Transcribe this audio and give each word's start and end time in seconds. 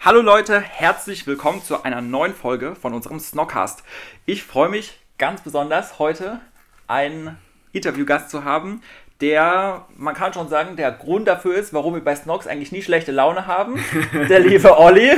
Hallo 0.00 0.20
Leute, 0.22 0.60
herzlich 0.60 1.26
willkommen 1.26 1.60
zu 1.60 1.82
einer 1.82 2.00
neuen 2.00 2.32
Folge 2.32 2.76
von 2.76 2.94
unserem 2.94 3.18
Snockcast. 3.18 3.82
Ich 4.26 4.44
freue 4.44 4.68
mich 4.68 4.96
ganz 5.18 5.40
besonders 5.40 5.98
heute 5.98 6.40
einen 6.86 7.36
Interviewgast 7.72 8.30
zu 8.30 8.44
haben, 8.44 8.80
der, 9.20 9.86
man 9.96 10.14
kann 10.14 10.32
schon 10.32 10.48
sagen, 10.48 10.76
der 10.76 10.92
Grund 10.92 11.26
dafür 11.26 11.56
ist, 11.56 11.72
warum 11.72 11.94
wir 11.94 12.04
bei 12.04 12.14
Snocks 12.14 12.46
eigentlich 12.46 12.70
nie 12.70 12.82
schlechte 12.82 13.10
Laune 13.10 13.48
haben. 13.48 13.84
Der 14.28 14.38
liebe 14.38 14.78
Olli. 14.78 15.10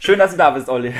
Schön, 0.00 0.18
dass 0.18 0.32
du 0.32 0.36
da 0.36 0.50
bist, 0.50 0.68
Olli. 0.68 0.92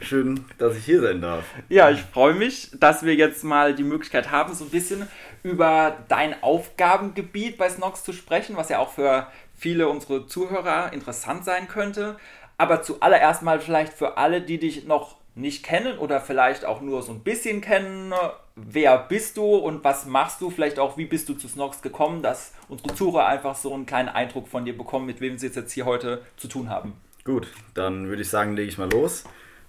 Schön, 0.00 0.46
dass 0.56 0.76
ich 0.76 0.86
hier 0.86 1.02
sein 1.02 1.20
darf. 1.20 1.44
Ja, 1.68 1.90
ich 1.90 2.00
freue 2.00 2.32
mich, 2.32 2.70
dass 2.80 3.04
wir 3.04 3.14
jetzt 3.14 3.44
mal 3.44 3.74
die 3.74 3.84
Möglichkeit 3.84 4.30
haben, 4.30 4.54
so 4.54 4.64
ein 4.64 4.70
bisschen 4.70 5.06
über 5.42 5.98
dein 6.08 6.42
Aufgabengebiet 6.42 7.58
bei 7.58 7.68
Snox 7.68 8.02
zu 8.02 8.14
sprechen, 8.14 8.56
was 8.56 8.70
ja 8.70 8.78
auch 8.78 8.90
für 8.90 9.26
viele 9.62 9.88
unserer 9.88 10.26
Zuhörer 10.26 10.92
interessant 10.92 11.44
sein 11.44 11.68
könnte. 11.68 12.16
Aber 12.58 12.82
zuallererst 12.82 13.42
mal 13.42 13.60
vielleicht 13.60 13.92
für 13.92 14.18
alle, 14.18 14.42
die 14.42 14.58
dich 14.58 14.84
noch 14.84 15.16
nicht 15.34 15.64
kennen 15.64 15.98
oder 15.98 16.20
vielleicht 16.20 16.64
auch 16.64 16.80
nur 16.82 17.02
so 17.02 17.12
ein 17.12 17.20
bisschen 17.20 17.60
kennen. 17.60 18.12
Wer 18.56 18.98
bist 18.98 19.36
du 19.38 19.44
und 19.44 19.82
was 19.82 20.04
machst 20.04 20.40
du? 20.40 20.50
Vielleicht 20.50 20.78
auch, 20.78 20.98
wie 20.98 21.06
bist 21.06 21.28
du 21.28 21.34
zu 21.34 21.48
Snox 21.48 21.80
gekommen, 21.80 22.22
dass 22.22 22.52
unsere 22.68 22.94
Zuhörer 22.94 23.26
einfach 23.26 23.54
so 23.54 23.72
einen 23.72 23.86
kleinen 23.86 24.10
Eindruck 24.10 24.48
von 24.48 24.64
dir 24.64 24.76
bekommen, 24.76 25.06
mit 25.06 25.20
wem 25.20 25.38
sie 25.38 25.46
jetzt 25.46 25.72
hier 25.72 25.86
heute 25.86 26.22
zu 26.36 26.48
tun 26.48 26.68
haben. 26.68 26.92
Gut, 27.24 27.46
dann 27.74 28.08
würde 28.08 28.22
ich 28.22 28.28
sagen, 28.28 28.56
lege 28.56 28.68
ich 28.68 28.78
mal 28.78 28.90
los. 28.90 29.24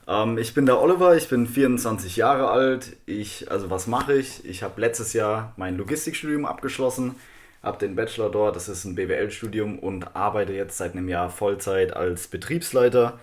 Ähm, 0.08 0.38
ich 0.38 0.54
bin 0.54 0.66
der 0.66 0.82
Oliver, 0.82 1.16
ich 1.16 1.30
bin 1.30 1.48
24 1.48 2.18
Jahre 2.18 2.50
alt. 2.50 2.98
Ich, 3.06 3.50
also 3.52 3.70
was 3.70 3.88
mache 3.88 4.16
ich? 4.16 4.44
Ich 4.44 4.64
habe 4.64 4.82
letztes 4.82 5.14
Jahr 5.14 5.54
mein 5.56 5.78
Logistikstudium 5.78 6.46
abgeschlossen, 6.46 7.16
habe 7.64 7.78
den 7.80 7.96
Bachelor 7.96 8.30
dort, 8.30 8.56
das 8.56 8.68
ist 8.68 8.84
ein 8.84 8.96
BWL-Studium 8.96 9.80
und 9.80 10.16
arbeite 10.16 10.54
jetzt 10.54 10.78
seit 10.78 10.92
einem 10.92 11.08
Jahr 11.08 11.30
Vollzeit 11.30 11.96
als 11.96 12.28
Betriebsleiter 12.28 13.20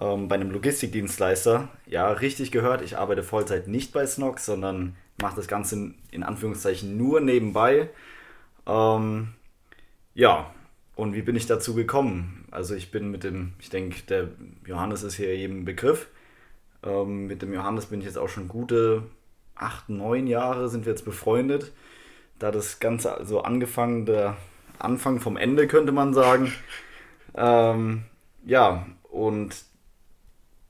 ähm, 0.00 0.28
bei 0.28 0.36
einem 0.36 0.50
Logistikdienstleister. 0.50 1.68
Ja, 1.86 2.10
richtig 2.10 2.50
gehört, 2.50 2.82
ich 2.82 2.96
arbeite 2.96 3.22
Vollzeit 3.22 3.68
nicht 3.68 3.92
bei 3.92 4.06
Snox, 4.06 4.46
sondern 4.46 4.96
mache 5.20 5.36
das 5.36 5.46
Ganze 5.46 5.76
in, 5.76 5.94
in 6.10 6.22
Anführungszeichen 6.22 6.96
nur 6.96 7.20
nebenbei. 7.20 7.90
Ähm, 8.66 9.34
ja, 10.14 10.50
und 10.94 11.14
wie 11.14 11.22
bin 11.22 11.36
ich 11.36 11.46
dazu 11.46 11.74
gekommen? 11.74 12.46
Also 12.50 12.74
ich 12.74 12.90
bin 12.90 13.10
mit 13.10 13.24
dem, 13.24 13.52
ich 13.58 13.68
denke, 13.68 14.02
der 14.08 14.28
Johannes 14.66 15.02
ist 15.02 15.16
hier 15.16 15.36
jedem 15.36 15.66
Begriff. 15.66 16.08
Ähm, 16.82 17.26
mit 17.26 17.42
dem 17.42 17.52
Johannes 17.52 17.86
bin 17.86 18.00
ich 18.00 18.06
jetzt 18.06 18.18
auch 18.18 18.30
schon 18.30 18.48
gute 18.48 19.02
acht, 19.54 19.88
neun 19.88 20.26
Jahre 20.26 20.68
sind 20.68 20.86
wir 20.86 20.92
jetzt 20.92 21.04
befreundet. 21.04 21.72
Da 22.38 22.50
das 22.50 22.80
Ganze 22.80 23.16
also 23.16 23.42
angefangen, 23.42 24.06
der 24.06 24.36
Anfang 24.78 25.20
vom 25.20 25.36
Ende 25.36 25.66
könnte 25.66 25.92
man 25.92 26.14
sagen. 26.14 26.52
Ähm, 27.34 28.04
ja, 28.44 28.86
und 29.02 29.56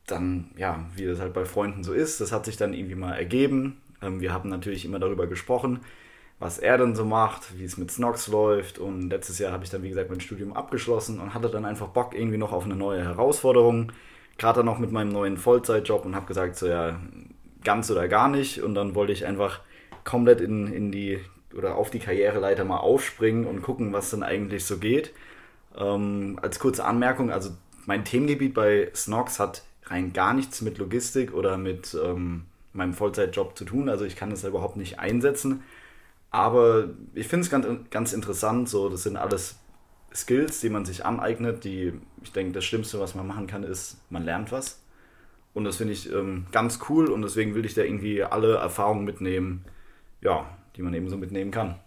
dann, 0.07 0.51
ja, 0.57 0.85
wie 0.95 1.05
das 1.05 1.21
halt 1.21 1.35
bei 1.35 1.45
Freunden 1.45 1.83
so 1.83 1.93
ist, 1.93 2.21
das 2.21 2.33
hat 2.33 2.45
sich 2.45 2.57
dann 2.57 2.73
irgendwie 2.73 2.95
mal 2.95 3.15
ergeben. 3.15 3.81
Ähm, 4.03 4.21
wir 4.21 4.33
haben 4.33 4.49
natürlich 4.49 4.85
immer 4.85 4.99
darüber 4.99 5.27
gesprochen, 5.27 5.81
was 6.39 6.59
er 6.59 6.79
dann 6.79 6.95
so 6.95 7.05
macht, 7.05 7.59
wie 7.59 7.65
es 7.65 7.77
mit 7.77 7.91
Snox 7.91 8.29
läuft. 8.29 8.79
Und 8.79 9.11
letztes 9.11 9.39
Jahr 9.39 9.53
habe 9.53 9.65
ich 9.65 9.71
dann, 9.71 9.83
wie 9.83 9.89
gesagt, 9.89 10.11
mein 10.11 10.21
Studium 10.21 10.53
abgeschlossen 10.53 11.19
und 11.21 11.35
hatte 11.35 11.49
dann 11.49 11.65
einfach 11.65 11.89
Bock 11.89 12.15
irgendwie 12.15 12.39
noch 12.39 12.53
auf 12.53 12.65
eine 12.65 12.77
neue 12.77 13.03
Herausforderung. 13.03 13.93
Gerade 14.39 14.59
dann 14.59 14.67
noch 14.67 14.79
mit 14.79 14.93
meinem 14.93 15.11
neuen 15.11 15.39
Vollzeitjob 15.39 16.05
und 16.05 16.15
habe 16.15 16.27
gesagt, 16.27 16.57
so 16.57 16.69
ja, 16.69 17.01
ganz 17.65 17.91
oder 17.91 18.07
gar 18.07 18.29
nicht. 18.29 18.63
Und 18.63 18.75
dann 18.75 18.95
wollte 18.95 19.13
ich 19.13 19.27
einfach 19.27 19.61
komplett 20.05 20.41
in, 20.41 20.73
in 20.73 20.93
die 20.93 21.21
oder 21.57 21.77
auf 21.77 21.91
die 21.91 21.99
Karriereleiter 21.99 22.65
mal 22.65 22.79
aufspringen 22.79 23.47
und 23.47 23.63
gucken, 23.63 23.93
was 23.93 24.11
dann 24.11 24.23
eigentlich 24.23 24.65
so 24.65 24.79
geht. 24.79 25.13
Ähm, 25.77 26.39
als 26.43 26.59
kurze 26.59 26.85
Anmerkung, 26.85 27.31
also 27.31 27.51
mein 27.87 28.05
Themengebiet 28.05 28.55
bei 28.55 28.91
Snox 28.95 29.39
hat 29.39 29.63
rein 29.85 30.13
gar 30.13 30.35
nichts 30.35 30.63
mit 30.63 30.79
Logistik 30.79 31.33
oder 31.35 31.57
mit 31.57 31.97
ähm, 32.03 32.47
meinem 32.73 32.95
Vollzeitjob 32.95 33.57
zu 33.57 33.65
tun. 33.65 33.89
Also 33.89 34.05
ich 34.05 34.17
kann 34.17 34.31
das 34.31 34.43
ja 34.43 34.49
überhaupt 34.49 34.77
nicht 34.77 34.99
einsetzen. 34.99 35.63
Aber 36.31 36.91
ich 37.15 37.29
finde 37.29 37.45
es 37.45 37.51
ganz, 37.51 37.67
ganz 37.91 38.13
interessant. 38.13 38.69
So, 38.69 38.89
das 38.89 39.05
sind 39.05 39.17
alles 39.17 39.59
Skills, 40.15 40.61
die 40.61 40.71
man 40.71 40.85
sich 40.85 41.05
aneignet. 41.05 41.65
Die, 41.65 41.93
ich 42.23 42.33
denke, 42.33 42.53
das 42.53 42.65
Schlimmste, 42.65 43.01
was 43.01 43.15
man 43.15 43.27
machen 43.27 43.47
kann, 43.47 43.63
ist, 43.63 43.99
man 44.11 44.25
lernt 44.25 44.53
was. 44.53 44.81
Und 45.55 45.65
das 45.65 45.77
finde 45.77 45.95
ich 45.95 46.13
ähm, 46.13 46.47
ganz 46.53 46.81
cool 46.89 47.07
und 47.07 47.23
deswegen 47.23 47.55
will 47.55 47.65
ich 47.65 47.73
da 47.73 47.83
irgendwie 47.83 48.23
alle 48.23 48.57
Erfahrungen 48.57 49.07
mitnehmen, 49.07 49.65
ja, 50.21 50.47
die 50.77 50.83
man 50.83 50.95
eben 50.95 51.09
so 51.09 51.17
mitnehmen 51.17 51.51
kann. 51.51 51.79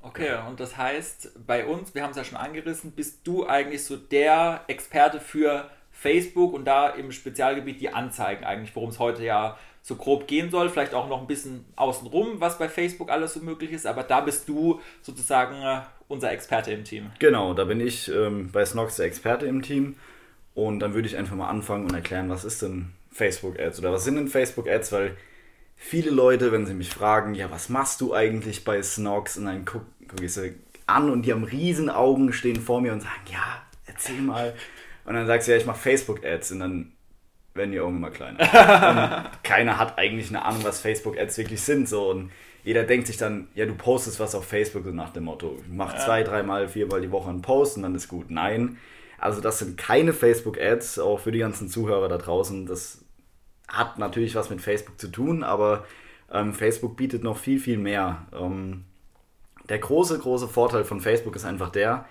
Okay, 0.00 0.36
und 0.48 0.60
das 0.60 0.76
heißt, 0.76 1.46
bei 1.46 1.66
uns, 1.66 1.94
wir 1.94 2.02
haben 2.02 2.10
es 2.10 2.16
ja 2.16 2.24
schon 2.24 2.38
angerissen, 2.38 2.92
bist 2.92 3.26
du 3.26 3.46
eigentlich 3.46 3.84
so 3.84 3.96
der 3.96 4.62
Experte 4.68 5.20
für 5.20 5.68
Facebook 5.90 6.52
und 6.54 6.64
da 6.64 6.88
im 6.88 7.10
Spezialgebiet 7.10 7.80
die 7.80 7.92
Anzeigen 7.92 8.44
eigentlich, 8.44 8.74
worum 8.76 8.90
es 8.90 9.00
heute 9.00 9.24
ja 9.24 9.58
so 9.82 9.96
grob 9.96 10.28
gehen 10.28 10.50
soll. 10.50 10.68
Vielleicht 10.68 10.94
auch 10.94 11.08
noch 11.08 11.20
ein 11.20 11.26
bisschen 11.26 11.64
außenrum, 11.74 12.40
was 12.40 12.58
bei 12.58 12.68
Facebook 12.68 13.10
alles 13.10 13.34
so 13.34 13.40
möglich 13.40 13.72
ist. 13.72 13.86
Aber 13.86 14.04
da 14.04 14.20
bist 14.20 14.48
du 14.48 14.80
sozusagen 15.02 15.56
äh, 15.62 15.80
unser 16.06 16.30
Experte 16.30 16.70
im 16.72 16.84
Team. 16.84 17.10
Genau, 17.18 17.54
da 17.54 17.64
bin 17.64 17.80
ich 17.80 18.08
ähm, 18.08 18.50
bei 18.52 18.64
Snox 18.64 18.96
der 18.96 19.06
Experte 19.06 19.46
im 19.46 19.62
Team. 19.62 19.96
Und 20.54 20.80
dann 20.80 20.94
würde 20.94 21.08
ich 21.08 21.16
einfach 21.16 21.36
mal 21.36 21.48
anfangen 21.48 21.84
und 21.84 21.94
erklären, 21.94 22.30
was 22.30 22.44
ist 22.44 22.62
denn 22.62 22.92
Facebook 23.10 23.58
Ads 23.58 23.80
oder 23.80 23.92
was 23.92 24.04
sind 24.04 24.16
denn 24.16 24.28
Facebook 24.28 24.68
Ads, 24.68 24.92
weil 24.92 25.16
viele 25.78 26.10
Leute, 26.10 26.52
wenn 26.52 26.66
sie 26.66 26.74
mich 26.74 26.90
fragen, 26.90 27.34
ja, 27.34 27.50
was 27.50 27.70
machst 27.70 28.02
du 28.02 28.12
eigentlich 28.12 28.64
bei 28.64 28.82
Snox? 28.82 29.38
Und 29.38 29.46
dann 29.46 29.64
gucke 29.64 29.86
guck 30.08 30.20
ich 30.20 30.34
sie 30.34 30.54
an 30.86 31.10
und 31.10 31.22
die 31.22 31.32
haben 31.32 31.44
riesen 31.44 31.88
Augen, 31.88 32.32
stehen 32.32 32.60
vor 32.60 32.80
mir 32.80 32.92
und 32.92 33.00
sagen, 33.00 33.22
ja, 33.30 33.62
erzähl 33.86 34.20
mal. 34.20 34.54
Und 35.04 35.14
dann 35.14 35.26
sagst 35.26 35.48
du, 35.48 35.52
ja, 35.52 35.58
ich 35.58 35.66
mache 35.66 35.78
Facebook-Ads 35.78 36.52
und 36.52 36.60
dann 36.60 36.92
werden 37.54 37.72
die 37.72 37.80
Augen 37.80 37.96
immer 37.96 38.10
kleiner. 38.10 39.30
keiner 39.42 39.78
hat 39.78 39.98
eigentlich 39.98 40.28
eine 40.28 40.44
Ahnung, 40.44 40.64
was 40.64 40.80
Facebook-Ads 40.80 41.38
wirklich 41.38 41.60
sind. 41.60 41.88
So. 41.88 42.10
Und 42.10 42.30
jeder 42.64 42.84
denkt 42.84 43.06
sich 43.06 43.16
dann, 43.16 43.48
ja, 43.54 43.66
du 43.66 43.74
postest 43.74 44.20
was 44.20 44.34
auf 44.34 44.44
Facebook, 44.44 44.84
so 44.84 44.90
nach 44.90 45.12
dem 45.12 45.24
Motto, 45.24 45.58
mach 45.70 45.94
ja. 45.94 46.00
zwei, 46.00 46.22
dreimal, 46.22 46.68
viermal 46.68 47.00
die 47.00 47.10
Woche 47.10 47.30
einen 47.30 47.42
Post 47.42 47.76
und 47.76 47.84
dann 47.84 47.94
ist 47.94 48.08
gut. 48.08 48.30
Nein, 48.30 48.78
also 49.18 49.40
das 49.40 49.58
sind 49.58 49.76
keine 49.76 50.12
Facebook-Ads, 50.12 50.98
auch 51.00 51.20
für 51.20 51.32
die 51.32 51.40
ganzen 51.40 51.68
Zuhörer 51.68 52.08
da 52.08 52.18
draußen. 52.18 52.66
Das 52.66 53.04
hat 53.68 53.98
natürlich 53.98 54.34
was 54.34 54.50
mit 54.50 54.60
Facebook 54.60 54.98
zu 54.98 55.08
tun, 55.08 55.44
aber 55.44 55.84
ähm, 56.32 56.52
Facebook 56.52 56.96
bietet 56.96 57.22
noch 57.22 57.36
viel, 57.36 57.60
viel 57.60 57.78
mehr. 57.78 58.26
Ähm, 58.32 58.84
der 59.68 59.78
große, 59.78 60.18
große 60.18 60.48
Vorteil 60.48 60.84
von 60.84 61.00
Facebook 61.00 61.36
ist 61.36 61.44
einfach 61.44 61.70
der, 61.70 62.06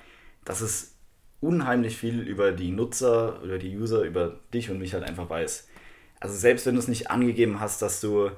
dass 0.46 0.62
es 0.62 0.96
unheimlich 1.42 1.98
viel 1.98 2.22
über 2.22 2.52
die 2.52 2.72
Nutzer, 2.72 3.40
über 3.44 3.58
die 3.58 3.76
User, 3.78 4.02
über 4.02 4.40
dich 4.54 4.70
und 4.70 4.80
mich 4.80 4.94
halt 4.94 5.04
einfach 5.04 5.30
weiß. 5.30 5.68
Also 6.20 6.36
selbst 6.36 6.66
wenn 6.66 6.76
du 6.76 6.80
es 6.80 6.88
nicht 6.88 7.12
angegeben 7.12 7.60
hast, 7.60 7.82
dass 7.82 8.02
du 8.02 8.32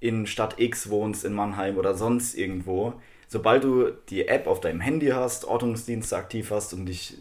in 0.00 0.26
Stadt 0.26 0.60
X 0.60 0.88
wohnst, 0.90 1.24
in 1.24 1.32
Mannheim 1.32 1.78
oder 1.78 1.94
sonst 1.94 2.34
irgendwo, 2.34 2.94
sobald 3.26 3.64
du 3.64 3.90
die 4.08 4.28
App 4.28 4.46
auf 4.46 4.60
deinem 4.60 4.80
Handy 4.80 5.08
hast, 5.08 5.44
Ortungsdienste 5.44 6.16
aktiv 6.16 6.50
hast 6.50 6.74
und 6.74 6.86
dich 6.86 7.18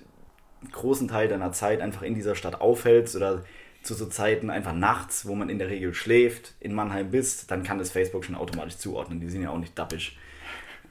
einen 0.62 0.72
großen 0.72 1.08
Teil 1.08 1.28
deiner 1.28 1.52
Zeit 1.52 1.82
einfach 1.82 2.04
in 2.04 2.16
dieser 2.16 2.36
Stadt 2.36 2.62
aufhältst 2.62 3.16
oder 3.16 3.44
zu 3.84 3.94
so 3.94 4.06
Zeiten 4.06 4.50
einfach 4.50 4.74
nachts, 4.74 5.28
wo 5.28 5.36
man 5.36 5.50
in 5.50 5.60
der 5.60 5.70
Regel 5.70 5.94
schläft, 5.94 6.54
in 6.60 6.74
Mannheim 6.74 7.12
bist, 7.12 7.52
dann 7.52 7.64
kann 7.64 7.78
das 7.78 7.92
Facebook 7.92 8.26
schon 8.26 8.36
automatisch 8.36 8.78
zuordnen. 8.78 9.20
Die 9.20 9.30
sind 9.30 9.44
ja 9.44 9.50
auch 9.50 9.58
nicht 9.58 9.78
dappisch. 9.78 10.18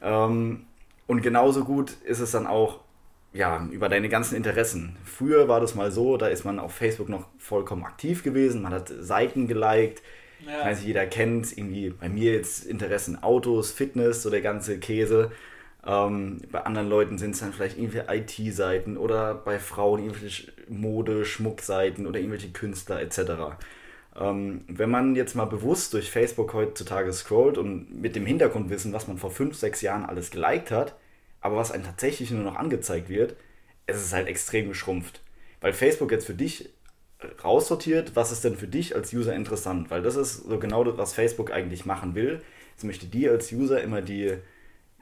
Ähm, 0.03 0.67
und 1.07 1.23
genauso 1.23 1.65
gut 1.65 1.93
ist 2.05 2.21
es 2.21 2.31
dann 2.31 2.47
auch, 2.47 2.81
ja, 3.33 3.67
über 3.71 3.89
deine 3.89 4.11
ganzen 4.11 4.37
Interessen. 4.37 4.97
Früher 5.05 5.49
war 5.49 5.61
das 5.61 5.75
mal 5.75 5.91
so, 5.91 6.19
da 6.19 6.27
ist 6.29 6.45
man 6.45 6.59
auf 6.59 6.75
Facebook 6.75 7.09
noch 7.09 7.27
vollkommen 7.39 7.85
aktiv 7.85 8.23
gewesen, 8.23 8.61
man 8.61 8.75
hat 8.75 8.93
Seiten 9.01 9.49
geliked, 9.49 10.03
ja. 10.47 10.59
ich 10.59 10.67
weiß 10.67 10.79
nicht, 10.79 10.87
jeder 10.89 11.07
kennt 11.07 11.57
irgendwie 11.57 11.91
bei 11.91 12.11
mir 12.11 12.35
jetzt 12.35 12.67
Interessen 12.67 13.23
Autos, 13.23 13.71
Fitness, 13.71 14.23
so 14.23 14.29
der 14.29 14.43
ganze 14.43 14.79
Käse. 14.79 15.33
Ähm, 15.85 16.41
bei 16.51 16.65
anderen 16.65 16.89
Leuten 16.89 17.19
sind 17.19 17.33
es 17.33 17.41
dann 17.41 17.53
vielleicht 17.53 17.77
irgendwelche 17.77 18.13
IT-Seiten 18.13 18.97
oder 18.97 19.35
bei 19.35 19.59
Frauen 19.59 20.01
irgendwelche 20.05 20.53
Mode, 20.69 21.25
Schmuckseiten 21.25 22.07
oder 22.07 22.21
irgendwelche 22.21 22.51
Künstler 22.51 23.01
etc. 23.01 23.57
Ähm, 24.17 24.65
wenn 24.69 24.91
man 24.91 25.17
jetzt 25.17 25.35
mal 25.35 25.47
bewusst 25.47 25.93
durch 25.95 26.11
Facebook 26.11 26.55
heutzutage 26.55 27.13
scrollt 27.13 27.59
und 27.59 28.01
mit 28.01 28.15
dem 28.15 28.27
Hintergrundwissen, 28.27 28.93
was 28.93 29.09
man 29.09 29.19
vor 29.19 29.31
5, 29.31 29.57
6 29.57 29.81
Jahren 29.83 30.05
alles 30.05 30.31
geliked 30.31 30.71
hat, 30.71 30.97
aber 31.41 31.57
was 31.57 31.73
einem 31.73 31.85
tatsächlich 31.85 32.31
nur 32.31 32.45
noch 32.45 32.57
angezeigt 32.57 33.09
wird, 33.09 33.37
es 33.87 34.01
ist 34.01 34.13
halt 34.13 34.29
extrem 34.29 34.69
geschrumpft. 34.69 35.21
Weil 35.61 35.73
Facebook 35.73 36.13
jetzt 36.13 36.27
für 36.27 36.35
dich 36.35 36.71
raussortiert, 37.43 38.17
was 38.17 38.33
ist 38.33 38.45
denn 38.45 38.57
für 38.57 38.67
dich 38.67 38.95
als 38.95 39.13
User 39.13 39.35
interessant, 39.35 39.91
weil 39.91 40.03
das 40.03 40.17
ist 40.17 40.45
so 40.45 40.59
genau 40.59 40.85
das, 40.85 40.97
was 40.97 41.15
Facebook 41.15 41.53
eigentlich 41.53 41.87
machen 41.87 42.15
will. 42.15 42.43
Es 42.77 42.85
möchte 42.85 43.07
dir 43.07 43.33
als 43.33 43.53
User 43.53 43.83
immer 43.83 44.03
die, 44.03 44.35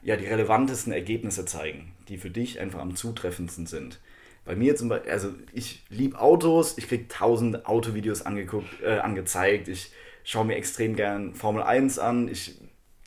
ja, 0.02 0.16
die 0.16 0.26
relevantesten 0.26 0.92
Ergebnisse 0.92 1.44
zeigen, 1.44 1.92
die 2.08 2.18
für 2.18 2.30
dich 2.30 2.60
einfach 2.60 2.80
am 2.80 2.96
zutreffendsten 2.96 3.66
sind. 3.66 4.00
Bei 4.44 4.56
mir 4.56 4.74
zum 4.76 4.88
Beispiel, 4.88 5.12
also 5.12 5.34
ich 5.52 5.84
liebe 5.90 6.18
Autos, 6.18 6.78
ich 6.78 6.88
kriege 6.88 7.08
tausend 7.08 7.66
Autovideos 7.66 8.22
angeguckt, 8.22 8.82
äh, 8.82 8.98
angezeigt, 8.98 9.68
ich 9.68 9.92
schaue 10.24 10.46
mir 10.46 10.56
extrem 10.56 10.96
gern 10.96 11.34
Formel 11.34 11.62
1 11.62 11.98
an, 11.98 12.28
ich 12.28 12.58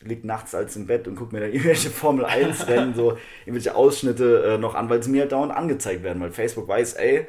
liege 0.02 0.28
nachts 0.28 0.54
als 0.54 0.76
im 0.76 0.86
Bett 0.86 1.08
und 1.08 1.16
gucke 1.16 1.34
mir 1.34 1.42
da 1.42 1.48
irgendwelche 1.52 1.90
Formel 1.90 2.26
1 2.26 2.68
Rennen, 2.68 2.94
so 2.94 3.18
irgendwelche 3.46 3.76
Ausschnitte 3.76 4.44
äh, 4.44 4.58
noch 4.58 4.76
an, 4.76 4.90
weil 4.90 5.02
sie 5.02 5.10
mir 5.10 5.22
halt 5.22 5.32
dauernd 5.32 5.54
angezeigt 5.54 6.04
werden, 6.04 6.22
weil 6.22 6.32
Facebook 6.32 6.68
weiß, 6.68 6.94
ey, 6.94 7.28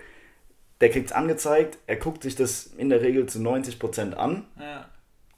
der 0.81 0.91
kriegt 0.91 1.07
es 1.07 1.13
angezeigt, 1.13 1.79
er 1.87 1.97
guckt 1.97 2.23
sich 2.23 2.37
das 2.37 2.67
in 2.67 2.91
der 2.91 3.01
Regel 3.01 3.27
zu 3.27 3.39
90% 3.39 4.15
an. 4.15 4.45
Ja. 4.61 4.89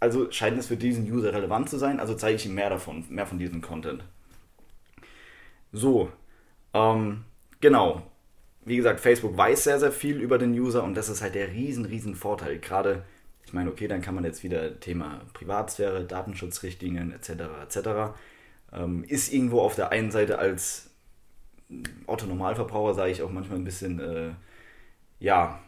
Also 0.01 0.31
scheint 0.31 0.59
es 0.59 0.67
für 0.67 0.77
diesen 0.77 1.11
User 1.11 1.33
relevant 1.33 1.71
zu 1.71 1.79
sein, 1.79 2.01
also 2.01 2.15
zeige 2.15 2.37
ich 2.37 2.47
ihm 2.47 2.55
mehr 2.55 2.71
davon, 2.71 3.05
mehr 3.09 3.27
von 3.27 3.39
diesem 3.39 3.63
Content. 3.63 4.05
So, 5.73 6.11
ähm, 6.75 7.25
genau. 7.61 8.03
Wie 8.65 8.77
gesagt, 8.77 9.01
Facebook 9.01 9.37
weiß 9.37 9.65
sehr, 9.65 9.79
sehr 9.79 9.93
viel 9.93 10.21
über 10.21 10.39
den 10.39 10.53
User 10.53 10.83
und 10.83 10.95
das 10.95 11.09
ist 11.09 11.23
halt 11.23 11.35
der 11.35 11.53
riesen, 11.53 11.85
riesen 11.85 12.17
Vorteil. 12.17 12.59
Gerade, 12.59 13.05
ich 13.45 13.53
meine, 13.53 13.71
okay, 13.71 13.87
dann 13.87 14.01
kann 14.01 14.15
man 14.15 14.25
jetzt 14.25 14.43
wieder 14.43 14.81
Thema 14.81 15.21
Privatsphäre, 15.35 16.05
Datenschutzrichtlinien 16.05 17.13
etc. 17.13 17.31
etc. 17.63 17.79
Ähm, 18.73 19.05
ist 19.05 19.33
irgendwo 19.33 19.61
auf 19.61 19.77
der 19.77 19.93
einen 19.93 20.11
Seite 20.11 20.39
als 20.39 20.91
Otto 22.07 22.27
Normalverbraucher, 22.27 22.95
sage 22.95 23.13
ich 23.13 23.23
auch 23.23 23.31
manchmal 23.31 23.59
ein 23.59 23.65
bisschen 23.65 24.01
äh, 24.01 24.31
ja, 25.19 25.61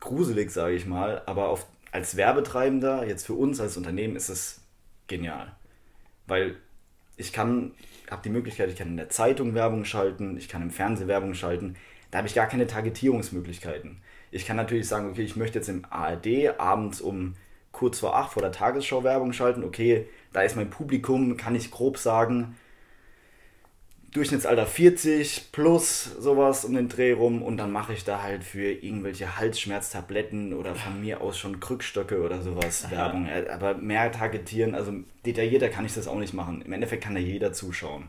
gruselig, 0.00 0.50
sage 0.50 0.74
ich 0.74 0.86
mal, 0.86 1.22
aber 1.26 1.48
auf, 1.48 1.66
als 1.92 2.16
Werbetreibender, 2.16 3.06
jetzt 3.06 3.26
für 3.26 3.34
uns 3.34 3.60
als 3.60 3.76
Unternehmen, 3.76 4.16
ist 4.16 4.28
es 4.28 4.60
genial. 5.06 5.54
Weil 6.26 6.56
ich 7.16 7.32
kann, 7.32 7.72
habe 8.10 8.22
die 8.22 8.30
Möglichkeit, 8.30 8.70
ich 8.70 8.76
kann 8.76 8.88
in 8.88 8.96
der 8.96 9.10
Zeitung 9.10 9.54
Werbung 9.54 9.84
schalten, 9.84 10.36
ich 10.36 10.48
kann 10.48 10.62
im 10.62 10.70
Fernsehen 10.70 11.08
Werbung 11.08 11.34
schalten, 11.34 11.76
da 12.10 12.18
habe 12.18 12.28
ich 12.28 12.34
gar 12.34 12.46
keine 12.46 12.66
Targetierungsmöglichkeiten. 12.66 14.00
Ich 14.30 14.46
kann 14.46 14.56
natürlich 14.56 14.88
sagen, 14.88 15.10
okay, 15.10 15.22
ich 15.22 15.36
möchte 15.36 15.58
jetzt 15.58 15.68
im 15.68 15.84
ARD 15.90 16.58
abends 16.58 17.00
um 17.00 17.34
kurz 17.72 17.98
vor 18.00 18.16
acht 18.16 18.32
vor 18.32 18.42
der 18.42 18.52
Tagesschau 18.52 19.04
Werbung 19.04 19.32
schalten, 19.32 19.62
okay, 19.62 20.06
da 20.32 20.42
ist 20.42 20.56
mein 20.56 20.70
Publikum, 20.70 21.36
kann 21.36 21.54
ich 21.54 21.70
grob 21.70 21.98
sagen, 21.98 22.56
Durchschnittsalter 24.18 24.66
40 24.66 25.52
plus 25.52 26.10
sowas 26.18 26.64
um 26.64 26.74
den 26.74 26.88
Dreh 26.88 27.12
rum 27.12 27.40
und 27.40 27.56
dann 27.56 27.70
mache 27.70 27.92
ich 27.92 28.02
da 28.02 28.20
halt 28.20 28.42
für 28.42 28.72
irgendwelche 28.72 29.38
Halsschmerztabletten 29.38 30.54
oder 30.54 30.74
von 30.74 31.00
mir 31.00 31.20
aus 31.20 31.38
schon 31.38 31.60
Krückstöcke 31.60 32.20
oder 32.20 32.42
sowas. 32.42 32.90
Werbung. 32.90 33.26
Äh, 33.26 33.48
aber 33.48 33.74
mehr 33.74 34.10
targetieren, 34.10 34.74
also 34.74 34.92
detaillierter 35.24 35.68
kann 35.68 35.86
ich 35.86 35.94
das 35.94 36.08
auch 36.08 36.18
nicht 36.18 36.34
machen. 36.34 36.62
Im 36.62 36.72
Endeffekt 36.72 37.04
kann 37.04 37.14
da 37.14 37.20
jeder 37.20 37.52
zuschauen. 37.52 38.08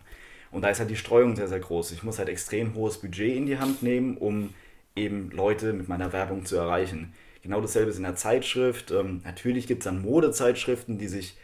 Und 0.50 0.64
da 0.64 0.70
ist 0.70 0.80
halt 0.80 0.90
die 0.90 0.96
Streuung 0.96 1.36
sehr, 1.36 1.48
sehr 1.48 1.60
groß. 1.60 1.92
Ich 1.92 2.02
muss 2.02 2.18
halt 2.18 2.28
extrem 2.28 2.74
hohes 2.74 2.98
Budget 2.98 3.38
in 3.38 3.46
die 3.46 3.60
Hand 3.60 3.84
nehmen, 3.84 4.18
um 4.18 4.56
eben 4.96 5.30
Leute 5.30 5.74
mit 5.74 5.90
meiner 5.90 6.12
Werbung 6.12 6.44
zu 6.44 6.56
erreichen. 6.56 7.14
Genau 7.44 7.62
dasselbe 7.62 7.92
ist 7.92 7.98
in 7.98 8.04
der 8.04 8.16
Zeitschrift. 8.16 8.90
Ähm, 8.90 9.22
natürlich 9.26 9.68
gibt 9.68 9.82
es 9.82 9.86
dann 9.86 10.02
Modezeitschriften, 10.02 10.98
die 10.98 11.08
sich 11.08 11.38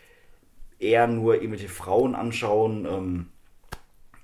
eher 0.80 1.06
nur 1.06 1.36
irgendwelche 1.36 1.70
Frauen 1.70 2.16
anschauen. 2.16 3.28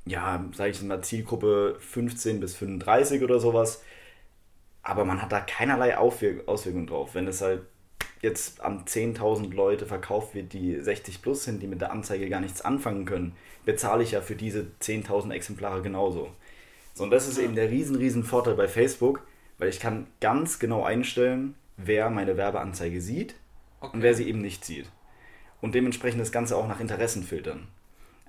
Ja, 0.06 0.44
sage 0.54 0.72
ich 0.72 0.82
mal, 0.82 1.02
Zielgruppe 1.02 1.76
15 1.80 2.40
bis 2.40 2.56
35 2.56 3.24
oder 3.24 3.40
sowas. 3.40 3.84
Aber 4.84 5.06
man 5.06 5.22
hat 5.22 5.32
da 5.32 5.40
keinerlei 5.40 5.98
Auswirkungen 5.98 6.88
drauf. 6.88 7.14
Wenn 7.14 7.28
es 7.28 7.42
halt 7.42 7.62
jetzt 8.22 8.62
an 8.62 8.86
10.000 8.86 9.54
Leute 9.54 9.86
verkauft 9.86 10.36
wird, 10.36 10.54
die 10.54 10.80
60 10.80 11.22
plus 11.22 11.44
sind, 11.44 11.62
die 11.62 11.68
mit 11.68 11.82
der 11.82 11.92
Anzeige 11.92 12.30
gar 12.30 12.40
nichts 12.40 12.62
anfangen 12.62 13.06
können, 13.06 13.36
bezahle 13.66 14.04
ich 14.04 14.12
ja 14.12 14.22
für 14.22 14.36
diese 14.36 14.68
10.000 14.82 15.32
Exemplare 15.34 15.82
genauso. 15.82 16.32
So, 16.94 17.04
und 17.04 17.12
das 17.12 17.28
ist 17.28 17.38
eben 17.38 17.56
der 17.56 17.70
riesen, 17.70 17.96
riesen 17.96 18.24
Vorteil 18.24 18.56
bei 18.56 18.68
Facebook, 18.68 19.26
weil 19.58 19.70
ich 19.70 19.80
kann 19.80 20.08
ganz 20.20 20.60
genau 20.60 20.84
einstellen, 20.84 21.56
wer 21.78 22.10
meine 22.10 22.38
Werbeanzeige 22.38 23.02
sieht 23.02 23.36
okay. 23.80 23.96
und 23.96 24.04
wer 24.04 24.14
sie 24.14 24.28
eben 24.28 24.42
nicht 24.42 24.66
sieht. 24.66 24.88
Und 25.62 25.76
dementsprechend 25.76 26.22
das 26.22 26.32
Ganze 26.32 26.58
auch 26.58 26.68
nach 26.68 26.80
Interessen 26.80 27.24
filtern. 27.24 27.68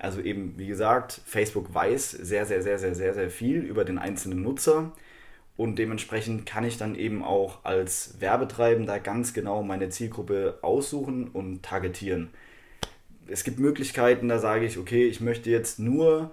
Also 0.03 0.21
eben, 0.21 0.55
wie 0.59 0.67
gesagt, 0.67 1.21
Facebook 1.27 1.73
weiß 1.73 2.11
sehr, 2.11 2.45
sehr, 2.45 2.61
sehr, 2.61 2.77
sehr, 2.77 2.97
sehr, 2.97 3.15
sehr 3.15 3.31
viel 3.31 3.59
über 3.59 3.85
den 3.85 3.99
einzelnen 3.99 4.43
Nutzer 4.43 4.91
und 5.57 5.79
dementsprechend 5.79 6.45
kann 6.45 6.65
ich 6.65 6.77
dann 6.77 6.97
eben 6.97 7.23
auch 7.23 7.65
als 7.65 8.21
Werbetreibender 8.21 8.99
ganz 8.99 9.33
genau 9.33 9.63
meine 9.63 9.91
Zielgruppe 9.91 10.59
aussuchen 10.61 11.29
und 11.29 11.63
targetieren. 11.63 12.31
Es 13.29 13.45
gibt 13.45 13.61
Möglichkeiten, 13.61 14.29
da 14.29 14.41
sage 14.41 14.67
ich, 14.67 14.77
okay, 14.77 15.07
ich 15.07 15.21
möchte 15.21 15.51
jetzt 15.51 15.79
nur, 15.79 16.33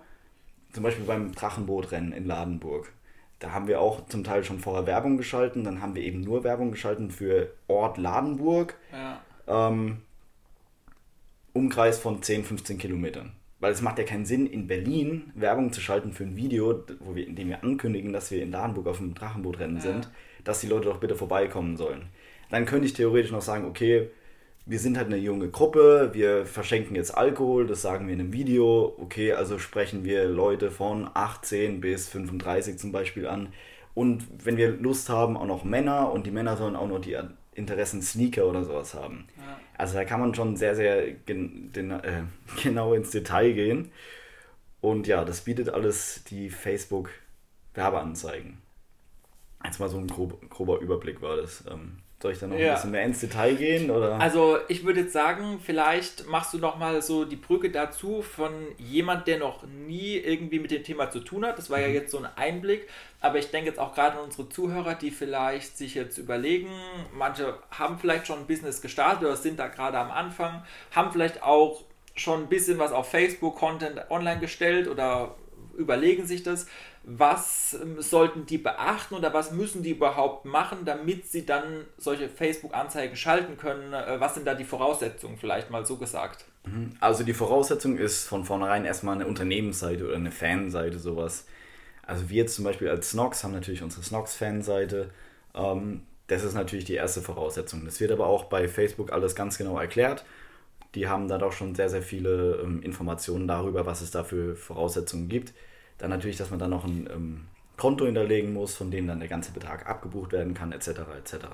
zum 0.73 0.81
Beispiel 0.81 1.05
beim 1.05 1.31
Drachenbootrennen 1.31 2.11
in 2.11 2.25
Ladenburg, 2.25 2.91
da 3.37 3.51
haben 3.51 3.67
wir 3.67 3.81
auch 3.81 4.07
zum 4.07 4.23
Teil 4.23 4.43
schon 4.43 4.57
vorher 4.57 4.87
Werbung 4.87 5.15
geschalten, 5.15 5.63
dann 5.63 5.79
haben 5.79 5.93
wir 5.93 6.01
eben 6.01 6.21
nur 6.21 6.43
Werbung 6.43 6.71
geschalten 6.71 7.11
für 7.11 7.53
Ort 7.67 7.99
Ladenburg, 7.99 8.73
ja. 8.91 9.21
ähm, 9.47 9.97
Umkreis 11.53 11.99
von 11.99 12.23
10, 12.23 12.45
15 12.45 12.79
Kilometern. 12.79 13.33
Weil 13.59 13.73
es 13.73 13.81
macht 13.81 13.97
ja 13.97 14.05
keinen 14.05 14.25
Sinn, 14.25 14.47
in 14.47 14.67
Berlin 14.67 15.31
Werbung 15.35 15.73
zu 15.73 15.81
schalten 15.81 16.13
für 16.13 16.23
ein 16.23 16.35
Video, 16.35 16.83
wo 16.99 17.15
wir, 17.15 17.27
in 17.27 17.35
dem 17.35 17.49
wir 17.49 17.63
ankündigen, 17.63 18.13
dass 18.13 18.31
wir 18.31 18.41
in 18.41 18.51
Ladenburg 18.51 18.87
auf 18.87 18.97
dem 18.97 19.13
Drachenbootrennen 19.13 19.77
ja. 19.77 19.81
sind, 19.81 20.09
dass 20.43 20.61
die 20.61 20.67
Leute 20.67 20.85
doch 20.85 20.99
bitte 20.99 21.15
vorbeikommen 21.15 21.75
sollen. 21.75 22.03
Dann 22.49 22.65
könnte 22.65 22.85
ich 22.85 22.93
theoretisch 22.93 23.31
noch 23.31 23.41
sagen, 23.41 23.65
okay, 23.65 24.09
wir 24.65 24.79
sind 24.79 24.97
halt 24.97 25.07
eine 25.07 25.17
junge 25.17 25.49
Gruppe, 25.49 26.11
wir 26.13 26.45
verschenken 26.45 26.95
jetzt 26.95 27.17
Alkohol, 27.17 27.65
das 27.65 27.81
sagen 27.81 28.07
wir 28.07 28.13
in 28.13 28.19
einem 28.19 28.33
Video. 28.33 28.95
Okay, 28.99 29.33
also 29.33 29.57
sprechen 29.57 30.03
wir 30.03 30.25
Leute 30.25 30.69
von 30.69 31.09
18 31.13 31.81
bis 31.81 32.07
35 32.07 32.77
zum 32.77 32.91
Beispiel 32.91 33.27
an. 33.27 33.49
Und 33.95 34.27
wenn 34.45 34.57
wir 34.57 34.69
Lust 34.69 35.09
haben, 35.09 35.35
auch 35.37 35.47
noch 35.47 35.63
Männer 35.63 36.11
und 36.11 36.27
die 36.27 36.31
Männer 36.31 36.55
sollen 36.55 36.75
auch 36.75 36.87
noch 36.87 37.01
die 37.01 37.17
Interessen 37.55 38.01
Sneaker 38.01 38.45
oder 38.45 38.63
sowas 38.63 38.93
haben. 38.93 39.25
Ja. 39.37 39.59
Also 39.79 39.93
da 39.93 40.03
kann 40.03 40.19
man 40.19 40.35
schon 40.35 40.57
sehr, 40.57 40.75
sehr 40.75 41.13
gen 41.13 41.71
den, 41.71 41.91
äh, 41.91 42.23
genau 42.63 42.93
ins 42.93 43.11
Detail 43.11 43.53
gehen. 43.53 43.91
Und 44.81 45.07
ja, 45.07 45.23
das 45.23 45.41
bietet 45.41 45.69
alles 45.69 46.23
die 46.25 46.49
Facebook 46.49 47.11
Werbeanzeigen. 47.75 48.57
Jetzt 49.63 49.79
mal 49.79 49.87
so 49.87 49.97
ein 49.97 50.07
grob, 50.07 50.49
grober 50.49 50.79
Überblick 50.79 51.21
war 51.21 51.37
das. 51.37 51.63
Ähm, 51.71 51.99
soll 52.21 52.33
ich 52.33 52.39
da 52.39 52.47
noch 52.47 52.57
ja. 52.57 52.69
ein 52.69 52.73
bisschen 52.75 52.91
mehr 52.91 53.03
ins 53.03 53.19
Detail 53.19 53.55
gehen? 53.55 53.89
Oder? 53.89 54.19
Also 54.19 54.57
ich 54.67 54.83
würde 54.83 55.01
jetzt 55.01 55.13
sagen, 55.13 55.59
vielleicht 55.63 56.27
machst 56.27 56.53
du 56.53 56.57
noch 56.57 56.77
mal 56.77 57.01
so 57.01 57.23
die 57.23 57.37
Brücke 57.37 57.69
dazu 57.69 58.21
von 58.21 58.51
jemand, 58.77 59.27
der 59.27 59.39
noch 59.39 59.63
nie 59.65 60.17
irgendwie 60.17 60.59
mit 60.59 60.71
dem 60.71 60.83
Thema 60.83 61.09
zu 61.09 61.21
tun 61.21 61.45
hat. 61.45 61.57
Das 61.57 61.69
war 61.69 61.77
mhm. 61.77 61.83
ja 61.85 61.89
jetzt 61.89 62.11
so 62.11 62.17
ein 62.17 62.27
Einblick. 62.35 62.89
Aber 63.21 63.37
ich 63.37 63.51
denke 63.51 63.69
jetzt 63.69 63.79
auch 63.79 63.93
gerade 63.93 64.17
an 64.17 64.25
unsere 64.25 64.49
Zuhörer, 64.49 64.95
die 64.95 65.11
vielleicht 65.11 65.77
sich 65.77 65.95
jetzt 65.95 66.17
überlegen, 66.17 66.69
manche 67.13 67.57
haben 67.71 67.99
vielleicht 67.99 68.27
schon 68.27 68.39
ein 68.39 68.47
Business 68.47 68.81
gestartet 68.81 69.23
oder 69.23 69.35
sind 69.35 69.59
da 69.59 69.67
gerade 69.67 69.97
am 69.97 70.11
Anfang, 70.11 70.63
haben 70.91 71.11
vielleicht 71.11 71.43
auch 71.43 71.83
schon 72.15 72.43
ein 72.43 72.47
bisschen 72.47 72.79
was 72.79 72.91
auf 72.91 73.09
Facebook 73.09 73.55
Content 73.55 74.09
online 74.09 74.39
gestellt 74.39 74.87
oder 74.87 75.35
überlegen 75.77 76.25
sich 76.25 76.43
das 76.43 76.67
was 77.03 77.77
ähm, 77.81 78.01
sollten 78.01 78.45
die 78.45 78.57
beachten 78.57 79.15
oder 79.15 79.33
was 79.33 79.51
müssen 79.51 79.83
die 79.83 79.91
überhaupt 79.91 80.45
machen, 80.45 80.79
damit 80.85 81.27
sie 81.27 81.45
dann 81.45 81.85
solche 81.97 82.29
Facebook-Anzeigen 82.29 83.15
schalten 83.15 83.57
können? 83.57 83.93
Äh, 83.93 84.19
was 84.19 84.35
sind 84.35 84.45
da 84.45 84.53
die 84.53 84.65
Voraussetzungen, 84.65 85.37
vielleicht 85.37 85.69
mal 85.69 85.85
so 85.85 85.97
gesagt? 85.97 86.45
Mhm. 86.65 86.91
Also 86.99 87.23
die 87.23 87.33
Voraussetzung 87.33 87.97
ist 87.97 88.27
von 88.27 88.43
vornherein 88.45 88.85
erstmal 88.85 89.15
eine 89.15 89.27
Unternehmensseite 89.27 90.05
oder 90.05 90.15
eine 90.15 90.31
Fanseite, 90.31 90.99
sowas. 90.99 91.45
Also 92.05 92.29
wir 92.29 92.47
zum 92.47 92.65
Beispiel 92.65 92.89
als 92.89 93.11
Snox 93.11 93.43
haben 93.43 93.53
natürlich 93.53 93.81
unsere 93.81 94.03
Snox-Fanseite. 94.03 95.09
Ähm, 95.55 96.01
das 96.27 96.43
ist 96.43 96.53
natürlich 96.53 96.85
die 96.85 96.93
erste 96.93 97.21
Voraussetzung. 97.21 97.85
Das 97.85 97.99
wird 97.99 98.11
aber 98.11 98.27
auch 98.27 98.45
bei 98.45 98.67
Facebook 98.67 99.11
alles 99.11 99.35
ganz 99.35 99.57
genau 99.57 99.79
erklärt. 99.79 100.25
Die 100.95 101.07
haben 101.07 101.27
da 101.27 101.37
doch 101.37 101.51
schon 101.51 101.75
sehr, 101.75 101.89
sehr 101.89 102.01
viele 102.01 102.61
ähm, 102.63 102.81
Informationen 102.81 103.47
darüber, 103.47 103.85
was 103.85 104.01
es 104.01 104.11
da 104.11 104.23
für 104.23 104.55
Voraussetzungen 104.55 105.29
gibt. 105.29 105.53
Dann 105.99 106.09
natürlich, 106.09 106.37
dass 106.37 106.49
man 106.49 106.59
dann 106.59 106.71
noch 106.71 106.85
ein 106.85 107.07
ähm, 107.13 107.41
Konto 107.77 108.05
hinterlegen 108.05 108.53
muss, 108.53 108.75
von 108.75 108.91
dem 108.91 109.07
dann 109.07 109.19
der 109.19 109.29
ganze 109.29 109.51
Betrag 109.51 109.87
abgebucht 109.87 110.31
werden 110.31 110.53
kann, 110.53 110.71
etc. 110.71 110.89
etc. 111.17 111.45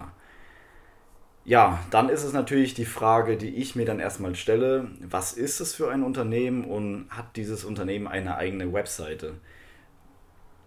Ja, 1.46 1.80
dann 1.92 2.10
ist 2.10 2.24
es 2.24 2.34
natürlich 2.34 2.74
die 2.74 2.86
Frage, 2.86 3.38
die 3.38 3.56
ich 3.56 3.76
mir 3.76 3.86
dann 3.86 4.00
erstmal 4.00 4.36
stelle, 4.36 4.88
was 5.02 5.34
ist 5.34 5.60
es 5.60 5.76
für 5.76 5.92
ein 5.92 6.02
Unternehmen 6.02 6.66
und 6.66 7.06
hat 7.10 7.36
dieses 7.36 7.64
Unternehmen 7.64 8.08
eine 8.08 8.38
eigene 8.38 8.74
Webseite? 8.74 9.36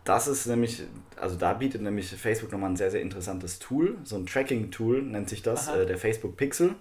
Das 0.05 0.29
ist 0.29 0.47
nämlich, 0.47 0.85
also 1.17 1.37
da 1.37 1.53
bietet 1.53 1.83
nämlich 1.83 2.09
Facebook 2.11 2.53
nochmal 2.53 2.71
ein 2.71 2.77
sehr, 2.77 2.93
sehr 2.93 3.03
interessantes 3.03 3.59
Tool, 3.59 3.99
so 4.05 4.17
ein 4.17 4.27
Tracking-Tool 4.27 5.03
nennt 5.03 5.29
sich 5.29 5.43
das, 5.43 5.69
äh, 5.69 5.85
der 5.85 5.99
Facebook 5.99 6.37
Pixel. 6.37 6.77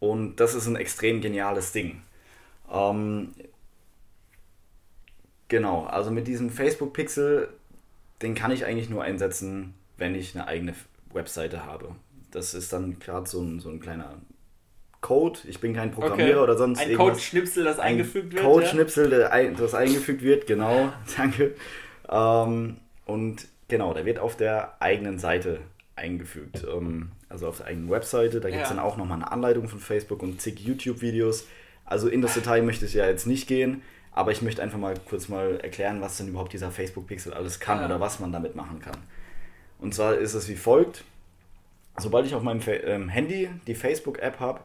Und 0.00 0.36
das 0.40 0.54
ist 0.54 0.66
ein 0.66 0.76
extrem 0.76 1.20
geniales 1.20 1.72
Ding. 1.72 2.00
Ähm, 2.72 3.34
Genau, 5.50 5.84
also 5.84 6.10
mit 6.10 6.26
diesem 6.26 6.48
Facebook-Pixel 6.48 7.48
den 8.22 8.34
kann 8.34 8.50
ich 8.50 8.64
eigentlich 8.64 8.90
nur 8.90 9.02
einsetzen, 9.02 9.74
wenn 9.96 10.14
ich 10.14 10.34
eine 10.34 10.46
eigene 10.46 10.74
Webseite 11.12 11.64
habe. 11.64 11.94
Das 12.30 12.54
ist 12.54 12.72
dann 12.72 12.98
gerade 12.98 13.28
so 13.28 13.40
ein, 13.40 13.60
so 13.60 13.70
ein 13.70 13.80
kleiner 13.80 14.20
Code. 15.00 15.40
Ich 15.44 15.60
bin 15.60 15.74
kein 15.74 15.90
Programmierer 15.90 16.30
okay. 16.30 16.42
oder 16.42 16.56
sonst 16.56 16.80
ein 16.80 16.90
irgendwas. 16.90 17.06
Ein 17.06 17.12
Code-Schnipsel, 17.14 17.64
das 17.64 17.78
eingefügt 17.78 18.34
wird. 18.34 18.44
Code-Schnipsel, 18.44 19.12
ja? 19.12 19.50
das 19.50 19.74
eingefügt 19.74 20.22
wird, 20.22 20.46
genau. 20.46 20.92
Danke. 21.16 21.54
Ähm, 22.08 22.76
und 23.06 23.46
genau, 23.68 23.94
der 23.94 24.04
wird 24.04 24.18
auf 24.18 24.36
der 24.36 24.80
eigenen 24.80 25.18
Seite 25.18 25.60
eingefügt. 25.96 26.64
Ähm, 26.70 27.12
also 27.28 27.48
auf 27.48 27.58
der 27.58 27.66
eigenen 27.66 27.90
Webseite. 27.90 28.40
Da 28.40 28.50
gibt 28.50 28.62
es 28.62 28.68
ja. 28.68 28.76
dann 28.76 28.84
auch 28.84 28.96
nochmal 28.96 29.16
eine 29.16 29.32
Anleitung 29.32 29.68
von 29.68 29.80
Facebook 29.80 30.22
und 30.22 30.40
zig 30.40 30.60
YouTube-Videos. 30.60 31.46
Also 31.86 32.08
in 32.08 32.20
das 32.20 32.34
Detail 32.34 32.62
möchte 32.62 32.84
ich 32.84 32.94
ja 32.94 33.06
jetzt 33.06 33.26
nicht 33.26 33.48
gehen, 33.48 33.82
aber 34.12 34.32
ich 34.32 34.42
möchte 34.42 34.62
einfach 34.62 34.78
mal 34.78 34.94
kurz 35.08 35.28
mal 35.28 35.60
erklären, 35.60 36.00
was 36.00 36.18
denn 36.18 36.28
überhaupt 36.28 36.52
dieser 36.52 36.70
Facebook-Pixel 36.70 37.32
alles 37.32 37.60
kann 37.60 37.78
ja. 37.78 37.86
oder 37.86 38.00
was 38.00 38.20
man 38.20 38.32
damit 38.32 38.56
machen 38.56 38.80
kann. 38.80 38.96
Und 39.78 39.94
zwar 39.94 40.16
ist 40.16 40.34
es 40.34 40.48
wie 40.48 40.56
folgt. 40.56 41.04
Sobald 41.98 42.26
ich 42.26 42.34
auf 42.34 42.42
meinem 42.42 42.60
ähm, 42.66 43.08
Handy 43.08 43.50
die 43.66 43.74
Facebook-App 43.74 44.40
habe, 44.40 44.60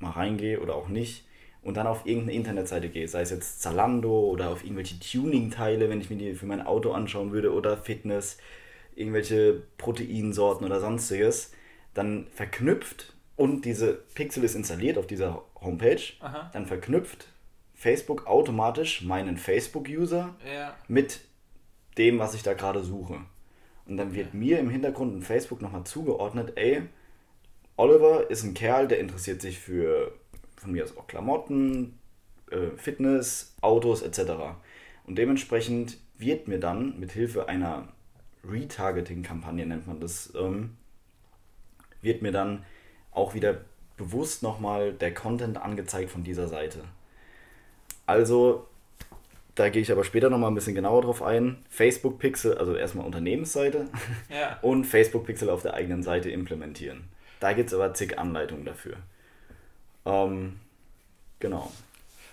mal 0.00 0.10
reingehe 0.10 0.60
oder 0.60 0.74
auch 0.74 0.88
nicht, 0.88 1.24
und 1.62 1.76
dann 1.76 1.88
auf 1.88 2.06
irgendeine 2.06 2.34
Internetseite 2.34 2.88
gehe, 2.88 3.08
sei 3.08 3.22
es 3.22 3.30
jetzt 3.30 3.60
Zalando 3.60 4.20
oder 4.20 4.50
auf 4.50 4.62
irgendwelche 4.62 5.00
Tuning-Teile, 5.00 5.90
wenn 5.90 6.00
ich 6.00 6.10
mir 6.10 6.16
die 6.16 6.34
für 6.34 6.46
mein 6.46 6.64
Auto 6.64 6.92
anschauen 6.92 7.32
würde, 7.32 7.52
oder 7.52 7.76
Fitness, 7.76 8.38
irgendwelche 8.94 9.62
Proteinsorten 9.76 10.64
oder 10.64 10.78
sonstiges, 10.78 11.52
dann 11.92 12.28
verknüpft 12.32 13.14
und 13.34 13.64
diese 13.64 13.94
Pixel 14.14 14.44
ist 14.44 14.54
installiert 14.54 14.96
auf 14.96 15.08
dieser 15.08 15.42
Homepage, 15.60 16.00
Aha. 16.20 16.50
dann 16.52 16.66
verknüpft 16.66 17.26
Facebook 17.76 18.26
automatisch 18.26 19.02
meinen 19.02 19.36
Facebook-User 19.36 20.34
ja. 20.50 20.74
mit 20.88 21.20
dem, 21.98 22.18
was 22.18 22.34
ich 22.34 22.42
da 22.42 22.54
gerade 22.54 22.82
suche. 22.82 23.20
Und 23.86 23.98
dann 23.98 24.14
wird 24.14 24.34
mir 24.34 24.58
im 24.58 24.70
Hintergrund 24.70 25.14
in 25.14 25.22
Facebook 25.22 25.62
nochmal 25.62 25.84
zugeordnet, 25.84 26.54
ey, 26.56 26.82
Oliver 27.76 28.30
ist 28.30 28.42
ein 28.42 28.54
Kerl, 28.54 28.88
der 28.88 28.98
interessiert 28.98 29.42
sich 29.42 29.58
für 29.58 30.12
von 30.56 30.72
mir 30.72 30.84
aus 30.84 30.96
auch 30.96 31.06
Klamotten, 31.06 31.98
äh, 32.50 32.76
Fitness, 32.76 33.54
Autos 33.60 34.00
etc. 34.02 34.32
Und 35.06 35.18
dementsprechend 35.18 35.98
wird 36.16 36.48
mir 36.48 36.58
dann 36.58 36.98
mit 36.98 37.12
Hilfe 37.12 37.48
einer 37.48 37.88
Retargeting-Kampagne 38.42 39.66
nennt 39.66 39.86
man 39.86 40.00
das, 40.00 40.32
ähm, 40.34 40.76
wird 42.00 42.22
mir 42.22 42.32
dann 42.32 42.64
auch 43.10 43.34
wieder 43.34 43.60
bewusst 43.96 44.42
nochmal 44.42 44.92
der 44.92 45.12
Content 45.12 45.58
angezeigt 45.58 46.10
von 46.10 46.24
dieser 46.24 46.48
Seite. 46.48 46.80
Also, 48.06 48.66
da 49.54 49.68
gehe 49.68 49.82
ich 49.82 49.90
aber 49.90 50.04
später 50.04 50.30
nochmal 50.30 50.50
ein 50.50 50.54
bisschen 50.54 50.74
genauer 50.74 51.02
drauf 51.02 51.22
ein. 51.22 51.64
Facebook 51.68 52.18
Pixel, 52.18 52.56
also 52.58 52.74
erstmal 52.74 53.06
Unternehmensseite 53.06 53.86
ja. 54.28 54.58
und 54.62 54.84
Facebook 54.84 55.26
Pixel 55.26 55.50
auf 55.50 55.62
der 55.62 55.74
eigenen 55.74 56.02
Seite 56.02 56.30
implementieren. 56.30 57.08
Da 57.40 57.52
gibt 57.52 57.68
es 57.68 57.74
aber 57.74 57.92
zig 57.94 58.18
Anleitungen 58.18 58.64
dafür. 58.64 58.96
Ähm, 60.04 60.60
genau. 61.40 61.72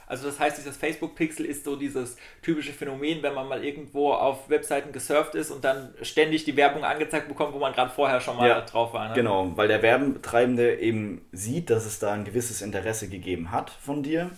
Also 0.06 0.28
das 0.28 0.40
heißt, 0.40 0.58
dieses 0.58 0.78
Facebook-Pixel 0.78 1.46
ist 1.46 1.64
so 1.64 1.76
dieses 1.76 2.18
typische 2.42 2.74
Phänomen, 2.74 3.24
wenn 3.24 3.34
man 3.34 3.48
mal 3.48 3.64
irgendwo 3.64 4.12
auf 4.12 4.50
Webseiten 4.50 4.92
gesurft 4.92 5.34
ist 5.34 5.50
und 5.50 5.64
dann 5.64 5.94
ständig 6.02 6.44
die 6.44 6.56
Werbung 6.56 6.84
angezeigt 6.84 7.28
bekommt, 7.28 7.54
wo 7.54 7.60
man 7.60 7.74
gerade 7.74 7.90
vorher 7.90 8.20
schon 8.20 8.38
mal 8.38 8.48
ja, 8.48 8.62
drauf 8.62 8.94
war. 8.94 9.10
Ne? 9.10 9.16
Genau, 9.16 9.52
weil 9.56 9.68
der 9.68 9.82
Werbetreibende 9.82 10.76
eben 10.80 11.26
sieht, 11.32 11.70
dass 11.70 11.86
es 11.86 12.00
da 12.00 12.14
ein 12.14 12.26
gewisses 12.26 12.62
Interesse 12.62 13.08
gegeben 13.08 13.52
hat 13.52 13.72
von 13.72 14.04
dir 14.04 14.30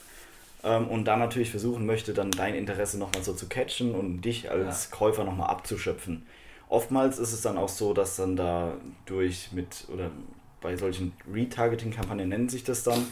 ähm, 0.65 0.87
und 0.87 1.05
dann 1.05 1.19
natürlich 1.19 1.51
versuchen 1.51 1.85
möchte, 1.85 2.13
dann 2.13 2.31
dein 2.31 2.55
Interesse 2.55 2.97
nochmal 2.97 3.23
so 3.23 3.33
zu 3.33 3.47
catchen 3.47 3.93
und 3.93 4.21
dich 4.21 4.49
als 4.49 4.89
ja. 4.89 4.97
Käufer 4.97 5.23
nochmal 5.23 5.49
abzuschöpfen. 5.49 6.25
Oftmals 6.67 7.19
ist 7.19 7.31
es 7.31 7.41
dann 7.41 7.57
auch 7.57 7.69
so, 7.69 7.93
dass 7.93 8.15
dann 8.15 8.35
da 8.35 8.73
durch 9.05 9.51
mit 9.51 9.85
oder 9.93 10.09
bei 10.61 10.75
solchen 10.75 11.13
Retargeting-Kampagnen 11.31 12.27
nennen 12.27 12.49
sich 12.49 12.63
das 12.63 12.83
dann, 12.83 13.05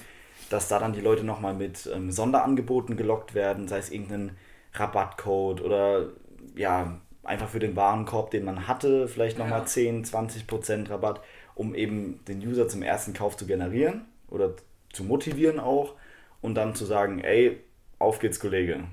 dass 0.50 0.67
da 0.67 0.79
dann 0.79 0.93
die 0.93 1.01
Leute 1.01 1.24
nochmal 1.24 1.53
mit 1.53 1.88
ähm, 1.93 2.12
Sonderangeboten 2.12 2.98
gelockt 2.98 3.36
werden, 3.36 3.67
sei 3.67 3.77
es 3.77 3.91
irgendein 3.91 4.36
Rabattcode 4.74 5.62
oder 5.62 6.10
ja, 6.55 7.00
einfach 7.24 7.50
für 7.50 7.60
den 7.60 7.75
Warenkorb, 7.75 8.31
den 8.31 8.43
man 8.43 8.67
hatte, 8.67 9.07
vielleicht 9.07 9.38
nochmal 9.38 9.60
ja. 9.60 9.65
10, 9.65 10.03
20 10.03 10.48
Prozent 10.48 10.89
Rabatt, 10.89 11.22
um 11.53 11.75
eben 11.75 12.19
den 12.27 12.39
User 12.39 12.67
zum 12.67 12.81
ersten 12.81 13.13
Kauf 13.13 13.38
zu 13.38 13.45
generieren 13.45 14.05
oder 14.29 14.55
zu 14.91 15.03
motivieren 15.03 15.60
auch 15.60 15.93
und 16.43 16.55
dann 16.55 16.75
zu 16.75 16.85
sagen, 16.85 17.23
ey, 17.23 17.59
auf 17.97 18.19
geht's, 18.19 18.39
Kollege, 18.39 18.83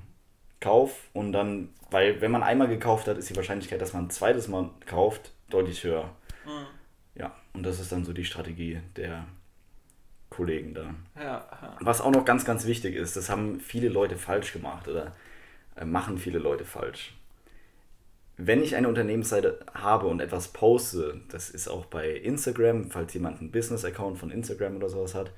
kauf 0.59 1.09
und 1.13 1.33
dann, 1.33 1.69
weil 1.91 2.21
wenn 2.21 2.31
man 2.31 2.41
einmal 2.41 2.69
gekauft 2.69 3.07
hat, 3.07 3.17
ist 3.17 3.29
die 3.29 3.35
Wahrscheinlichkeit, 3.35 3.81
dass 3.81 3.93
man 3.93 4.05
ein 4.05 4.09
zweites 4.09 4.47
Mal 4.47 4.71
kauft, 4.87 5.33
deutlich 5.49 5.83
höher. 5.83 6.15
Mhm. 6.45 6.65
Ja, 7.13 7.35
und 7.53 7.63
das 7.63 7.79
ist 7.79 7.91
dann 7.91 8.05
so 8.05 8.13
die 8.13 8.25
Strategie 8.25 8.79
der 8.95 9.25
Kollegen 10.29 10.73
da. 10.73 10.95
Ja, 11.17 11.45
ja. 11.61 11.77
Was 11.81 11.99
auch 11.99 12.11
noch 12.11 12.23
ganz, 12.23 12.45
ganz 12.45 12.65
wichtig 12.65 12.95
ist, 12.95 13.17
das 13.17 13.29
haben 13.29 13.59
viele 13.59 13.89
Leute 13.89 14.15
falsch 14.15 14.53
gemacht 14.53 14.87
oder 14.87 15.11
äh, 15.75 15.83
machen 15.83 16.17
viele 16.17 16.39
Leute 16.39 16.63
falsch. 16.63 17.13
Wenn 18.37 18.63
ich 18.63 18.75
eine 18.77 18.87
Unternehmensseite 18.87 19.59
habe 19.73 20.07
und 20.07 20.21
etwas 20.21 20.47
poste, 20.47 21.19
das 21.29 21.49
ist 21.49 21.67
auch 21.67 21.85
bei 21.85 22.11
Instagram, 22.11 22.89
falls 22.89 23.13
jemand 23.13 23.41
einen 23.41 23.51
Business-Account 23.51 24.17
von 24.17 24.31
Instagram 24.31 24.77
oder 24.77 24.89
sowas 24.89 25.13
hat. 25.13 25.31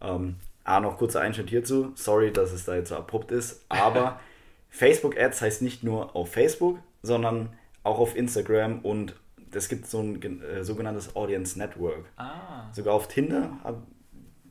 Ähm, 0.00 0.36
ah, 0.64 0.80
noch 0.80 0.98
kurzer 0.98 1.20
Einschnitt 1.20 1.50
hierzu. 1.50 1.92
Sorry, 1.94 2.32
dass 2.32 2.52
es 2.52 2.64
da 2.64 2.74
jetzt 2.74 2.88
so 2.88 2.96
abrupt 2.96 3.30
ist, 3.30 3.64
aber 3.68 4.20
Facebook 4.70 5.18
Ads 5.18 5.40
heißt 5.40 5.62
nicht 5.62 5.84
nur 5.84 6.16
auf 6.16 6.32
Facebook, 6.32 6.78
sondern 7.02 7.50
auch 7.82 7.98
auf 7.98 8.16
Instagram 8.16 8.80
und 8.80 9.14
es 9.52 9.68
gibt 9.68 9.86
so 9.86 10.00
ein 10.00 10.42
äh, 10.42 10.64
sogenanntes 10.64 11.14
Audience 11.14 11.56
Network. 11.58 12.06
Ah. 12.16 12.72
Sogar 12.72 12.94
auf 12.94 13.06
Tinder 13.06 13.58
habe 13.62 13.82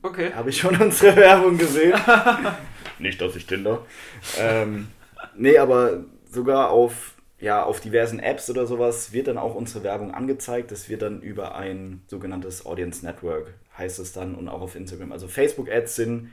Okay. 0.04 0.32
Habe 0.34 0.50
ich 0.50 0.58
schon 0.58 0.76
unsere 0.80 1.16
Werbung 1.16 1.56
gesehen. 1.56 1.98
Nicht, 2.98 3.20
dass 3.22 3.34
ich 3.36 3.46
Tinder. 3.46 3.86
Ähm, 4.38 4.88
nee, 5.34 5.56
aber 5.56 6.04
sogar 6.30 6.68
auf, 6.68 7.14
ja, 7.40 7.62
auf 7.62 7.80
diversen 7.80 8.20
Apps 8.20 8.50
oder 8.50 8.66
sowas 8.66 9.14
wird 9.14 9.28
dann 9.28 9.38
auch 9.38 9.54
unsere 9.54 9.82
Werbung 9.82 10.12
angezeigt. 10.12 10.70
Das 10.70 10.90
wird 10.90 11.00
dann 11.00 11.22
über 11.22 11.54
ein 11.54 12.02
sogenanntes 12.06 12.66
Audience 12.66 13.04
Network, 13.04 13.54
heißt 13.76 13.98
es 13.98 14.12
dann, 14.12 14.34
und 14.34 14.48
auch 14.48 14.60
auf 14.60 14.76
Instagram. 14.76 15.12
Also 15.12 15.28
Facebook-Ads 15.28 15.96
sind 15.96 16.32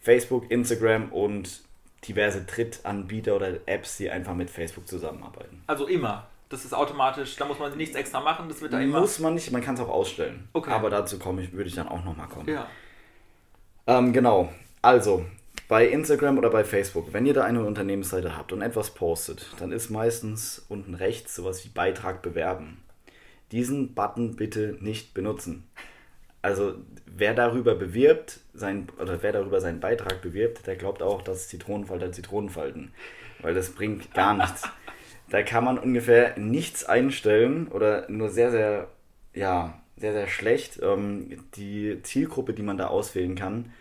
Facebook, 0.00 0.50
Instagram 0.50 1.12
und 1.12 1.62
diverse 2.06 2.42
Drittanbieter 2.42 3.36
oder 3.36 3.54
Apps, 3.66 3.96
die 3.96 4.10
einfach 4.10 4.34
mit 4.34 4.50
Facebook 4.50 4.86
zusammenarbeiten. 4.86 5.62
Also 5.66 5.86
immer. 5.86 6.28
Das 6.48 6.64
ist 6.64 6.72
automatisch, 6.72 7.34
da 7.34 7.44
muss 7.44 7.58
man 7.58 7.76
nichts 7.76 7.96
extra 7.96 8.20
machen, 8.20 8.48
das 8.48 8.60
wird 8.60 8.72
da 8.72 8.80
immer. 8.80 9.00
Muss 9.00 9.18
man 9.18 9.34
nicht, 9.34 9.50
man 9.50 9.62
kann 9.62 9.74
es 9.74 9.80
auch 9.80 9.88
ausstellen. 9.88 10.48
Okay. 10.52 10.70
Aber 10.70 10.90
dazu 10.90 11.18
komme 11.18 11.42
ich, 11.42 11.52
würde 11.52 11.68
ich 11.68 11.74
dann 11.74 11.88
auch 11.88 12.04
nochmal 12.04 12.28
kommen. 12.28 12.48
Ja. 12.48 12.68
Ähm, 13.88 14.12
genau. 14.12 14.52
Also, 14.80 15.26
bei 15.66 15.88
Instagram 15.88 16.38
oder 16.38 16.50
bei 16.50 16.62
Facebook, 16.62 17.12
wenn 17.12 17.26
ihr 17.26 17.34
da 17.34 17.42
eine 17.42 17.64
Unternehmensseite 17.64 18.36
habt 18.36 18.52
und 18.52 18.62
etwas 18.62 18.90
postet, 18.94 19.46
dann 19.58 19.72
ist 19.72 19.90
meistens 19.90 20.64
unten 20.68 20.94
rechts 20.94 21.34
sowas 21.34 21.64
wie 21.64 21.68
Beitrag 21.68 22.22
bewerben. 22.22 22.80
Diesen 23.50 23.94
Button 23.94 24.36
bitte 24.36 24.76
nicht 24.80 25.14
benutzen. 25.14 25.68
Also 26.46 26.76
wer 27.06 27.34
darüber 27.34 27.74
bewirbt, 27.74 28.38
sein, 28.54 28.86
oder 29.00 29.20
wer 29.20 29.32
darüber 29.32 29.60
seinen 29.60 29.80
Beitrag 29.80 30.22
bewirbt, 30.22 30.64
der 30.68 30.76
glaubt 30.76 31.02
auch, 31.02 31.22
dass 31.22 31.48
Zitronenfalter 31.48 32.12
Zitronenfalten. 32.12 32.92
Weil 33.40 33.52
das 33.52 33.70
bringt 33.70 34.14
gar 34.14 34.34
nichts. 34.34 34.62
Da 35.28 35.42
kann 35.42 35.64
man 35.64 35.76
ungefähr 35.76 36.38
nichts 36.38 36.84
einstellen 36.84 37.66
oder 37.66 38.08
nur 38.08 38.30
sehr, 38.30 38.52
sehr, 38.52 38.86
ja, 39.34 39.82
sehr, 39.96 40.12
sehr 40.12 40.28
schlecht. 40.28 40.78
Ähm, 40.80 41.42
die 41.56 42.00
Zielgruppe, 42.04 42.54
die 42.54 42.62
man 42.62 42.78
da 42.78 42.86
auswählen 42.86 43.34
kann. 43.34 43.72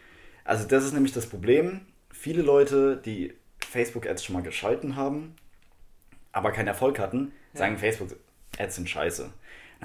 Also 0.44 0.68
das 0.68 0.84
ist 0.84 0.94
nämlich 0.94 1.14
das 1.14 1.28
Problem. 1.28 1.82
Viele 2.12 2.42
Leute, 2.42 2.98
die 2.98 3.36
Facebook-Ads 3.60 4.24
schon 4.24 4.34
mal 4.34 4.42
geschalten 4.42 4.96
haben, 4.96 5.36
aber 6.32 6.52
keinen 6.52 6.70
Erfolg 6.70 6.98
hatten, 6.98 7.32
ja. 7.54 7.60
sagen, 7.60 7.78
Facebook-Ads 7.78 8.76
sind 8.76 8.90
scheiße. 8.90 9.30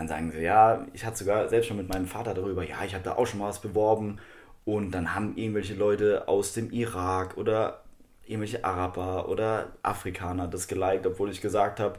Dann 0.01 0.09
sagen 0.09 0.33
sie, 0.33 0.41
ja, 0.41 0.87
ich 0.93 1.05
hatte 1.05 1.19
sogar 1.19 1.49
selbst 1.49 1.69
schon 1.69 1.77
mit 1.77 1.89
meinem 1.89 2.07
Vater 2.07 2.35
darüber, 2.35 2.65
ja, 2.65 2.85
ich 2.85 2.95
habe 2.95 3.05
da 3.05 3.17
auch 3.17 3.27
schon 3.27 3.39
mal 3.39 3.49
was 3.49 3.61
beworben. 3.61 4.19
Und 4.65 4.91
dann 4.93 5.15
haben 5.15 5.37
irgendwelche 5.37 5.75
Leute 5.75 6.27
aus 6.29 6.53
dem 6.53 6.71
Irak 6.71 7.37
oder 7.37 7.85
irgendwelche 8.25 8.65
Araber 8.65 9.29
oder 9.29 9.73
Afrikaner 9.83 10.49
das 10.49 10.69
geliked, 10.69 11.07
obwohl 11.07 11.31
ich 11.31 11.41
gesagt 11.41 11.81
habe, 11.81 11.99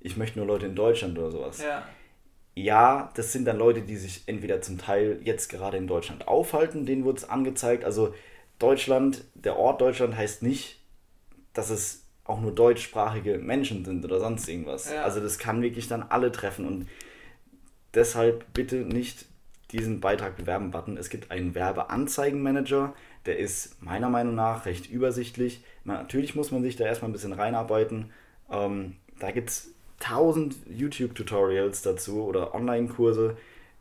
ich 0.00 0.16
möchte 0.16 0.38
nur 0.38 0.46
Leute 0.46 0.66
in 0.66 0.74
Deutschland 0.74 1.18
oder 1.18 1.30
sowas. 1.30 1.62
Ja 1.62 1.82
ja, 2.56 3.10
das 3.14 3.32
sind 3.32 3.44
dann 3.44 3.58
Leute, 3.58 3.82
die 3.82 3.96
sich 3.96 4.22
entweder 4.26 4.62
zum 4.62 4.78
Teil 4.78 5.20
jetzt 5.22 5.50
gerade 5.50 5.76
in 5.76 5.86
Deutschland 5.86 6.26
aufhalten, 6.26 6.86
denen 6.86 7.04
wurde 7.04 7.18
es 7.18 7.28
angezeigt. 7.28 7.84
Also 7.84 8.14
Deutschland, 8.58 9.24
der 9.34 9.58
Ort 9.58 9.82
Deutschland 9.82 10.16
heißt 10.16 10.42
nicht, 10.42 10.80
dass 11.52 11.68
es 11.68 12.06
auch 12.24 12.40
nur 12.40 12.52
deutschsprachige 12.52 13.36
Menschen 13.38 13.84
sind 13.84 14.04
oder 14.04 14.18
sonst 14.18 14.48
irgendwas. 14.48 14.90
Ja. 14.90 15.02
Also 15.02 15.20
das 15.20 15.38
kann 15.38 15.60
wirklich 15.60 15.86
dann 15.86 16.02
alle 16.02 16.32
treffen 16.32 16.66
und 16.66 16.88
deshalb 17.96 18.52
bitte 18.52 18.76
nicht 18.76 19.26
diesen 19.72 20.00
Beitrag 20.00 20.36
bewerben 20.36 20.70
Button. 20.70 20.96
Es 20.96 21.10
gibt 21.10 21.30
einen 21.30 21.54
Werbeanzeigenmanager, 21.54 22.94
der 23.26 23.38
ist 23.38 23.82
meiner 23.82 24.08
Meinung 24.08 24.36
nach 24.36 24.66
recht 24.66 24.88
übersichtlich. 24.88 25.64
Natürlich 25.84 26.36
muss 26.36 26.52
man 26.52 26.62
sich 26.62 26.76
da 26.76 26.84
erstmal 26.84 27.10
ein 27.10 27.14
bisschen 27.14 27.32
reinarbeiten. 27.32 28.12
Ähm, 28.50 28.96
da 29.18 29.32
gibt 29.32 29.50
es 29.50 29.74
tausend 29.98 30.54
YouTube-Tutorials 30.68 31.82
dazu 31.82 32.22
oder 32.24 32.54
Online-Kurse. 32.54 33.36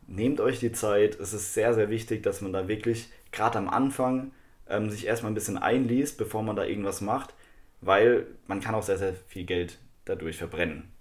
Nehmt 0.08 0.40
euch 0.40 0.60
die 0.60 0.72
Zeit. 0.72 1.20
Es 1.20 1.34
ist 1.34 1.54
sehr, 1.54 1.74
sehr 1.74 1.90
wichtig, 1.90 2.24
dass 2.24 2.42
man 2.42 2.54
da 2.54 2.68
wirklich 2.68 3.10
gerade 3.32 3.58
am 3.58 3.70
Anfang 3.70 4.32
ähm, 4.68 4.90
sich 4.90 5.06
erstmal 5.06 5.32
ein 5.32 5.36
bisschen 5.36 5.58
einliest, 5.58 6.18
bevor 6.18 6.42
man 6.42 6.56
da 6.56 6.64
irgendwas 6.64 7.02
macht, 7.02 7.34
weil 7.82 8.26
man 8.48 8.62
kann 8.62 8.76
auch 8.76 8.84
sehr, 8.84 8.98
sehr 8.98 9.14
viel 9.28 9.46
Geld 9.46 9.78
dadurch 10.06 10.38
verbrennen. 10.38 10.92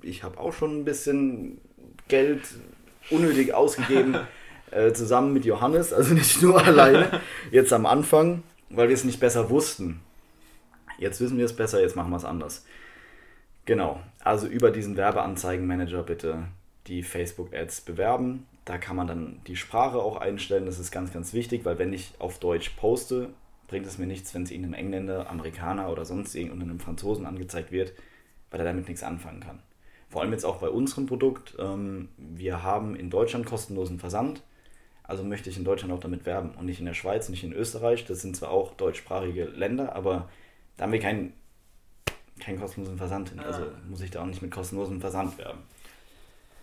Ich 0.00 0.22
habe 0.22 0.38
auch 0.38 0.52
schon 0.52 0.80
ein 0.80 0.84
bisschen 0.84 1.60
Geld 2.12 2.42
unnötig 3.08 3.54
ausgegeben, 3.54 4.18
äh, 4.70 4.92
zusammen 4.92 5.32
mit 5.32 5.46
Johannes, 5.46 5.94
also 5.94 6.12
nicht 6.12 6.42
nur 6.42 6.62
alleine, 6.62 7.22
jetzt 7.50 7.72
am 7.72 7.86
Anfang, 7.86 8.42
weil 8.68 8.88
wir 8.88 8.94
es 8.94 9.04
nicht 9.04 9.18
besser 9.18 9.48
wussten. 9.48 10.00
Jetzt 10.98 11.22
wissen 11.22 11.38
wir 11.38 11.46
es 11.46 11.56
besser, 11.56 11.80
jetzt 11.80 11.96
machen 11.96 12.10
wir 12.10 12.18
es 12.18 12.26
anders. 12.26 12.66
Genau, 13.64 13.98
also 14.22 14.46
über 14.46 14.70
diesen 14.70 14.98
Werbeanzeigenmanager 14.98 16.02
bitte 16.02 16.48
die 16.86 17.02
Facebook-Ads 17.02 17.80
bewerben. 17.80 18.46
Da 18.66 18.76
kann 18.76 18.96
man 18.96 19.06
dann 19.06 19.40
die 19.46 19.56
Sprache 19.56 19.96
auch 19.96 20.18
einstellen, 20.18 20.66
das 20.66 20.78
ist 20.78 20.90
ganz, 20.90 21.14
ganz 21.14 21.32
wichtig, 21.32 21.64
weil 21.64 21.78
wenn 21.78 21.94
ich 21.94 22.12
auf 22.18 22.38
Deutsch 22.38 22.70
poste, 22.76 23.30
bringt 23.68 23.86
es 23.86 23.96
mir 23.96 24.06
nichts, 24.06 24.34
wenn 24.34 24.42
es 24.42 24.50
irgendeinem 24.50 24.74
Engländer, 24.74 25.30
Amerikaner 25.30 25.88
oder 25.88 26.04
sonst 26.04 26.34
irgendeinem 26.34 26.78
Franzosen 26.78 27.24
angezeigt 27.24 27.72
wird, 27.72 27.94
weil 28.50 28.60
er 28.60 28.66
damit 28.66 28.86
nichts 28.86 29.02
anfangen 29.02 29.40
kann. 29.40 29.60
Vor 30.12 30.20
allem 30.20 30.32
jetzt 30.32 30.44
auch 30.44 30.56
bei 30.56 30.68
unserem 30.68 31.06
Produkt. 31.06 31.54
Ähm, 31.58 32.10
wir 32.18 32.62
haben 32.62 32.94
in 32.94 33.08
Deutschland 33.08 33.46
kostenlosen 33.46 33.98
Versand, 33.98 34.42
also 35.04 35.24
möchte 35.24 35.48
ich 35.48 35.56
in 35.56 35.64
Deutschland 35.64 35.90
auch 35.94 36.00
damit 36.00 36.26
werben 36.26 36.50
und 36.50 36.66
nicht 36.66 36.80
in 36.80 36.84
der 36.84 36.92
Schweiz, 36.92 37.30
nicht 37.30 37.44
in 37.44 37.54
Österreich. 37.54 38.04
Das 38.04 38.20
sind 38.20 38.36
zwar 38.36 38.50
auch 38.50 38.74
deutschsprachige 38.74 39.44
Länder, 39.44 39.96
aber 39.96 40.28
da 40.76 40.84
haben 40.84 40.92
wir 40.92 41.00
keinen 41.00 41.32
keinen 42.40 42.60
kostenlosen 42.60 42.98
Versand 42.98 43.30
hin. 43.30 43.40
Also 43.40 43.62
ah. 43.62 43.72
muss 43.88 44.02
ich 44.02 44.10
da 44.10 44.20
auch 44.20 44.26
nicht 44.26 44.42
mit 44.42 44.50
kostenlosem 44.50 45.00
Versand 45.00 45.38
werben. 45.38 45.60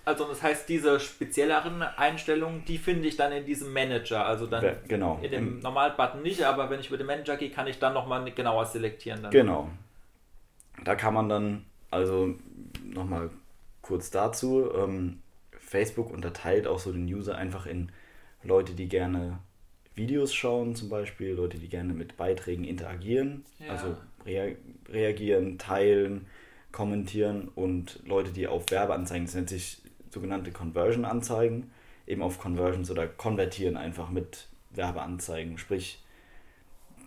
Also 0.05 0.25
das 0.25 0.43
heißt, 0.43 0.69
diese 0.69 0.99
spezielleren 0.99 1.81
Einstellungen, 1.81 2.63
die 2.65 2.77
finde 2.77 3.07
ich 3.07 3.17
dann 3.17 3.31
in 3.31 3.45
diesem 3.45 3.73
Manager. 3.73 4.27
Also 4.27 4.45
dann 4.45 4.77
genau. 4.87 5.19
in 5.23 5.31
dem 5.31 5.59
Normal-Button 5.59 6.21
nicht, 6.21 6.43
aber 6.43 6.69
wenn 6.69 6.81
ich 6.81 6.89
über 6.89 6.97
den 6.97 7.07
Manager 7.07 7.35
gehe, 7.35 7.49
kann 7.49 7.65
ich 7.65 7.79
dann 7.79 7.95
nochmal 7.95 8.31
genauer 8.31 8.67
selektieren. 8.67 9.23
Dann. 9.23 9.31
Genau. 9.31 9.69
Da 10.83 10.95
kann 10.95 11.15
man 11.15 11.29
dann, 11.29 11.65
also 11.89 12.35
nochmal 12.83 13.31
kurz 13.89 14.11
dazu, 14.11 14.71
ähm, 14.71 15.19
Facebook 15.57 16.11
unterteilt 16.11 16.67
auch 16.67 16.77
so 16.77 16.91
den 16.91 17.05
User 17.05 17.35
einfach 17.35 17.65
in 17.65 17.91
Leute, 18.43 18.73
die 18.73 18.87
gerne 18.87 19.39
Videos 19.95 20.31
schauen 20.31 20.75
zum 20.75 20.89
Beispiel, 20.89 21.31
Leute, 21.31 21.57
die 21.57 21.69
gerne 21.69 21.93
mit 21.93 22.15
Beiträgen 22.15 22.65
interagieren, 22.65 23.43
ja. 23.57 23.71
also 23.71 23.97
rea 24.27 24.55
reagieren, 24.87 25.57
teilen, 25.57 26.27
kommentieren 26.71 27.47
und 27.55 27.99
Leute, 28.05 28.31
die 28.31 28.47
auf 28.47 28.69
Werbeanzeigen, 28.69 29.25
das 29.25 29.33
nennt 29.33 29.49
sich 29.49 29.81
sogenannte 30.11 30.51
Conversion-Anzeigen, 30.51 31.71
eben 32.05 32.21
auf 32.21 32.39
Conversions 32.39 32.91
oder 32.91 33.07
konvertieren 33.07 33.75
einfach 33.75 34.11
mit 34.11 34.47
Werbeanzeigen. 34.69 35.57
Sprich, 35.57 36.03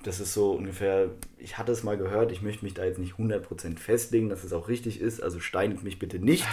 das 0.02 0.20
ist 0.20 0.34
so 0.34 0.52
ungefähr, 0.52 1.10
ich 1.38 1.58
hatte 1.58 1.72
es 1.72 1.82
mal 1.82 1.96
gehört, 1.96 2.32
ich 2.32 2.42
möchte 2.42 2.64
mich 2.64 2.74
da 2.74 2.84
jetzt 2.84 2.98
nicht 2.98 3.14
100% 3.14 3.78
festlegen, 3.78 4.28
dass 4.28 4.44
es 4.44 4.52
auch 4.52 4.68
richtig 4.68 5.00
ist, 5.00 5.22
also 5.22 5.40
steinet 5.40 5.82
mich 5.82 5.98
bitte 5.98 6.18
nicht. 6.18 6.46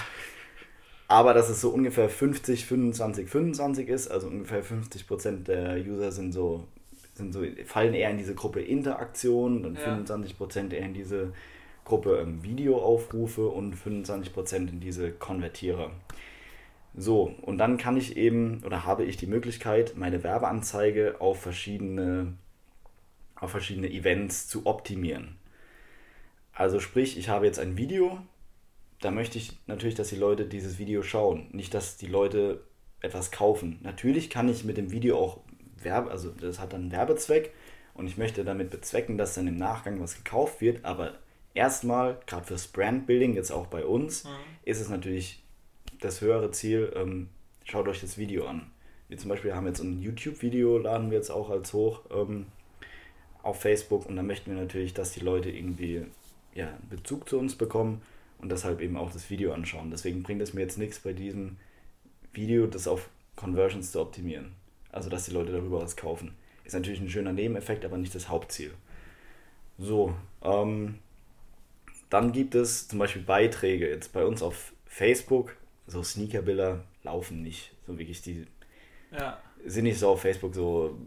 Aber 1.07 1.33
dass 1.33 1.49
es 1.49 1.59
so 1.59 1.69
ungefähr 1.69 2.07
50, 2.07 2.65
25, 2.65 3.27
25 3.27 3.89
ist, 3.89 4.09
also 4.09 4.27
ungefähr 4.27 4.63
50% 4.63 5.43
der 5.43 5.77
User 5.77 6.11
sind 6.11 6.31
so, 6.31 6.65
sind 7.15 7.33
so, 7.33 7.43
fallen 7.65 7.95
eher 7.95 8.11
in 8.11 8.19
diese 8.19 8.35
Gruppe 8.35 8.61
Interaktion, 8.61 9.63
dann 9.63 9.75
ja. 9.75 9.97
25% 9.97 10.71
eher 10.71 10.85
in 10.85 10.93
diese 10.93 11.33
Gruppe 11.83 12.19
ähm, 12.19 12.43
Videoaufrufe 12.43 13.47
und 13.47 13.75
25% 13.75 14.69
in 14.69 14.79
diese 14.79 15.11
Konvertierer. 15.11 15.91
So, 16.95 17.33
und 17.41 17.57
dann 17.57 17.77
kann 17.77 17.97
ich 17.97 18.15
eben 18.15 18.61
oder 18.65 18.85
habe 18.85 19.03
ich 19.03 19.17
die 19.17 19.27
Möglichkeit, 19.27 19.93
meine 19.95 20.23
Werbeanzeige 20.23 21.19
auf 21.19 21.41
verschiedene, 21.41 22.33
auf 23.39 23.51
verschiedene 23.51 23.89
Events 23.89 24.47
zu 24.47 24.65
optimieren. 24.65 25.37
Also 26.53 26.79
sprich, 26.79 27.17
ich 27.17 27.29
habe 27.29 27.45
jetzt 27.45 27.59
ein 27.59 27.77
Video, 27.77 28.19
da 29.01 29.11
möchte 29.11 29.37
ich 29.37 29.57
natürlich, 29.65 29.95
dass 29.95 30.09
die 30.09 30.17
Leute 30.17 30.45
dieses 30.45 30.77
Video 30.77 31.03
schauen, 31.03 31.47
nicht, 31.51 31.73
dass 31.73 31.97
die 31.97 32.07
Leute 32.07 32.61
etwas 33.01 33.31
kaufen. 33.31 33.79
Natürlich 33.81 34.29
kann 34.29 34.49
ich 34.49 34.65
mit 34.65 34.77
dem 34.77 34.91
Video 34.91 35.17
auch 35.17 35.39
Werbe, 35.77 36.11
also 36.11 36.31
das 36.31 36.59
hat 36.59 36.73
dann 36.73 36.81
einen 36.81 36.91
Werbezweck 36.91 37.53
und 37.93 38.07
ich 38.07 38.17
möchte 38.17 38.43
damit 38.43 38.71
bezwecken, 38.71 39.17
dass 39.17 39.35
dann 39.35 39.47
im 39.47 39.55
Nachgang 39.55 40.01
was 40.01 40.15
gekauft 40.15 40.59
wird, 40.59 40.83
aber 40.83 41.17
erstmal, 41.53 42.19
gerade 42.27 42.45
fürs 42.45 42.67
Brandbuilding, 42.67 43.35
jetzt 43.35 43.51
auch 43.51 43.67
bei 43.67 43.85
uns, 43.85 44.25
mhm. 44.25 44.29
ist 44.63 44.81
es 44.81 44.89
natürlich 44.89 45.43
das 46.01 46.19
höhere 46.19 46.51
Ziel, 46.51 46.91
ähm, 46.95 47.29
schaut 47.63 47.87
euch 47.87 48.01
das 48.01 48.17
Video 48.17 48.45
an. 48.45 48.69
Wir 49.07 49.17
zum 49.17 49.29
Beispiel 49.29 49.55
haben 49.55 49.65
jetzt 49.65 49.79
ein 49.79 50.01
YouTube-Video, 50.01 50.77
laden 50.77 51.09
wir 51.09 51.17
jetzt 51.17 51.31
auch 51.31 51.49
als 51.49 51.73
hoch 51.73 52.01
ähm, 52.11 52.47
auf 53.43 53.61
Facebook 53.61 54.05
und 54.05 54.15
da 54.15 54.23
möchten 54.23 54.51
wir 54.51 54.59
natürlich, 54.59 54.93
dass 54.93 55.11
die 55.11 55.21
Leute 55.21 55.49
irgendwie 55.49 56.05
ja, 56.53 56.67
Bezug 56.89 57.29
zu 57.29 57.39
uns 57.39 57.55
bekommen 57.55 58.01
und 58.39 58.51
deshalb 58.51 58.81
eben 58.81 58.97
auch 58.97 59.11
das 59.11 59.29
Video 59.29 59.53
anschauen. 59.53 59.91
Deswegen 59.91 60.23
bringt 60.23 60.41
es 60.41 60.53
mir 60.53 60.61
jetzt 60.61 60.77
nichts 60.77 60.99
bei 60.99 61.13
diesem 61.13 61.57
Video, 62.33 62.67
das 62.67 62.87
auf 62.87 63.09
Conversions 63.35 63.91
zu 63.91 64.01
optimieren. 64.01 64.51
Also, 64.91 65.09
dass 65.09 65.25
die 65.25 65.31
Leute 65.31 65.51
darüber 65.51 65.81
was 65.81 65.95
kaufen. 65.95 66.35
Ist 66.63 66.73
natürlich 66.73 66.99
ein 66.99 67.09
schöner 67.09 67.33
Nebeneffekt, 67.33 67.85
aber 67.85 67.97
nicht 67.97 68.13
das 68.15 68.29
Hauptziel. 68.29 68.71
So, 69.77 70.13
ähm, 70.41 70.99
dann 72.09 72.31
gibt 72.31 72.55
es 72.55 72.87
zum 72.87 72.99
Beispiel 72.99 73.21
Beiträge. 73.21 73.89
Jetzt 73.89 74.13
bei 74.13 74.25
uns 74.25 74.41
auf 74.41 74.73
Facebook, 74.85 75.55
so 75.87 76.03
Sneakerbilder 76.03 76.83
laufen 77.03 77.43
nicht. 77.43 77.71
So 77.87 77.97
wirklich, 77.97 78.21
die 78.21 78.45
ja. 79.11 79.37
sind 79.65 79.85
nicht 79.85 79.99
so 79.99 80.09
auf 80.09 80.21
Facebook 80.21 80.53
so 80.53 80.97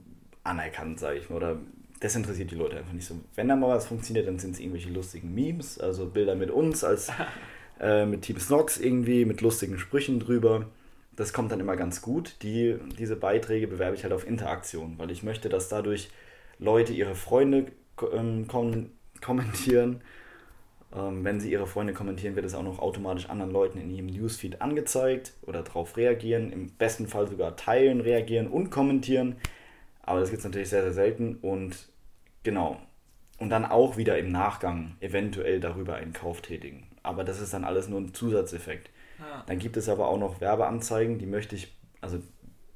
anerkannt, 0.44 1.00
sage 1.00 1.18
ich 1.18 1.28
mal. 1.28 1.36
Oder 1.36 1.60
das 2.02 2.16
interessiert 2.16 2.50
die 2.50 2.56
Leute 2.56 2.76
einfach 2.76 2.92
nicht 2.92 3.06
so. 3.06 3.14
Wenn 3.36 3.46
da 3.46 3.54
mal 3.54 3.68
was 3.68 3.86
funktioniert, 3.86 4.26
dann 4.26 4.40
sind 4.40 4.54
es 4.54 4.60
irgendwelche 4.60 4.90
lustigen 4.90 5.32
Memes, 5.34 5.78
also 5.78 6.06
Bilder 6.06 6.34
mit 6.34 6.50
uns 6.50 6.82
als 6.82 7.12
äh, 7.80 8.04
mit 8.06 8.22
Team 8.22 8.40
Snox 8.40 8.76
irgendwie, 8.76 9.24
mit 9.24 9.40
lustigen 9.40 9.78
Sprüchen 9.78 10.18
drüber. 10.18 10.66
Das 11.14 11.32
kommt 11.32 11.52
dann 11.52 11.60
immer 11.60 11.76
ganz 11.76 12.02
gut. 12.02 12.34
Die, 12.42 12.76
diese 12.98 13.14
Beiträge 13.14 13.68
bewerbe 13.68 13.94
ich 13.94 14.02
halt 14.02 14.12
auf 14.12 14.26
Interaktion, 14.26 14.94
weil 14.98 15.12
ich 15.12 15.22
möchte, 15.22 15.48
dass 15.48 15.68
dadurch 15.68 16.10
Leute 16.58 16.92
ihre 16.92 17.14
Freunde 17.14 17.66
ähm, 18.12 18.48
kom 18.48 18.90
kommentieren. 19.20 20.00
Ähm, 20.92 21.22
wenn 21.22 21.38
sie 21.38 21.52
ihre 21.52 21.68
Freunde 21.68 21.92
kommentieren, 21.92 22.34
wird 22.34 22.46
es 22.46 22.54
auch 22.54 22.64
noch 22.64 22.80
automatisch 22.80 23.30
anderen 23.30 23.52
Leuten 23.52 23.78
in 23.78 23.90
ihrem 23.90 24.06
Newsfeed 24.06 24.60
angezeigt 24.60 25.34
oder 25.42 25.62
darauf 25.62 25.96
reagieren. 25.96 26.50
Im 26.50 26.70
besten 26.70 27.06
Fall 27.06 27.28
sogar 27.28 27.54
teilen, 27.54 28.00
reagieren 28.00 28.48
und 28.48 28.70
kommentieren. 28.70 29.36
Aber 30.02 30.18
das 30.18 30.30
gibt 30.30 30.40
es 30.40 30.44
natürlich 30.44 30.68
sehr, 30.68 30.82
sehr 30.82 30.92
selten 30.92 31.36
und 31.36 31.91
Genau. 32.42 32.80
Und 33.38 33.50
dann 33.50 33.64
auch 33.64 33.96
wieder 33.96 34.18
im 34.18 34.30
Nachgang 34.30 34.96
eventuell 35.00 35.60
darüber 35.60 35.96
einen 35.96 36.12
Kauf 36.12 36.42
tätigen. 36.42 36.86
Aber 37.02 37.24
das 37.24 37.40
ist 37.40 37.52
dann 37.52 37.64
alles 37.64 37.88
nur 37.88 38.00
ein 38.00 38.14
Zusatzeffekt. 38.14 38.90
Ja. 39.18 39.44
Dann 39.46 39.58
gibt 39.58 39.76
es 39.76 39.88
aber 39.88 40.08
auch 40.08 40.18
noch 40.18 40.40
Werbeanzeigen, 40.40 41.18
die 41.18 41.26
möchte 41.26 41.56
ich, 41.56 41.74
also 42.00 42.20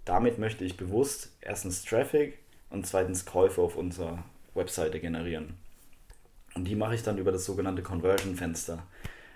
damit 0.05 0.39
möchte 0.39 0.65
ich 0.65 0.77
bewusst 0.77 1.37
erstens 1.41 1.85
Traffic 1.85 2.39
und 2.71 2.87
zweitens 2.87 3.27
Käufe 3.27 3.61
auf 3.61 3.77
unserer 3.77 4.25
Webseite 4.55 5.01
generieren. 5.01 5.55
Und 6.55 6.65
die 6.65 6.75
mache 6.75 6.95
ich 6.95 7.03
dann 7.03 7.19
über 7.19 7.33
das 7.33 7.45
sogenannte 7.45 7.83
Conversion-Fenster. 7.83 8.83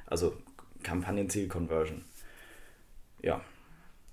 Also 0.06 0.36
Kampagnenziel 0.82 1.48
Conversion. 1.48 2.04
Ja, 3.22 3.42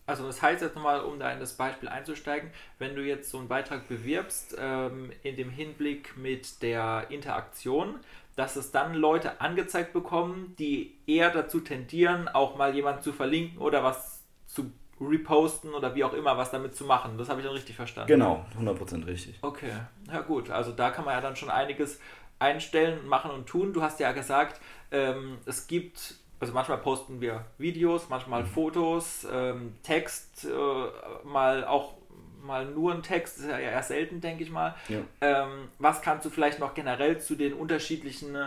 also 0.08 0.26
das 0.26 0.42
heißt 0.42 0.62
jetzt 0.62 0.76
nochmal, 0.76 1.02
um 1.02 1.20
da 1.20 1.32
in 1.32 1.40
das 1.40 1.54
Beispiel 1.54 1.90
einzusteigen, 1.90 2.50
wenn 2.80 2.96
du 2.96 3.04
jetzt 3.04 3.30
so 3.30 3.38
einen 3.38 3.50
Beitrag 3.50 3.88
bewirbst, 3.88 4.56
ähm, 4.58 5.12
in 5.22 5.36
dem 5.36 5.50
Hinblick 5.50 6.18
mit 6.18 6.64
der 6.64 7.08
Interaktion, 7.10 8.00
dass 8.38 8.56
es 8.56 8.72
dann 8.72 8.94
Leute 8.94 9.42
angezeigt 9.42 9.94
bekommen, 9.94 10.56
die 10.58 10.96
eher 11.06 11.30
dazu 11.30 11.60
tendieren, 11.60 12.30
auch 12.30 12.56
mal 12.56 12.74
jemanden 12.74 13.02
zu 13.02 13.12
verlinken 13.12 13.60
oder 13.60 13.84
was 13.84 14.24
zu 14.48 14.72
reposten 15.02 15.74
oder 15.74 15.94
wie 15.94 16.04
auch 16.04 16.14
immer 16.14 16.38
was 16.38 16.52
damit 16.52 16.76
zu 16.76 16.86
machen. 16.86 17.18
Das 17.18 17.30
habe 17.30 17.42
ich 17.42 17.46
dann 17.46 17.56
richtig 17.56 17.76
verstanden. 17.76 18.08
Genau, 18.08 18.46
100% 18.60 19.06
richtig. 19.06 19.38
Okay, 19.42 19.72
ja 20.12 20.22
gut, 20.22 20.50
also 20.50 20.72
da 20.72 20.90
kann 20.90 21.06
man 21.06 21.16
ja 21.16 21.22
dann 21.22 21.36
schon 21.36 21.50
einiges 21.50 22.00
einstellen, 22.40 23.08
machen 23.08 23.32
und 23.32 23.48
tun. 23.48 23.74
Du 23.74 23.82
hast 23.82 24.00
ja 24.00 24.12
gesagt, 24.12 24.62
ähm, 24.92 25.40
es 25.46 25.68
gibt 25.68 26.16
also 26.40 26.54
manchmal 26.54 26.78
posten 26.78 27.20
wir 27.22 27.46
Videos, 27.58 28.10
manchmal 28.10 28.44
mhm. 28.44 28.48
Fotos, 28.48 29.28
ähm, 29.32 29.76
Text, 29.84 30.46
äh, 30.46 31.28
mal 31.28 31.66
auch 31.66 31.96
mal 32.44 32.66
nur 32.66 32.94
ein 32.94 33.04
Text, 33.04 33.40
ist 33.40 33.50
ja 33.50 33.60
eher 33.60 33.84
selten, 33.84 34.22
denke 34.22 34.44
ich 34.44 34.52
mal. 34.52 34.76
Ja. 34.88 35.00
Ähm, 35.22 35.70
was 35.80 36.02
kannst 36.02 36.26
du 36.26 36.30
vielleicht 36.30 36.60
noch 36.60 36.74
generell 36.74 37.20
zu 37.20 37.36
den 37.36 37.54
unterschiedlichen 37.54 38.38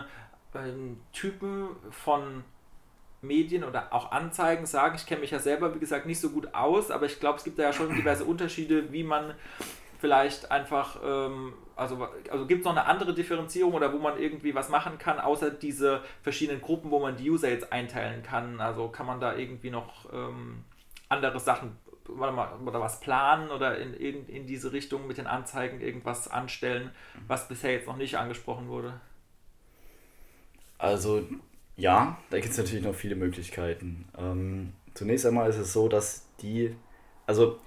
ähm, 0.55 0.99
Typen 1.13 1.67
von 1.91 2.43
Medien 3.21 3.63
oder 3.63 3.93
auch 3.93 4.11
Anzeigen 4.11 4.65
sagen? 4.65 4.95
Ich 4.95 5.05
kenne 5.05 5.21
mich 5.21 5.31
ja 5.31 5.39
selber, 5.39 5.75
wie 5.75 5.79
gesagt, 5.79 6.05
nicht 6.05 6.19
so 6.19 6.29
gut 6.29 6.53
aus, 6.55 6.89
aber 6.89 7.05
ich 7.05 7.19
glaube, 7.19 7.37
es 7.37 7.43
gibt 7.43 7.59
da 7.59 7.63
ja 7.63 7.73
schon 7.73 7.93
diverse 7.93 8.25
Unterschiede, 8.25 8.91
wie 8.91 9.03
man 9.03 9.35
vielleicht 10.01 10.49
einfach, 10.51 10.99
ähm, 11.03 11.53
also, 11.75 12.07
also 12.29 12.47
gibt 12.47 12.61
es 12.61 12.65
noch 12.65 12.71
eine 12.71 12.85
andere 12.85 13.13
Differenzierung 13.13 13.73
oder 13.73 13.93
wo 13.93 13.99
man 13.99 14.19
irgendwie 14.19 14.55
was 14.55 14.67
machen 14.69 14.97
kann, 14.97 15.19
außer 15.19 15.51
diese 15.51 16.01
verschiedenen 16.23 16.59
Gruppen, 16.59 16.89
wo 16.89 16.99
man 16.99 17.15
die 17.15 17.29
User 17.29 17.49
jetzt 17.49 17.71
einteilen 17.71 18.23
kann? 18.23 18.59
Also 18.59 18.89
kann 18.89 19.05
man 19.05 19.21
da 19.21 19.35
irgendwie 19.35 19.69
noch 19.69 20.11
ähm, 20.11 20.65
andere 21.07 21.39
Sachen 21.39 21.77
oder 22.09 22.81
was 22.81 22.99
planen 22.99 23.51
oder 23.51 23.77
in, 23.77 23.93
in, 23.93 24.27
in 24.27 24.47
diese 24.47 24.73
Richtung 24.73 25.07
mit 25.07 25.17
den 25.17 25.27
Anzeigen 25.27 25.79
irgendwas 25.79 26.27
anstellen, 26.27 26.91
was 27.27 27.47
bisher 27.47 27.71
jetzt 27.71 27.87
noch 27.87 27.95
nicht 27.95 28.17
angesprochen 28.17 28.67
wurde? 28.67 28.99
Also 30.79 31.23
ja, 31.77 32.17
da 32.31 32.39
gibt 32.39 32.51
es 32.51 32.57
natürlich 32.57 32.83
noch 32.83 32.95
viele 32.95 33.15
Möglichkeiten. 33.15 34.05
Ähm, 34.17 34.73
zunächst 34.95 35.27
einmal 35.27 35.47
ist 35.49 35.57
es 35.57 35.71
so, 35.71 35.87
dass 35.87 36.27
die, 36.41 36.75
also 37.27 37.59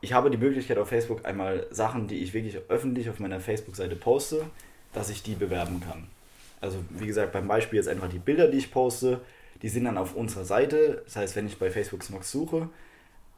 ich 0.00 0.12
habe 0.12 0.30
die 0.30 0.38
Möglichkeit 0.38 0.78
auf 0.78 0.88
Facebook 0.88 1.24
einmal 1.26 1.66
Sachen, 1.70 2.06
die 2.06 2.18
ich 2.18 2.34
wirklich 2.34 2.58
öffentlich 2.68 3.10
auf 3.10 3.18
meiner 3.18 3.40
Facebook-Seite 3.40 3.96
poste, 3.96 4.44
dass 4.92 5.10
ich 5.10 5.22
die 5.22 5.34
bewerben 5.34 5.80
kann. 5.80 6.08
Also 6.60 6.78
wie 6.90 7.06
gesagt, 7.06 7.32
beim 7.32 7.48
Beispiel 7.48 7.78
jetzt 7.78 7.88
einfach 7.88 8.08
die 8.08 8.18
Bilder, 8.18 8.48
die 8.48 8.58
ich 8.58 8.70
poste, 8.70 9.20
die 9.62 9.68
sind 9.68 9.84
dann 9.84 9.98
auf 9.98 10.14
unserer 10.14 10.44
Seite. 10.44 11.02
Das 11.04 11.16
heißt, 11.16 11.36
wenn 11.36 11.46
ich 11.46 11.58
bei 11.58 11.70
Facebook 11.70 12.02
Snox 12.02 12.30
suche 12.30 12.68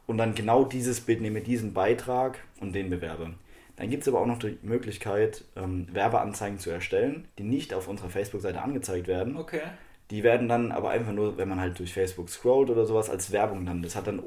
und 0.07 0.19
dann 0.19 0.35
genau 0.35 0.65
dieses 0.65 1.01
Bild 1.01 1.21
nehme, 1.21 1.41
diesen 1.41 1.73
Beitrag 1.73 2.39
und 2.61 2.75
den 2.75 2.91
bewerbe. 2.91 3.35
Dann 3.77 3.89
gibt 3.89 4.03
es 4.03 4.09
aber 4.09 4.21
auch 4.21 4.27
noch 4.27 4.39
die 4.39 4.59
Möglichkeit, 4.63 5.45
ähm, 5.57 5.87
Werbeanzeigen 5.93 6.59
zu 6.59 6.71
erstellen, 6.71 7.27
die 7.39 7.45
nicht 7.45 7.73
auf 7.73 7.89
unserer 7.89 8.11
Facebook-Seite 8.11 8.61
angezeigt 8.61 9.07
werden. 9.07 9.37
Okay. 9.39 9.63
Die 10.11 10.23
werden 10.23 10.49
dann 10.49 10.73
aber 10.73 10.91
einfach 10.91 11.13
nur, 11.13 11.39
wenn 11.39 11.49
man 11.49 11.61
halt 11.61 11.79
durch 11.79 11.95
Facebook 11.95 12.29
scrollt 12.29 12.69
oder 12.69 12.85
sowas, 12.85 13.09
als 13.09 13.33
Werbung 13.33 13.65
dann. 13.65 13.83
Das 13.83 13.97
hat 13.97 14.07
dann 14.07 14.23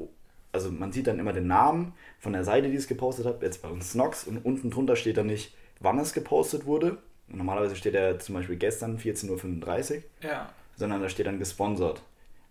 also 0.54 0.70
man 0.70 0.92
sieht 0.92 1.08
dann 1.08 1.18
immer 1.18 1.32
den 1.32 1.48
Namen 1.48 1.92
von 2.18 2.32
der 2.32 2.44
Seite, 2.44 2.70
die 2.70 2.76
es 2.76 2.86
gepostet 2.86 3.26
hat, 3.26 3.42
jetzt 3.42 3.60
bei 3.60 3.68
uns 3.68 3.90
Snox 3.90 4.24
und 4.24 4.38
unten 4.38 4.70
drunter 4.70 4.94
steht 4.94 5.16
dann 5.16 5.26
nicht, 5.26 5.54
wann 5.80 5.98
es 5.98 6.12
gepostet 6.12 6.64
wurde. 6.64 6.98
Normalerweise 7.26 7.74
steht 7.74 7.94
er 7.94 8.18
zum 8.20 8.36
Beispiel 8.36 8.56
gestern 8.56 8.98
14.35 8.98 9.96
Uhr, 9.96 10.02
ja. 10.20 10.48
sondern 10.76 11.02
da 11.02 11.08
steht 11.08 11.26
dann 11.26 11.40
gesponsert. 11.40 12.02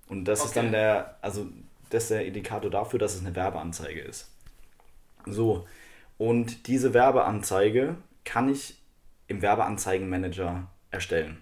Und 0.10 0.26
das 0.26 0.42
okay. 0.42 0.48
ist 0.48 0.58
dann 0.58 0.72
der, 0.72 1.18
also 1.22 1.48
das 1.90 2.04
ist 2.04 2.12
der 2.12 2.26
Indikator 2.26 2.70
dafür, 2.70 3.00
dass 3.00 3.16
es 3.16 3.22
eine 3.22 3.36
Werbeanzeige 3.36 4.02
ist. 4.02 4.30
So, 5.26 5.66
und 6.18 6.68
diese 6.68 6.94
Werbeanzeige 6.94 7.96
kann 8.26 8.50
ich 8.50 8.78
im 9.28 9.42
Werbeanzeigenmanager 9.42 10.68
erstellen. 10.92 11.42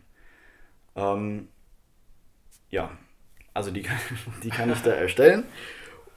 Ähm, 0.95 1.47
ja, 2.69 2.91
also 3.53 3.71
die 3.71 3.81
kann, 3.81 3.97
die 4.43 4.49
kann 4.49 4.71
ich 4.71 4.81
da 4.81 4.91
erstellen. 4.91 5.45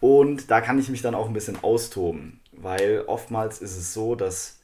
Und 0.05 0.51
da 0.51 0.61
kann 0.61 0.79
ich 0.79 0.91
mich 0.91 1.01
dann 1.01 1.15
auch 1.15 1.29
ein 1.29 1.33
bisschen 1.33 1.65
austoben, 1.65 2.39
weil 2.53 3.05
oftmals 3.07 3.63
ist 3.63 3.75
es 3.75 3.95
so, 3.95 4.15
dass 4.15 4.61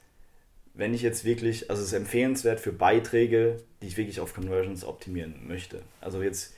wenn 0.75 0.93
ich 0.93 1.01
jetzt 1.01 1.25
wirklich, 1.25 1.71
also 1.71 1.81
es 1.81 1.89
ist 1.89 1.95
empfehlenswert 1.95 2.61
für 2.61 2.73
Beiträge, 2.73 3.57
die 3.81 3.87
ich 3.87 3.97
wirklich 3.97 4.21
auf 4.21 4.35
Conversions 4.35 4.85
optimieren 4.85 5.49
möchte. 5.49 5.81
Also 6.03 6.23
jetzt, 6.23 6.53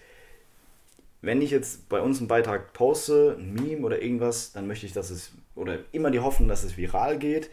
wenn 1.20 1.40
ich 1.42 1.52
jetzt 1.52 1.88
bei 1.90 2.00
uns 2.00 2.18
einen 2.18 2.26
Beitrag 2.26 2.72
poste, 2.72 3.36
ein 3.38 3.54
Meme 3.54 3.86
oder 3.86 4.02
irgendwas, 4.02 4.50
dann 4.50 4.66
möchte 4.66 4.86
ich, 4.86 4.92
dass 4.92 5.10
es, 5.10 5.30
oder 5.54 5.78
immer 5.92 6.10
die 6.10 6.18
Hoffnung, 6.18 6.48
dass 6.48 6.64
es 6.64 6.76
viral 6.76 7.20
geht, 7.20 7.50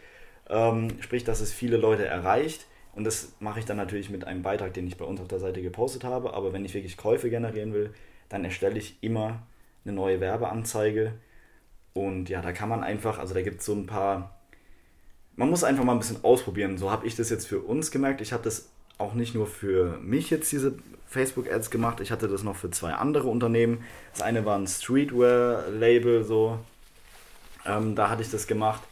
ähm, 0.50 0.98
sprich, 1.00 1.26
dass 1.26 1.42
es 1.42 1.54
viele 1.54 1.78
Leute 1.78 2.06
erreicht. 2.06 2.66
Und 2.96 3.04
das 3.04 3.34
mache 3.40 3.60
ich 3.60 3.66
dann 3.66 3.78
natürlich 3.78 4.10
mit 4.10 4.26
einem 4.26 4.42
Beitrag, 4.42 4.74
den 4.74 4.88
ich 4.88 4.98
bei 4.98 5.06
uns 5.06 5.22
auf 5.22 5.28
der 5.28 5.38
Seite 5.38 5.62
gepostet 5.62 6.04
habe. 6.06 6.34
Aber 6.34 6.54
wenn 6.54 6.66
ich 6.66 6.74
wirklich 6.74 6.98
Käufe 6.98 7.30
generieren 7.30 7.72
will, 7.72 7.94
dann 8.30 8.46
erstelle 8.46 8.80
ich 8.80 8.98
immer 9.02 9.44
eine 9.86 9.94
neue 9.94 10.20
Werbeanzeige. 10.20 11.14
Und 11.94 12.30
ja, 12.30 12.42
da 12.42 12.52
kann 12.52 12.70
man 12.70 12.84
einfach, 12.84 13.20
also 13.20 13.34
da 13.34 13.42
gibt 13.42 13.60
es 13.60 13.66
so 13.66 13.74
ein 13.74 13.86
paar, 13.86 14.40
man 15.36 15.50
muss 15.50 15.64
einfach 15.64 15.84
mal 15.84 15.94
ein 15.94 16.00
bisschen 16.00 16.24
ausprobieren. 16.24 16.78
So 16.78 16.92
habe 16.92 17.08
ich 17.08 17.16
das 17.16 17.30
jetzt 17.30 17.48
für 17.48 17.60
uns 17.60 17.92
gemerkt. 17.92 18.22
Ich 18.22 18.34
habe 18.34 18.44
das 18.44 18.70
auch 18.98 19.14
nicht 19.14 19.34
nur 19.34 19.48
für 19.48 19.98
mich 20.00 20.30
jetzt 20.30 20.52
diese 20.52 20.76
Facebook-Ads 21.08 21.72
gemacht, 21.72 22.02
ich 22.02 22.12
hatte 22.12 22.28
das 22.28 22.44
noch 22.44 22.56
für 22.56 22.70
zwei 22.70 22.94
andere 22.94 23.28
Unternehmen. 23.28 23.84
Das 24.14 24.22
eine 24.22 24.46
war 24.46 24.58
ein 24.58 24.68
Streetwear-Label, 24.68 26.24
so. 26.24 26.60
Ähm, 27.66 27.96
da 27.96 28.10
hatte 28.10 28.22
ich 28.22 28.30
das 28.30 28.46
gemacht. 28.46 28.84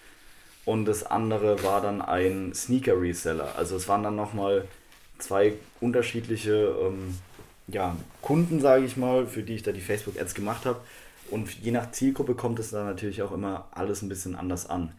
Und 0.66 0.86
das 0.86 1.06
andere 1.06 1.64
war 1.64 1.82
dann 1.82 2.02
ein 2.02 2.54
Sneaker-Reseller. 2.54 3.56
Also 3.56 3.76
es 3.76 3.88
waren 3.88 4.04
dann 4.04 4.16
nochmal 4.16 4.66
zwei 5.20 5.54
unterschiedliche 5.80 6.76
ähm, 6.82 7.18
ja, 7.68 7.96
Kunden, 8.22 8.60
sage 8.60 8.86
ich 8.86 8.98
mal, 8.98 9.28
für 9.28 9.44
die 9.44 9.56
ich 9.56 9.64
da 9.64 9.72
die 9.72 9.82
Facebook-Ads 9.82 10.34
gemacht 10.34 10.66
habe. 10.66 10.82
Und 11.30 11.54
je 11.62 11.72
nach 11.72 11.92
Zielgruppe 11.92 12.36
kommt 12.36 12.60
es 12.60 12.72
dann 12.72 12.86
natürlich 12.86 13.22
auch 13.22 13.32
immer 13.32 13.68
alles 13.72 14.02
ein 14.02 14.10
bisschen 14.10 14.36
anders 14.36 14.70
an. 14.70 14.94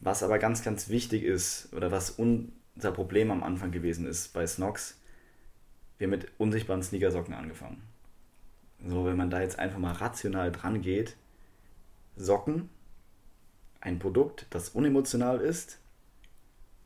Was 0.00 0.22
aber 0.22 0.38
ganz, 0.38 0.62
ganz 0.62 0.88
wichtig 0.88 1.24
ist, 1.24 1.68
oder 1.74 1.90
was 1.90 2.10
unser 2.10 2.92
Problem 2.92 3.30
am 3.30 3.42
Anfang 3.42 3.72
gewesen 3.72 4.06
ist 4.06 4.32
bei 4.32 4.46
Snox, 4.46 4.98
wir 5.98 6.06
haben 6.06 6.12
mit 6.12 6.28
unsichtbaren 6.38 6.82
Sneakersocken 6.82 7.34
angefangen. 7.34 7.82
So, 8.86 9.06
wenn 9.06 9.16
man 9.16 9.30
da 9.30 9.40
jetzt 9.40 9.58
einfach 9.58 9.78
mal 9.78 9.92
rational 9.92 10.52
dran 10.52 10.82
geht, 10.82 11.16
Socken, 12.16 12.68
ein 13.80 13.98
Produkt, 13.98 14.46
das 14.50 14.70
unemotional 14.70 15.40
ist 15.40 15.78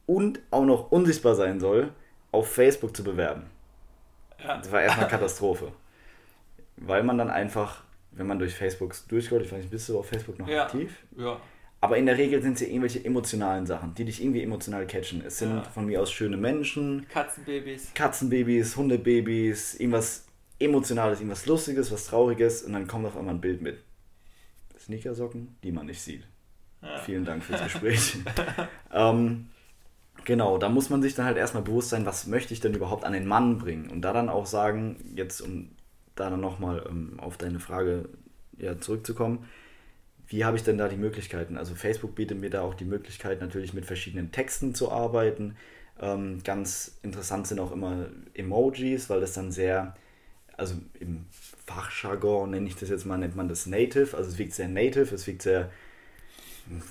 und 0.06 0.40
auch 0.50 0.64
noch 0.64 0.90
unsichtbar 0.90 1.35
sein 1.35 1.61
soll, 1.61 1.92
auf 2.33 2.52
Facebook 2.52 2.96
zu 2.96 3.02
bewerben. 3.04 3.44
Ja. 4.42 4.59
Das 4.59 4.70
war 4.72 4.83
erstmal 4.83 5.09
Katastrophe. 5.09 5.72
Weil 6.76 7.03
man 7.03 7.18
dann 7.18 7.31
einfach, 7.31 7.83
wenn 8.12 8.26
man 8.26 8.38
durch 8.38 8.55
Facebook 8.55 8.94
durchscrollt, 9.09 9.44
ich 9.44 9.53
weiß 9.53 9.59
nicht, 9.59 9.70
bist 9.70 9.88
du 9.88 9.98
auf 9.98 10.09
Facebook 10.09 10.38
noch 10.38 10.48
ja. 10.48 10.64
aktiv? 10.64 10.94
Ja. 11.16 11.40
Aber 11.83 11.96
in 11.96 12.07
der 12.07 12.18
Regel 12.18 12.42
sind 12.42 12.55
es 12.55 12.61
ja 12.61 12.66
irgendwelche 12.66 13.03
emotionalen 13.05 13.66
Sachen, 13.66 13.94
die 13.94 14.05
dich 14.05 14.22
irgendwie 14.22 14.42
emotional 14.42 14.87
catchen. 14.87 15.22
Es 15.24 15.38
sind 15.38 15.57
ja. 15.57 15.62
von 15.62 15.87
mir 15.87 16.03
aus 16.03 16.12
schöne 16.12 16.37
Menschen. 16.37 17.07
Katzenbabys. 17.09 17.92
Katzenbabys, 17.94 18.76
Hundebabys, 18.76 19.74
irgendwas 19.76 20.26
Emotionales, 20.59 21.20
irgendwas 21.20 21.46
Lustiges, 21.46 21.90
was 21.90 22.07
Trauriges 22.07 22.62
und 22.62 22.74
dann 22.74 22.87
kommt 22.87 23.07
auf 23.07 23.16
einmal 23.16 23.35
ein 23.35 23.40
Bild 23.40 23.62
mit. 23.62 23.79
Sneakersocken, 24.79 25.57
die 25.62 25.72
man 25.72 25.87
nicht 25.87 26.03
sieht. 26.03 26.24
Ja. 26.83 26.98
Vielen 26.98 27.24
Dank 27.24 27.42
fürs 27.42 27.62
Gespräch. 27.62 28.16
ähm, 28.92 29.48
Genau, 30.24 30.59
da 30.59 30.68
muss 30.68 30.90
man 30.90 31.02
sich 31.02 31.14
dann 31.14 31.24
halt 31.24 31.37
erstmal 31.37 31.62
bewusst 31.62 31.90
sein, 31.90 32.04
was 32.06 32.26
möchte 32.26 32.52
ich 32.52 32.61
denn 32.61 32.74
überhaupt 32.74 33.04
an 33.04 33.12
den 33.12 33.26
Mann 33.26 33.59
bringen. 33.59 33.90
Und 33.90 34.02
da 34.02 34.12
dann 34.12 34.28
auch 34.28 34.46
sagen, 34.46 34.96
jetzt 35.14 35.40
um 35.40 35.70
da 36.14 36.30
dann 36.30 36.40
nochmal 36.40 36.85
ähm, 36.88 37.18
auf 37.18 37.38
deine 37.38 37.61
Frage 37.61 38.09
ja, 38.59 38.78
zurückzukommen, 38.78 39.46
wie 40.26 40.44
habe 40.44 40.56
ich 40.56 40.62
denn 40.62 40.78
da 40.78 40.88
die 40.88 40.96
Möglichkeiten? 40.96 41.56
Also 41.56 41.74
Facebook 41.74 42.14
bietet 42.14 42.38
mir 42.38 42.50
da 42.50 42.62
auch 42.62 42.74
die 42.74 42.85
Möglichkeit, 42.85 43.40
natürlich 43.40 43.74
mit 43.74 43.87
verschiedenen 43.87 44.30
Texten 44.30 44.74
zu 44.74 44.92
arbeiten. 44.92 45.56
Ähm, 46.00 46.42
ganz 46.44 46.98
interessant 47.02 47.46
sind 47.46 47.59
auch 47.59 47.72
immer 47.72 48.06
Emojis, 48.35 49.11
weil 49.11 49.20
das 49.20 49.33
dann 49.33 49.50
sehr, 49.50 49.96
also 50.56 50.74
im 51.00 51.26
Fachjargon 51.66 52.50
nenne 52.50 52.68
ich 52.68 52.76
das 52.76 52.90
jetzt 52.90 53.06
mal, 53.06 53.18
nennt 53.18 53.37
man 53.37 53.48
das 53.48 53.66
Native. 53.66 54.16
Also 54.16 54.30
es 54.30 54.38
wirkt 54.38 54.54
sehr 54.54 54.68
native, 54.68 55.14
es 55.14 55.26
wirkt 55.26 55.42
sehr 55.42 55.70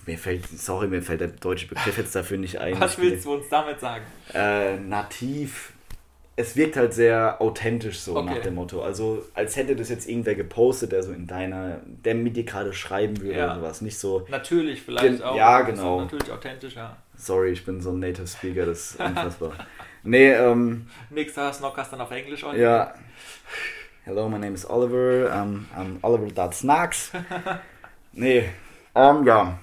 mir 0.06 0.18
fällt, 0.18 0.48
sorry, 0.48 0.88
mir 0.88 1.02
fällt 1.02 1.22
der 1.22 1.30
deutsche 1.30 1.68
Begriff 1.68 1.98
jetzt 1.98 2.16
dafür 2.16 2.38
nicht 2.38 2.58
ein. 2.60 2.80
Was 2.80 2.98
willst 2.98 3.26
du 3.26 3.34
uns 3.34 3.50
damit 3.50 3.80
sagen? 3.80 4.04
Äh, 4.34 4.78
nativ. 4.78 5.74
Es 6.36 6.56
wirkt 6.56 6.78
halt 6.78 6.94
sehr 6.94 7.42
authentisch 7.42 8.00
so 8.00 8.16
okay. 8.16 8.34
nach 8.34 8.42
dem 8.42 8.56
Motto. 8.56 8.82
Also 8.82 9.26
als 9.34 9.58
hätte 9.58 9.76
das 9.76 9.90
jetzt 9.90 10.08
irgendwer 10.08 10.36
gepostet, 10.36 10.94
der 10.94 11.04
so 11.04 11.12
in 11.12 11.28
deiner, 11.28 11.82
der 11.86 12.16
mit 12.16 12.38
dir 12.38 12.46
gerade 12.46 12.72
schreiben 12.72 13.20
würde 13.22 13.38
ja. 13.38 13.46
oder 13.46 13.56
sowas. 13.56 13.82
Nicht 13.82 13.98
so. 13.98 14.26
Natürlich 14.30 14.82
vielleicht 14.82 15.22
auch. 15.22 15.36
Ja, 15.36 15.62
genau. 15.62 16.02
natürlich 16.02 16.32
authentisch, 16.32 16.76
ja. 16.76 16.96
Sorry, 17.18 17.50
ich 17.50 17.66
bin 17.66 17.82
so 17.82 17.92
ein 17.92 18.00
Native 18.00 18.28
Speaker, 18.28 18.66
das 18.66 18.92
ist 18.92 19.00
unfassbar. 19.02 19.52
nee, 20.04 20.32
ähm. 20.32 20.88
Nächster 21.10 21.52
Snockers 21.52 21.90
dann 21.90 22.00
auf 22.00 22.12
Englisch 22.12 22.44
auch. 22.46 22.54
Ja. 22.54 22.94
Hello, 24.06 24.30
my 24.30 24.40
name 24.40 24.54
is 24.54 24.70
Oliver. 24.70 25.30
Um, 25.36 25.68
I'm 25.78 25.98
Oliver.snacks. 26.02 27.12
nee, 28.14 28.50
ähm, 28.96 29.26
ja. 29.26 29.60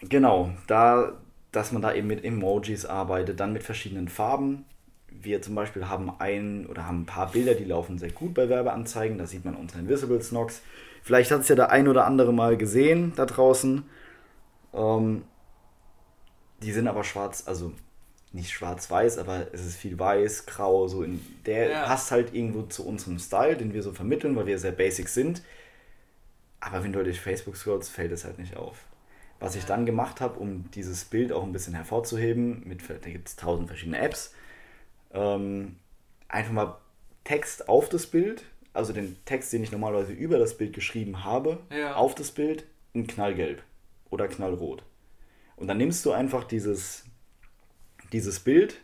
Genau, 0.00 0.50
da, 0.66 1.12
dass 1.52 1.72
man 1.72 1.82
da 1.82 1.94
eben 1.94 2.06
mit 2.06 2.24
Emojis 2.24 2.84
arbeitet, 2.84 3.40
dann 3.40 3.52
mit 3.52 3.62
verschiedenen 3.62 4.08
Farben. 4.08 4.64
Wir 5.08 5.40
zum 5.40 5.54
Beispiel 5.54 5.88
haben 5.88 6.12
ein 6.18 6.66
oder 6.66 6.86
haben 6.86 7.02
ein 7.02 7.06
paar 7.06 7.30
Bilder, 7.32 7.54
die 7.54 7.64
laufen 7.64 7.98
sehr 7.98 8.12
gut 8.12 8.34
bei 8.34 8.48
Werbeanzeigen. 8.48 9.18
Da 9.18 9.26
sieht 9.26 9.44
man 9.44 9.56
unsere 9.56 9.80
Invisible 9.80 10.20
Snox. 10.20 10.62
Vielleicht 11.02 11.30
hat 11.30 11.40
es 11.40 11.48
ja 11.48 11.54
der 11.54 11.70
ein 11.70 11.88
oder 11.88 12.06
andere 12.06 12.32
mal 12.32 12.56
gesehen 12.56 13.12
da 13.16 13.24
draußen. 13.24 13.84
Ähm, 14.74 15.22
die 16.62 16.72
sind 16.72 16.88
aber 16.88 17.04
schwarz, 17.04 17.44
also 17.46 17.72
nicht 18.32 18.50
schwarz-weiß, 18.50 19.18
aber 19.18 19.46
es 19.52 19.64
ist 19.64 19.76
viel 19.76 19.98
weiß, 19.98 20.46
grau, 20.46 20.88
so 20.88 21.02
in 21.02 21.24
der 21.46 21.70
ja. 21.70 21.84
passt 21.84 22.10
halt 22.10 22.34
irgendwo 22.34 22.62
zu 22.62 22.86
unserem 22.86 23.18
Style, 23.18 23.56
den 23.56 23.72
wir 23.72 23.82
so 23.82 23.92
vermitteln, 23.92 24.36
weil 24.36 24.46
wir 24.46 24.58
sehr 24.58 24.72
basic 24.72 25.08
sind. 25.08 25.42
Aber 26.60 26.84
wenn 26.84 26.92
du 26.92 27.02
durch 27.02 27.20
Facebook 27.20 27.56
scrollst, 27.56 27.90
fällt 27.90 28.12
es 28.12 28.24
halt 28.24 28.38
nicht 28.38 28.56
auf. 28.56 28.84
Was 29.38 29.54
ich 29.54 29.64
dann 29.64 29.86
gemacht 29.86 30.20
habe, 30.20 30.38
um 30.38 30.70
dieses 30.70 31.04
Bild 31.04 31.32
auch 31.32 31.42
ein 31.42 31.52
bisschen 31.52 31.74
hervorzuheben, 31.74 32.66
mit, 32.66 32.82
da 32.88 33.10
gibt 33.10 33.28
es 33.28 33.36
tausend 33.36 33.68
verschiedene 33.68 33.98
Apps, 33.98 34.34
ähm, 35.12 35.76
einfach 36.28 36.52
mal 36.52 36.78
Text 37.24 37.68
auf 37.68 37.88
das 37.88 38.06
Bild, 38.06 38.44
also 38.72 38.92
den 38.92 39.16
Text, 39.24 39.52
den 39.52 39.62
ich 39.62 39.72
normalerweise 39.72 40.12
über 40.12 40.38
das 40.38 40.56
Bild 40.56 40.72
geschrieben 40.74 41.24
habe, 41.24 41.58
ja. 41.70 41.94
auf 41.96 42.14
das 42.14 42.30
Bild 42.30 42.66
in 42.92 43.06
knallgelb 43.06 43.62
oder 44.10 44.28
knallrot. 44.28 44.82
Und 45.56 45.68
dann 45.68 45.78
nimmst 45.78 46.04
du 46.04 46.12
einfach 46.12 46.44
dieses, 46.44 47.04
dieses 48.12 48.40
Bild 48.40 48.80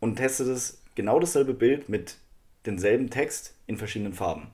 und 0.00 0.16
testest 0.16 0.50
es 0.50 0.82
genau 0.94 1.20
dasselbe 1.20 1.54
Bild 1.54 1.88
mit 1.88 2.16
denselben 2.66 3.10
Text 3.10 3.54
in 3.66 3.76
verschiedenen 3.76 4.12
Farben. 4.12 4.48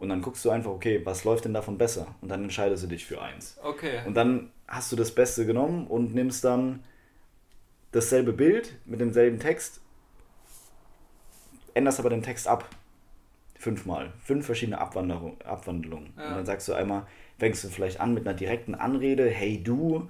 Und 0.00 0.08
dann 0.08 0.22
guckst 0.22 0.42
du 0.46 0.50
einfach, 0.50 0.70
okay, 0.70 1.02
was 1.04 1.24
läuft 1.24 1.44
denn 1.44 1.52
davon 1.52 1.76
besser? 1.76 2.14
Und 2.22 2.30
dann 2.30 2.42
entscheidest 2.42 2.82
du 2.82 2.88
dich 2.88 3.04
für 3.04 3.20
eins. 3.20 3.58
Okay. 3.62 4.00
Und 4.06 4.14
dann 4.14 4.50
hast 4.66 4.90
du 4.90 4.96
das 4.96 5.14
Beste 5.14 5.44
genommen 5.44 5.86
und 5.86 6.14
nimmst 6.14 6.42
dann 6.42 6.82
dasselbe 7.92 8.32
Bild 8.32 8.78
mit 8.86 8.98
demselben 8.98 9.38
Text, 9.38 9.82
änderst 11.74 12.00
aber 12.00 12.08
den 12.08 12.22
Text 12.22 12.48
ab. 12.48 12.64
Fünfmal. 13.58 14.14
Fünf 14.24 14.46
verschiedene 14.46 14.78
Abwanderung, 14.80 15.38
Abwandlungen. 15.42 16.14
Ja. 16.16 16.28
Und 16.28 16.34
dann 16.36 16.46
sagst 16.46 16.66
du 16.68 16.72
einmal, 16.72 17.06
fängst 17.38 17.62
du 17.62 17.68
vielleicht 17.68 18.00
an 18.00 18.14
mit 18.14 18.26
einer 18.26 18.34
direkten 18.34 18.74
Anrede, 18.74 19.28
hey 19.28 19.62
du, 19.62 20.08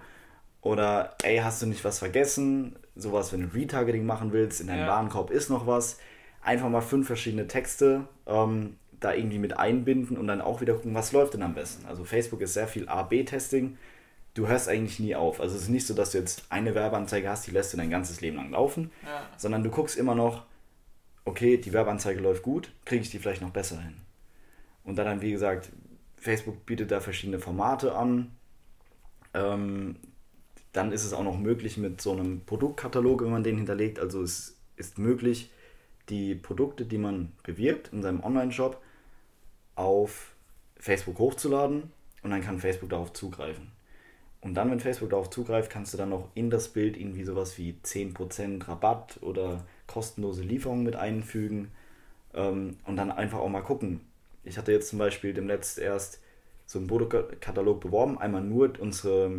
oder 0.63 1.17
ey, 1.25 1.39
hast 1.39 1.63
du 1.63 1.67
nicht 1.67 1.85
was 1.85 1.99
vergessen? 1.99 2.77
Sowas, 2.95 3.33
wenn 3.33 3.41
du 3.41 3.55
Retargeting 3.55 4.07
machen 4.07 4.33
willst, 4.33 4.61
in 4.61 4.69
deinem 4.69 4.81
Ja. 4.81 4.89
Warenkorb 4.89 5.31
ist 5.33 5.51
noch 5.51 5.67
was. 5.67 5.99
Einfach 6.43 6.69
mal 6.69 6.81
fünf 6.81 7.09
verschiedene 7.09 7.49
Texte 7.49 8.07
ähm, 8.27 8.77
da 9.01 9.15
irgendwie 9.15 9.39
mit 9.39 9.59
einbinden 9.59 10.17
und 10.17 10.27
dann 10.27 10.41
auch 10.41 10.61
wieder 10.61 10.75
gucken, 10.75 10.95
was 10.95 11.13
läuft 11.13 11.35
denn 11.35 11.43
am 11.43 11.55
besten. 11.55 11.87
Also 11.87 12.05
Facebook 12.05 12.41
ist 12.43 12.55
sehr 12.55 12.69
viel 12.69 12.89
A-B-Testing. 12.89 13.77
Du 14.35 14.47
hörst 14.47 14.69
eigentlich 14.69 15.01
nie 15.01 15.15
auf. 15.17 15.41
Also 15.41 15.57
es 15.57 15.63
ist 15.63 15.69
nicht 15.71 15.87
so, 15.87 15.95
dass 15.95 16.13
du 16.13 16.19
jetzt 16.19 16.45
eine 16.51 16.75
Werbeanzeige 16.75 17.29
hast, 17.29 17.47
die 17.47 17.51
lässt 17.51 17.73
du 17.73 17.77
dein 17.77 17.91
ganzes 17.91 18.21
Leben 18.21 18.37
lang 18.37 18.51
laufen, 18.51 18.91
Ja. 19.05 19.23
sondern 19.37 19.65
du 19.65 19.71
guckst 19.71 19.97
immer 19.97 20.15
noch, 20.15 20.45
okay, 21.25 21.57
die 21.57 21.73
Werbeanzeige 21.73 22.21
läuft 22.21 22.43
gut, 22.43 22.71
kriege 22.85 23.03
ich 23.03 23.11
die 23.11 23.19
vielleicht 23.19 23.43
noch 23.43 23.51
besser 23.51 23.81
hin. 23.81 23.95
Und 24.85 24.97
dann, 24.97 25.07
dann, 25.07 25.21
wie 25.21 25.33
gesagt, 25.33 25.71
Facebook 26.17 26.65
bietet 26.67 26.91
da 26.91 27.01
verschiedene 27.01 27.39
Formate 27.39 27.95
an. 27.95 28.33
Ähm, 29.35 29.97
dann 30.73 30.93
ist 30.93 31.05
es 31.05 31.13
auch 31.13 31.25
noch 31.25 31.39
möglich 31.39 31.77
mit 31.77 32.01
so 32.01 32.13
einem 32.13 32.43
Produktkatalog, 32.45 33.23
wenn 33.23 33.31
man 33.31 33.43
den 33.43 33.57
hinterlegt. 33.57 33.99
Also 33.99 34.23
es 34.23 34.57
ist 34.77 34.99
möglich, 34.99 35.51
die 36.09 36.35
Produkte, 36.35 36.85
die 36.85 36.99
man 36.99 37.33
bewirbt 37.43 37.93
in 37.93 38.03
seinem 38.03 38.23
Online-Shop, 38.23 38.81
auf 39.81 40.33
Facebook 40.79 41.19
hochzuladen 41.19 41.91
und 42.23 42.31
dann 42.31 42.43
kann 42.43 42.61
Facebook 42.61 42.91
darauf 42.91 43.13
zugreifen. 43.13 43.73
Und 44.43 44.55
dann, 44.55 44.71
wenn 44.71 44.81
Facebook 44.81 45.11
darauf 45.11 45.29
zugreift, 45.29 45.71
kannst 45.71 45.93
du 45.93 45.99
dann 45.99 46.11
noch 46.11 46.29
in 46.35 46.51
das 46.51 46.69
Bild 46.69 46.97
irgendwie 46.97 47.25
sowas 47.25 47.59
wie 47.59 47.75
10% 47.83 48.69
Rabatt 48.69 49.19
oder 49.23 49.67
kostenlose 49.87 50.43
Lieferung 50.43 50.83
mit 50.83 50.97
einfügen 50.97 51.71
ähm, 52.35 52.79
und 52.85 52.97
dann 52.97 53.11
einfach 53.11 53.39
auch 53.39 53.49
mal 53.49 53.61
gucken. 53.63 54.01
Ich 54.45 54.57
hatte 54.57 54.73
jetzt 54.73 54.89
zum 54.89 54.99
Beispiel 54.99 55.35
demnächst 55.35 55.79
erst 55.79 56.21
so 56.65 56.79
einen 56.79 56.89
Produktkatalog 56.89 57.81
beworben, 57.81 58.19
einmal 58.19 58.43
nur 58.43 58.73
unsere, 58.79 59.31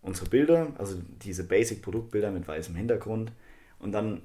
unsere 0.00 0.30
Bilder, 0.30 0.68
also 0.78 0.96
diese 1.22 1.44
Basic-Produktbilder 1.44 2.30
mit 2.30 2.48
weißem 2.48 2.74
Hintergrund 2.74 3.32
und 3.78 3.92
dann 3.92 4.22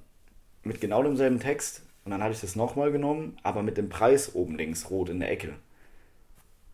mit 0.63 0.79
genau 0.79 1.03
demselben 1.03 1.39
Text 1.39 1.86
und 2.07 2.11
dann 2.11 2.23
hatte 2.23 2.31
ich 2.35 2.39
das 2.41 2.55
nochmal 2.55 2.93
genommen, 2.93 3.37
aber 3.43 3.63
mit 3.63 3.77
dem 3.77 3.89
Preis 3.89 4.33
oben 4.33 4.57
links 4.57 4.89
rot 4.91 5.09
in 5.09 5.19
der 5.19 5.29
Ecke. 5.29 5.55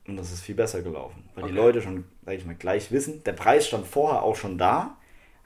Und 0.08 0.18
das 0.18 0.32
ist 0.32 0.42
viel 0.42 0.56
besser 0.56 0.82
gelaufen, 0.82 1.24
weil 1.34 1.46
die 1.46 1.52
Okay. 1.52 1.54
Leute 1.54 1.82
schon, 1.82 2.04
sag 2.26 2.36
ich 2.36 2.46
mal, 2.46 2.56
gleich 2.56 2.92
wissen. 2.92 3.24
Der 3.24 3.32
Preis 3.34 3.68
stand 3.68 3.88
vorher 3.88 4.22
auch 4.24 4.36
schon 4.36 4.58
da, 4.58 4.98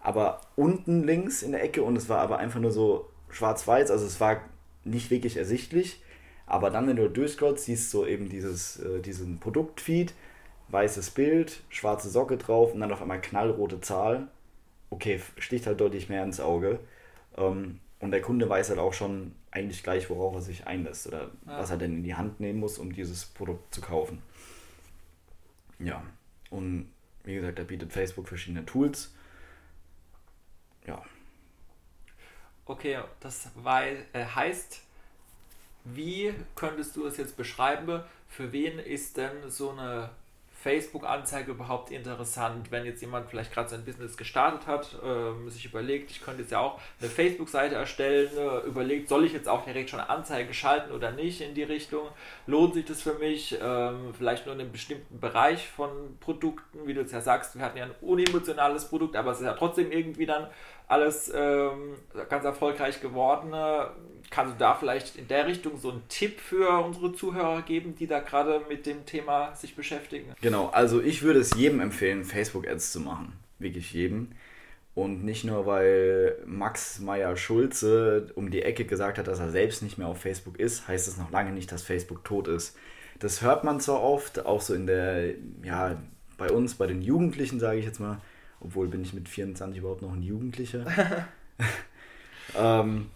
aber 0.02 0.42
unten 0.56 1.04
links 1.04 1.44
in 1.44 1.52
der 1.52 1.64
Ecke 1.64 1.84
und 1.84 1.96
es 1.96 2.10
war 2.10 2.20
aber 2.20 2.40
einfach 2.40 2.60
nur 2.60 2.72
so 2.72 3.10
schwarz-weiß, 3.30 3.92
also 3.92 4.06
es 4.06 4.20
war 4.20 4.42
nicht 4.84 5.12
wirklich 5.12 5.38
ersichtlich. 5.38 6.02
Aber 6.48 6.70
dann, 6.72 6.88
wenn 6.88 6.96
du 6.96 7.10
durchscrollst, 7.10 7.66
siehst 7.66 7.94
du 7.94 8.06
eben 8.06 8.30
dieses, 8.30 8.80
äh, 8.80 9.02
diesen 9.02 9.40
Produktfeed, 9.40 10.14
weißes 10.70 11.12
Bild, 11.12 11.62
schwarze 11.70 12.10
Socke 12.10 12.38
drauf 12.38 12.74
und 12.74 12.80
dann 12.82 12.92
auf 12.92 13.02
einmal 13.02 13.22
knallrote 13.22 13.82
Zahl. 13.82 14.28
Okay, 14.90 15.22
sticht 15.38 15.68
halt 15.68 15.82
deutlich 15.82 16.10
mehr 16.10 16.24
ins 16.24 16.40
Auge. 16.40 16.80
Ähm, 17.38 17.80
und 18.00 18.12
der 18.12 18.22
Kunde 18.22 18.48
weiß 18.50 18.70
halt 18.70 18.80
auch 18.80 18.94
schon 18.94 19.34
eigentlich 19.52 19.84
gleich, 19.84 20.10
worauf 20.10 20.36
er 20.36 20.42
sich 20.42 20.68
einlässt 20.68 21.08
oder 21.08 21.32
Ja. 21.46 21.60
was 21.60 21.70
er 21.72 21.78
denn 21.78 21.96
in 21.98 22.04
die 22.04 22.16
Hand 22.16 22.40
nehmen 22.40 22.60
muss, 22.60 22.78
um 22.78 22.94
dieses 22.94 23.26
Produkt 23.26 23.74
zu 23.74 23.82
kaufen. 23.82 24.22
Ja, 25.80 26.04
und 26.50 26.92
wie 27.24 27.36
gesagt, 27.36 27.60
da 27.60 27.64
bietet 27.64 27.92
Facebook 27.94 28.28
verschiedene 28.28 28.66
Tools. 28.66 29.14
Ja, 30.86 31.04
Okay, 32.68 33.00
das 33.22 33.50
äh, 34.12 34.26
heißt, 34.26 34.82
wie 35.86 36.34
könntest 36.56 36.98
du 36.98 37.06
es 37.06 37.16
jetzt 37.16 37.38
beschreiben? 37.38 38.04
Für 38.28 38.52
wen 38.52 38.78
ist 38.78 39.16
denn 39.16 39.50
so 39.50 39.72
eine 39.72 40.10
Facebook-Anzeige 40.68 41.52
überhaupt 41.52 41.92
interessant, 41.92 42.72
wenn 42.72 42.84
jetzt 42.84 43.00
jemand 43.00 43.30
vielleicht 43.30 43.54
gerade 43.54 43.70
sein 43.70 43.86
Business 43.86 44.18
gestartet 44.18 44.68
hat, 44.68 44.98
ähm, 45.02 45.50
sich 45.50 45.64
überlegt, 45.64 46.12
ich 46.12 46.22
könnte 46.22 46.42
jetzt 46.42 46.52
ja 46.52 46.60
auch 46.60 46.78
eine 47.00 47.10
Facebook-Seite 47.10 47.76
erstellen, 47.76 48.30
äh, 48.38 48.68
überlegt, 48.68 49.08
soll 49.08 49.24
ich 49.24 49.32
jetzt 49.32 49.48
auch 49.48 49.64
direkt 49.64 49.90
schon 49.90 50.02
Anzeige 50.02 50.54
schalten 50.54 50.92
oder 50.92 51.12
nicht 51.12 51.40
in 51.40 51.54
die 51.54 51.64
Richtung? 51.64 52.10
Lohnt 52.48 52.74
sich 52.74 52.84
das 52.84 53.02
für 53.02 53.14
mich? 53.14 53.58
Ähm, 53.62 54.14
vielleicht 54.14 54.46
nur 54.46 54.56
in 54.56 54.60
einem 54.60 54.74
bestimmten 54.74 55.22
Bereich 55.22 55.70
von 55.70 56.18
Produkten, 56.20 56.86
wie 56.86 56.94
du 56.94 57.00
es 57.00 57.14
ja 57.14 57.22
sagst, 57.22 57.56
wir 57.56 57.64
hatten 57.64 57.78
ja 57.78 57.86
ein 57.86 57.96
unemotionales 58.02 58.90
Produkt, 58.90 59.16
aber 59.16 59.32
es 59.32 59.40
ist 59.40 59.46
ja 59.46 59.54
trotzdem 59.54 59.90
irgendwie 59.90 60.26
dann 60.26 60.48
alles 60.90 61.32
ähm, 61.34 61.96
ganz 62.30 62.44
erfolgreich 62.44 63.02
geworden. 63.02 63.54
Kannst 64.30 64.56
du 64.56 64.60
da 64.60 64.76
vielleicht 64.76 65.16
in 65.16 65.28
der 65.28 65.48
Richtung 65.48 65.78
so 65.78 65.92
einen 65.92 66.04
Tipp 66.10 66.40
für 66.40 66.84
unsere 66.84 67.14
Zuhörer 67.14 67.62
geben, 67.62 67.96
die 67.96 68.08
da 68.08 68.20
gerade 68.20 68.62
mit 68.68 68.86
dem 68.86 69.06
Thema 69.06 69.56
sich 69.56 69.76
beschäftigen? 69.76 70.34
Genau, 70.42 70.68
also 70.68 71.02
ich 71.02 71.24
würde 71.24 71.40
es 71.40 71.56
jedem 71.56 71.80
empfehlen, 71.80 72.24
Facebook-Ads 72.24 72.92
zu 72.92 73.00
machen. 73.00 73.34
Wirklich 73.60 73.94
jedem. 73.94 74.30
Und 74.96 75.24
nicht 75.24 75.44
nur, 75.44 75.66
weil 75.66 76.38
Max 76.46 77.00
Meyer 77.00 77.38
Schulze 77.38 78.32
um 78.36 78.50
die 78.50 78.64
Ecke 78.64 78.84
gesagt 78.84 79.20
hat, 79.20 79.28
dass 79.28 79.40
er 79.40 79.52
selbst 79.52 79.84
nicht 79.84 79.98
mehr 79.98 80.08
auf 80.08 80.20
Facebook 80.20 80.60
ist, 80.60 80.88
heißt 80.88 81.08
es 81.08 81.18
noch 81.18 81.32
lange 81.32 81.52
nicht, 81.52 81.72
dass 81.72 81.84
Facebook 81.84 82.24
tot 82.24 82.48
ist. 82.48 82.76
Das 83.20 83.42
hört 83.42 83.64
man 83.64 83.80
zwar 83.80 84.02
oft, 84.02 84.46
auch 84.46 84.62
so 84.62 84.74
in 84.74 84.88
der, 84.88 85.36
ja, 85.64 85.98
bei 86.38 86.50
uns, 86.50 86.76
bei 86.76 86.88
den 86.88 87.02
Jugendlichen, 87.02 87.60
sage 87.60 87.80
ich 87.80 87.86
jetzt 87.86 88.00
mal, 88.00 88.20
obwohl 88.60 88.88
bin 88.88 89.04
ich 89.04 89.14
mit 89.14 89.30
24 89.30 89.80
überhaupt 89.80 90.02
noch 90.02 90.14
ein 90.14 90.24
Jugendlicher. 90.24 90.86
ähm, 92.58 93.08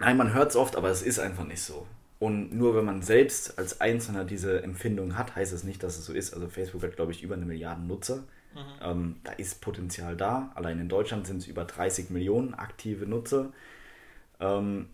nein, 0.00 0.16
man 0.16 0.34
hört 0.34 0.50
es 0.50 0.56
oft, 0.56 0.76
aber 0.76 0.90
es 0.90 1.02
ist 1.02 1.18
einfach 1.18 1.44
nicht 1.44 1.62
so. 1.62 1.86
Und 2.18 2.52
nur 2.52 2.74
wenn 2.76 2.84
man 2.84 3.00
selbst 3.02 3.58
als 3.58 3.80
Einzelner 3.80 4.24
diese 4.24 4.62
Empfindung 4.62 5.16
hat, 5.16 5.36
heißt 5.36 5.52
es 5.52 5.64
nicht, 5.64 5.82
dass 5.82 5.96
es 5.96 6.04
so 6.04 6.12
ist. 6.12 6.34
Also 6.34 6.48
Facebook 6.48 6.82
hat, 6.82 6.96
glaube 6.96 7.12
ich, 7.12 7.22
über 7.22 7.34
eine 7.34 7.46
Milliarde 7.46 7.82
Nutzer. 7.82 8.24
Ähm, 8.82 9.16
da 9.24 9.32
ist 9.32 9.60
Potenzial 9.60 10.16
da. 10.16 10.50
Allein 10.54 10.80
in 10.80 10.88
Deutschland 10.88 11.26
sind 11.26 11.38
es 11.38 11.46
über 11.46 11.64
30 11.64 12.10
Millionen 12.10 12.54
aktive 12.54 13.06
Nutzer. 13.06 13.52
Ähm, 14.40 14.88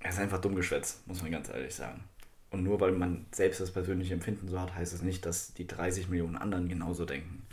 es 0.00 0.14
ist 0.14 0.20
einfach 0.20 0.40
dumm 0.40 0.54
geschwätzt, 0.54 1.06
muss 1.06 1.22
man 1.22 1.30
ganz 1.30 1.48
ehrlich 1.50 1.74
sagen. 1.74 2.04
Und 2.50 2.64
nur 2.64 2.80
weil 2.80 2.92
man 2.92 3.26
selbst 3.32 3.60
das 3.60 3.70
persönliche 3.70 4.14
Empfinden 4.14 4.48
so 4.48 4.58
hat, 4.58 4.74
heißt 4.74 4.92
es 4.92 5.02
nicht, 5.02 5.24
dass 5.26 5.54
die 5.54 5.66
30 5.66 6.08
Millionen 6.08 6.36
anderen 6.36 6.68
genauso 6.68 7.04
denken. 7.04 7.46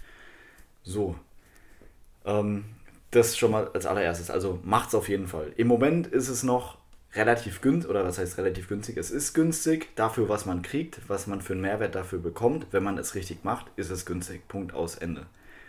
So. 0.84 1.16
Ähm, 2.26 2.66
das 3.12 3.38
schon 3.38 3.52
mal 3.52 3.70
als 3.74 3.86
allererstes. 3.86 4.30
Also 4.30 4.60
macht's 4.64 4.96
auf 4.96 5.10
jeden 5.10 5.28
Fall. 5.28 5.54
Im 5.56 5.68
Moment 5.68 6.08
ist 6.08 6.28
es 6.28 6.44
noch 6.44 6.78
relativ 7.14 7.62
günstig, 7.62 7.90
oder 7.90 8.04
was 8.04 8.18
heißt 8.18 8.38
relativ 8.38 8.68
günstig? 8.68 8.98
Es 8.98 9.12
ist 9.12 9.34
günstig 9.34 9.96
dafür, 9.96 10.30
was 10.30 10.46
man 10.46 10.62
kriegt, 10.62 11.00
was 11.08 11.28
man 11.28 11.42
für 11.42 11.54
einen 11.54 11.62
Mehrwert 11.62 11.96
dafür 11.96 12.20
bekommt. 12.20 12.68
Wenn 12.72 12.84
man 12.84 12.98
es 12.98 13.16
richtig 13.16 13.44
macht, 13.44 13.68
ist 13.76 13.90
es 13.90 14.06
günstig. 14.06 14.48
Punkt 14.48 14.74
aus 14.74 14.96
Ende. 14.96 15.26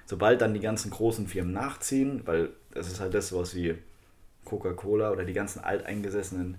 Sobald 0.07 0.41
dann 0.41 0.55
die 0.55 0.61
ganzen 0.61 0.91
großen 0.91 1.29
Firmen 1.29 1.53
nachziehen, 1.53 2.23
weil 2.25 2.51
das 2.73 2.89
ist 2.89 3.01
halt 3.01 3.15
das, 3.15 3.33
was 3.33 3.55
wie 3.55 3.77
Coca-Cola 4.45 5.11
oder 5.11 5.25
die 5.25 5.33
ganzen 5.35 5.63
alteingesessenen, 5.63 6.57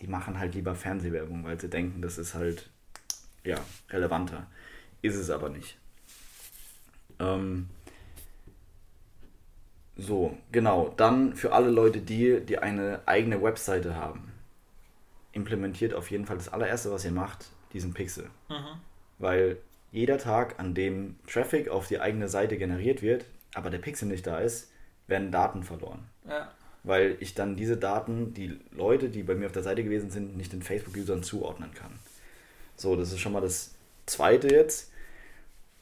die 0.00 0.06
machen 0.06 0.38
halt 0.38 0.54
lieber 0.54 0.74
Fernsehwerbung, 0.74 1.44
weil 1.44 1.60
sie 1.60 1.68
denken, 1.68 2.02
das 2.02 2.18
ist 2.18 2.34
halt 2.34 2.68
ja 3.44 3.56
relevanter. 3.90 4.46
Ist 5.00 5.16
es 5.16 5.30
aber 5.30 5.48
nicht. 5.48 5.78
Ähm, 7.18 7.68
so, 9.96 10.36
genau. 10.50 10.92
Dann 10.96 11.34
für 11.34 11.52
alle 11.52 11.70
Leute, 11.70 12.00
die, 12.00 12.40
die 12.40 12.58
eine 12.58 13.00
eigene 13.06 13.42
Webseite 13.42 13.94
haben, 13.96 14.32
implementiert 15.32 15.94
auf 15.94 16.10
jeden 16.10 16.26
Fall 16.26 16.36
das 16.36 16.52
allererste, 16.52 16.90
was 16.90 17.04
ihr 17.04 17.10
macht, 17.10 17.46
diesen 17.72 17.94
Pixel. 17.94 18.28
Weil 19.18 19.58
jeder 19.90 20.18
Tag, 20.18 20.58
an 20.58 20.74
dem 20.74 21.16
Traffic 21.26 21.68
auf 21.68 21.86
die 21.86 22.00
eigene 22.00 22.28
Seite 22.28 22.56
generiert 22.56 23.02
wird, 23.02 23.26
aber 23.54 23.70
der 23.70 23.78
Pixel 23.78 24.08
nicht 24.08 24.26
da 24.26 24.38
ist, 24.38 24.70
werden 25.06 25.30
Daten 25.30 25.62
verloren. 25.62 26.00
Ja. 26.26 26.50
Weil 26.84 27.16
ich 27.20 27.34
dann 27.34 27.56
diese 27.56 27.76
Daten, 27.76 28.34
die 28.34 28.58
Leute, 28.72 29.10
die 29.10 29.22
bei 29.22 29.34
mir 29.34 29.46
auf 29.46 29.52
der 29.52 29.62
Seite 29.62 29.84
gewesen 29.84 30.10
sind, 30.10 30.36
nicht 30.36 30.52
den 30.52 30.62
Facebook-Usern 30.62 31.22
zuordnen 31.22 31.72
kann. 31.74 31.92
So, 32.76 32.96
das 32.96 33.12
ist 33.12 33.20
schon 33.20 33.32
mal 33.32 33.40
das 33.40 33.74
zweite 34.06 34.48
jetzt. 34.48 34.90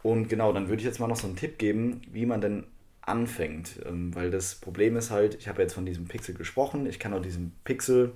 Und 0.02 0.28
genau, 0.28 0.52
dann 0.52 0.68
würde 0.68 0.80
ich 0.80 0.86
jetzt 0.86 0.98
mal 0.98 1.06
noch 1.06 1.16
so 1.16 1.26
einen 1.26 1.36
Tipp 1.36 1.58
geben, 1.58 2.02
wie 2.10 2.26
man 2.26 2.40
denn 2.40 2.64
anfängt. 3.10 3.80
Ähm, 3.84 4.14
Weil 4.14 4.30
das 4.30 4.54
Problem 4.54 4.96
ist 4.96 5.10
halt, 5.10 5.34
ich 5.34 5.48
habe 5.48 5.62
jetzt 5.62 5.74
von 5.74 5.86
diesem 5.86 6.06
Pixel 6.06 6.34
gesprochen, 6.34 6.86
ich 6.86 6.98
kann 6.98 7.12
auch 7.12 7.22
diesen 7.22 7.52
Pixel, 7.64 8.12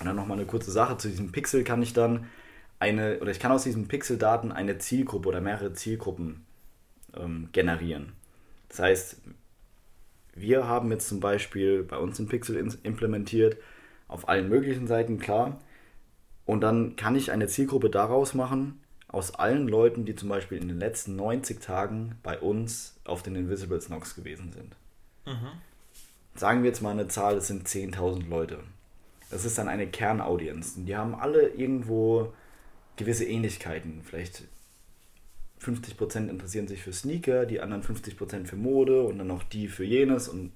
und 0.00 0.06
dann 0.06 0.16
nochmal 0.16 0.38
eine 0.38 0.46
kurze 0.46 0.72
Sache, 0.72 0.96
zu 0.96 1.08
diesem 1.08 1.32
Pixel 1.32 1.64
kann 1.64 1.82
ich 1.82 1.92
dann 1.92 2.26
eine, 2.80 3.20
oder 3.20 3.30
ich 3.30 3.38
kann 3.38 3.52
aus 3.52 3.62
diesen 3.62 3.86
Pixel-Daten 3.86 4.50
eine 4.50 4.78
Zielgruppe 4.78 5.28
oder 5.28 5.40
mehrere 5.40 5.72
Zielgruppen 5.72 6.44
ähm, 7.16 7.48
generieren. 7.52 8.12
Das 8.68 8.80
heißt, 8.80 9.20
wir 10.34 10.66
haben 10.66 10.90
jetzt 10.90 11.08
zum 11.08 11.20
Beispiel 11.20 11.84
bei 11.84 11.98
uns 11.98 12.18
in 12.18 12.26
Pixel 12.26 12.56
implementiert, 12.82 13.56
auf 14.08 14.28
allen 14.28 14.48
möglichen 14.48 14.86
Seiten, 14.86 15.18
klar. 15.18 15.60
Und 16.44 16.62
dann 16.62 16.96
kann 16.96 17.14
ich 17.14 17.30
eine 17.30 17.46
Zielgruppe 17.46 17.90
daraus 17.90 18.34
machen, 18.34 18.81
aus 19.12 19.34
allen 19.34 19.68
Leuten, 19.68 20.04
die 20.04 20.16
zum 20.16 20.30
Beispiel 20.30 20.58
in 20.58 20.68
den 20.68 20.78
letzten 20.78 21.16
90 21.16 21.60
Tagen 21.60 22.16
bei 22.22 22.38
uns 22.38 22.96
auf 23.04 23.22
den 23.22 23.36
Invisible 23.36 23.80
Snogs 23.80 24.16
gewesen 24.16 24.52
sind. 24.52 24.74
Mhm. 25.26 25.50
Sagen 26.34 26.62
wir 26.62 26.70
jetzt 26.70 26.80
mal 26.80 26.90
eine 26.90 27.08
Zahl, 27.08 27.34
das 27.34 27.46
sind 27.46 27.68
10.000 27.68 28.28
Leute. 28.28 28.60
Das 29.30 29.44
ist 29.44 29.58
dann 29.58 29.68
eine 29.68 29.86
Kernaudienz. 29.86 30.74
Die 30.76 30.96
haben 30.96 31.14
alle 31.14 31.48
irgendwo 31.48 32.32
gewisse 32.96 33.26
Ähnlichkeiten. 33.26 34.00
Vielleicht 34.02 34.44
50% 35.62 36.28
interessieren 36.28 36.68
sich 36.68 36.82
für 36.82 36.92
Sneaker, 36.92 37.46
die 37.46 37.60
anderen 37.60 37.82
50% 37.82 38.46
für 38.46 38.56
Mode 38.56 39.02
und 39.02 39.18
dann 39.18 39.26
noch 39.26 39.42
die 39.42 39.68
für 39.68 39.84
jenes 39.84 40.28
und 40.28 40.52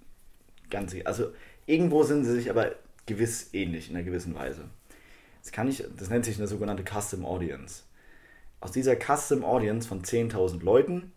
ganz. 0.70 0.94
Also 1.04 1.32
irgendwo 1.66 2.02
sind 2.02 2.24
sie 2.24 2.32
sich 2.32 2.50
aber 2.50 2.72
gewiss 3.04 3.50
ähnlich 3.52 3.90
in 3.90 3.96
einer 3.96 4.04
gewissen 4.04 4.34
Weise. 4.34 4.64
Das, 5.42 5.52
kann 5.52 5.68
ich, 5.68 5.84
das 5.96 6.10
nennt 6.10 6.24
sich 6.24 6.38
eine 6.38 6.48
sogenannte 6.48 6.84
Custom 6.84 7.24
Audience. 7.24 7.82
Aus 8.60 8.72
dieser 8.72 8.96
Custom 8.96 9.44
Audience 9.44 9.86
von 9.86 10.02
10.000 10.02 10.62
Leuten 10.62 11.12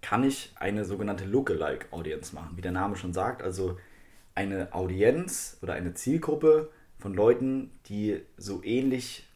kann 0.00 0.24
ich 0.24 0.52
eine 0.56 0.84
sogenannte 0.84 1.24
Lookalike 1.24 1.86
Audience 1.92 2.34
machen, 2.34 2.56
wie 2.56 2.62
der 2.62 2.72
Name 2.72 2.96
schon 2.96 3.12
sagt. 3.12 3.42
Also 3.42 3.76
eine 4.34 4.72
Audienz 4.72 5.58
oder 5.62 5.74
eine 5.74 5.94
Zielgruppe 5.94 6.70
von 6.98 7.14
Leuten, 7.14 7.70
die 7.86 8.20
so 8.36 8.62
ähnlich 8.62 9.26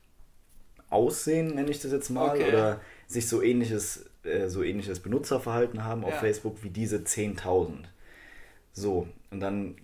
aussehen, 0.91 1.55
nenne 1.55 1.71
ich 1.71 1.81
das 1.81 1.93
jetzt 1.93 2.11
mal, 2.11 2.37
okay. 2.37 2.49
oder 2.49 2.81
sich 3.07 3.29
so 3.29 3.43
ähnliches, 3.43 4.07
äh, 4.23 4.49
so 4.49 4.63
ähnliches 4.63 5.01
Benutzerverhalten 5.01 5.85
haben 5.85 6.05
auf 6.05 6.13
ja. 6.13 6.21
Facebook 6.21 6.63
wie 6.63 6.71
diese 6.71 6.99
10.000. 6.99 7.85
So, 8.73 9.09
und 9.31 9.41
dann 9.41 9.77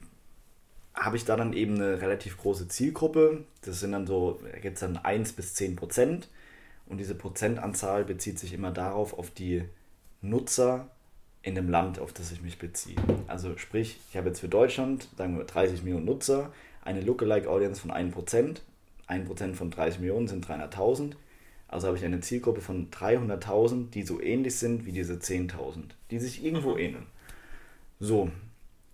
habe 0.94 1.16
ich 1.16 1.24
da 1.24 1.36
dann 1.36 1.52
eben 1.52 1.76
eine 1.76 2.00
relativ 2.00 2.36
große 2.38 2.68
Zielgruppe. 2.68 3.44
Das 3.62 3.80
sind 3.80 3.92
dann 3.92 4.06
so, 4.06 4.40
da 4.42 4.58
gibt 4.58 4.74
es 4.74 4.80
dann 4.80 4.96
1 4.96 5.32
bis 5.32 5.54
10 5.54 5.76
Prozent. 5.76 6.28
Und 6.90 6.98
diese 6.98 7.14
Prozentanzahl 7.14 8.04
bezieht 8.04 8.40
sich 8.40 8.52
immer 8.52 8.72
darauf, 8.72 9.16
auf 9.16 9.30
die 9.30 9.62
Nutzer 10.22 10.90
in 11.40 11.54
dem 11.54 11.70
Land, 11.70 12.00
auf 12.00 12.12
das 12.12 12.32
ich 12.32 12.42
mich 12.42 12.58
beziehe. 12.58 12.96
Also 13.28 13.56
sprich, 13.56 14.00
ich 14.10 14.16
habe 14.16 14.28
jetzt 14.28 14.40
für 14.40 14.48
Deutschland, 14.48 15.08
sagen 15.16 15.38
wir 15.38 15.44
30 15.44 15.84
Millionen 15.84 16.04
Nutzer, 16.04 16.52
eine 16.82 17.00
Lookalike-Audience 17.00 17.80
von 17.80 17.92
1%. 17.92 18.56
1% 19.08 19.54
von 19.54 19.70
30 19.70 20.00
Millionen 20.00 20.26
sind 20.26 20.44
300.000. 20.44 21.12
Also 21.68 21.86
habe 21.86 21.96
ich 21.96 22.04
eine 22.04 22.20
Zielgruppe 22.20 22.60
von 22.60 22.90
300.000, 22.90 23.90
die 23.90 24.02
so 24.02 24.20
ähnlich 24.20 24.56
sind 24.56 24.84
wie 24.84 24.92
diese 24.92 25.14
10.000, 25.14 25.82
die 26.10 26.18
sich 26.18 26.44
irgendwo 26.44 26.72
mhm. 26.72 26.78
ähneln. 26.78 27.06
So, 28.00 28.32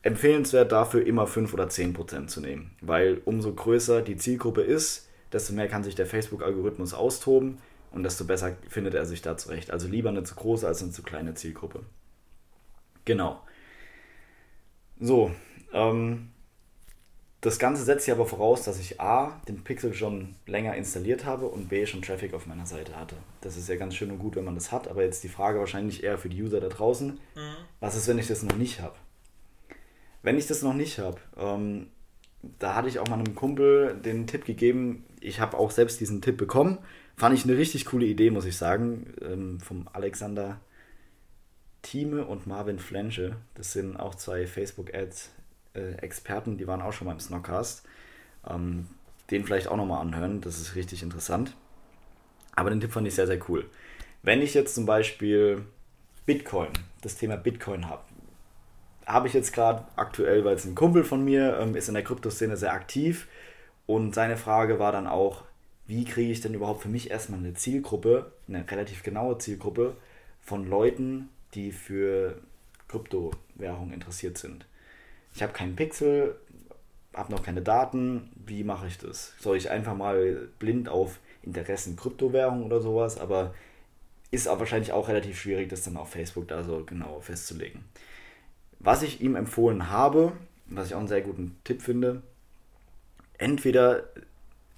empfehlenswert 0.03 0.71
dafür 0.71 1.07
immer 1.07 1.27
5 1.27 1.55
oder 1.55 1.69
10% 1.69 2.27
zu 2.27 2.43
nehmen, 2.43 2.73
weil 2.83 3.23
umso 3.25 3.55
größer 3.55 4.03
die 4.03 4.19
Zielgruppe 4.19 4.61
ist, 4.61 5.09
desto 5.33 5.55
mehr 5.55 5.69
kann 5.69 5.83
sich 5.83 5.95
der 5.95 6.07
Facebook-Algorithmus 6.07 6.93
austoben 6.93 7.57
und 7.91 8.03
desto 8.03 8.25
besser 8.25 8.57
findet 8.69 8.95
er 8.95 9.07
sich 9.07 9.23
da 9.23 9.37
zurecht. 9.37 9.71
Also 9.71 9.89
lieber 9.89 10.09
eine 10.09 10.25
zu 10.25 10.35
große 10.35 10.67
als 10.67 10.83
eine 10.83 10.93
zu 10.93 11.03
kleine 11.03 11.35
Zielgruppe. 11.35 11.85
Genau. 13.05 13.41
So, 14.99 15.31
ähm, 15.73 16.31
das 17.41 17.59
Ganze 17.59 17.85
setzt 17.85 18.07
sich 18.07 18.13
aber 18.13 18.27
voraus, 18.27 18.65
dass 18.65 18.81
ich 18.81 19.01
A, 19.01 19.41
den 19.47 19.63
Pixel 19.63 19.95
schon 19.95 20.35
länger 20.47 20.75
installiert 20.75 21.25
habe 21.25 21.47
und 21.47 21.69
B, 21.69 21.87
schon 21.87 22.03
Traffic 22.03 22.35
auf 22.35 22.47
meiner 22.47 22.67
Seite 22.67 22.97
hatte. 22.97 23.15
Das 23.41 23.57
ist 23.57 23.69
ja 23.69 23.77
ganz 23.77 23.95
schön 23.95 24.11
und 24.11 24.19
gut, 24.19 24.37
wenn 24.37 24.45
man 24.45 24.57
das 24.57 24.73
hat, 24.73 24.89
aber 24.89 25.05
jetzt 25.05 25.23
die 25.23 25.29
Frage 25.29 25.61
wahrscheinlich 25.61 26.03
eher 26.03 26.19
für 26.19 26.29
die 26.29 26.43
User 26.43 26.61
da 26.61 26.69
draußen, 26.69 27.11
mhm. 27.11 27.57
was 27.79 27.95
ist, 27.95 28.09
wenn 28.09 28.19
ich 28.19 28.27
das 28.27 28.43
noch 28.43 28.57
nicht 28.57 28.81
habe? 28.81 28.97
Wenn 30.23 30.39
ich 30.39 30.49
das 30.49 30.63
noch 30.63 30.75
nicht 30.75 30.99
habe, 30.99 31.21
ähm, 31.37 31.89
da 32.59 32.75
hatte 32.75 32.89
ich 32.89 32.99
auch 32.99 33.07
mal 33.07 33.19
einem 33.19 33.35
Kumpel 33.35 33.95
den 33.95 34.27
Tipp 34.27 34.45
gegeben, 34.45 35.05
ich 35.21 35.39
habe 35.39 35.57
auch 35.57 35.71
selbst 35.71 36.01
diesen 36.01 36.23
Tipp 36.23 36.37
bekommen, 36.39 36.79
fand 37.17 37.37
ich 37.37 37.45
eine 37.45 37.57
richtig 37.57 37.87
coole 37.87 38.07
Idee, 38.07 38.31
muss 38.31 38.45
ich 38.45 38.57
sagen, 38.57 39.15
ähm, 39.23 39.61
vom 39.61 39.89
Alexander 39.93 40.61
Thieme 41.83 42.25
und 42.25 42.47
Marvin 42.47 42.79
Flensche. 42.79 43.37
Das 43.55 43.73
sind 43.73 43.97
auch 43.97 44.15
zwei 44.15 44.47
Facebook-Ads 44.47 45.31
äh, 45.75 46.09
die 46.57 46.67
waren 46.67 46.83
auch 46.83 46.93
schon 46.93 47.07
mal 47.07 47.13
im 47.13 47.21
Snockcast. 47.21 47.87
Ähm, 48.49 48.87
den 49.31 49.45
vielleicht 49.45 49.69
auch 49.69 49.77
nochmal 49.77 50.01
anhören, 50.01 50.41
das 50.41 50.61
ist 50.61 50.75
richtig 50.77 51.03
interessant. 51.03 51.55
Aber 52.55 52.71
den 52.71 52.81
Tipp 52.81 52.93
fand 52.93 53.07
ich 53.07 53.15
sehr, 53.15 53.27
sehr 53.27 53.41
cool. 53.49 53.69
Wenn 54.23 54.41
ich 54.41 54.55
jetzt 54.55 54.75
zum 54.75 54.87
Beispiel 54.87 55.65
Bitcoin, 56.25 56.71
das 57.03 57.17
Thema 57.17 57.37
Bitcoin 57.37 57.89
habe, 57.89 58.03
habe 59.05 59.29
ich 59.29 59.35
jetzt 59.35 59.53
gerade 59.53 59.85
aktuell, 59.97 60.45
weil 60.45 60.57
es 60.57 60.65
ein 60.65 60.75
Kumpel 60.75 61.05
von 61.05 61.25
mir 61.25 61.59
ähm, 61.61 61.77
ist 61.77 61.89
in 61.89 61.95
der 61.95 62.03
Kryptoszene 62.03 62.57
sehr 62.57 62.73
aktiv 62.73 63.29
und 63.87 64.15
seine 64.15 64.37
Frage 64.37 64.79
war 64.79 64.91
dann 64.91 65.07
auch, 65.07 65.45
wie 65.87 66.05
kriege 66.05 66.33
ich 66.33 66.41
denn 66.41 66.55
überhaupt 66.55 66.83
für 66.83 66.89
mich 66.89 67.11
erstmal 67.11 67.41
eine 67.41 67.55
Zielgruppe, 67.55 68.33
eine 68.49 68.69
relativ 68.71 69.03
genaue 69.03 69.39
Zielgruppe 69.39 69.97
von 70.41 70.69
Leuten, 70.69 71.29
die 71.55 71.73
für 71.73 72.41
Kryptowährungen 72.89 73.93
interessiert 73.93 74.39
sind 74.39 74.67
ich 75.37 75.43
habe 75.43 75.53
keinen 75.53 75.77
Pixel, 75.77 76.35
habe 77.13 77.31
noch 77.31 77.43
keine 77.43 77.61
Daten, 77.61 78.31
wie 78.47 78.65
mache 78.65 78.87
ich 78.87 78.97
das? 78.97 79.35
Soll 79.39 79.59
ich 79.59 79.71
einfach 79.71 79.95
mal 79.95 80.49
blind 80.59 80.89
auf 80.89 81.19
Interessen 81.43 81.95
Kryptowährung 81.95 82.65
oder 82.65 82.81
sowas, 82.81 83.21
aber 83.21 83.55
ist 84.31 84.49
auch 84.49 84.59
wahrscheinlich 84.59 84.93
auch 84.93 85.09
relativ 85.09 85.39
schwierig, 85.39 85.69
das 85.69 85.83
dann 85.83 85.99
auf 85.99 86.11
Facebook 86.11 86.49
da 86.49 86.65
so 86.65 86.85
genau 86.85 87.21
festzulegen. 87.21 87.85
Was 88.79 89.03
ich 89.03 89.21
ihm 89.21 89.37
empfohlen 89.37 89.91
habe, 89.91 90.33
was 90.67 90.89
ich 90.89 90.95
auch 90.95 91.01
einen 91.01 91.09
sehr 91.09 91.21
guten 91.21 91.59
Tipp 91.65 91.83
finde, 91.83 92.23
entweder, 93.37 94.05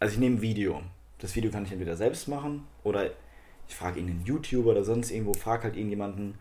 also 0.01 0.15
ich 0.15 0.19
nehme 0.19 0.43
Video. 0.43 0.83
Das 1.19 1.35
Video 1.35 1.51
kann 1.51 1.65
ich 1.65 1.73
entweder 1.73 1.97
selbst 1.97 2.29
machen 2.29 2.65
oder 2.85 3.11
ich 3.69 3.75
frage 3.75 4.01
irgendeinen 4.01 4.25
YouTuber 4.25 4.71
oder 4.71 4.85
sonst 4.85 5.11
irgendwo, 5.11 5.35
frage 5.35 5.65
halt 5.65 5.77
irgendjemanden, 5.77 6.35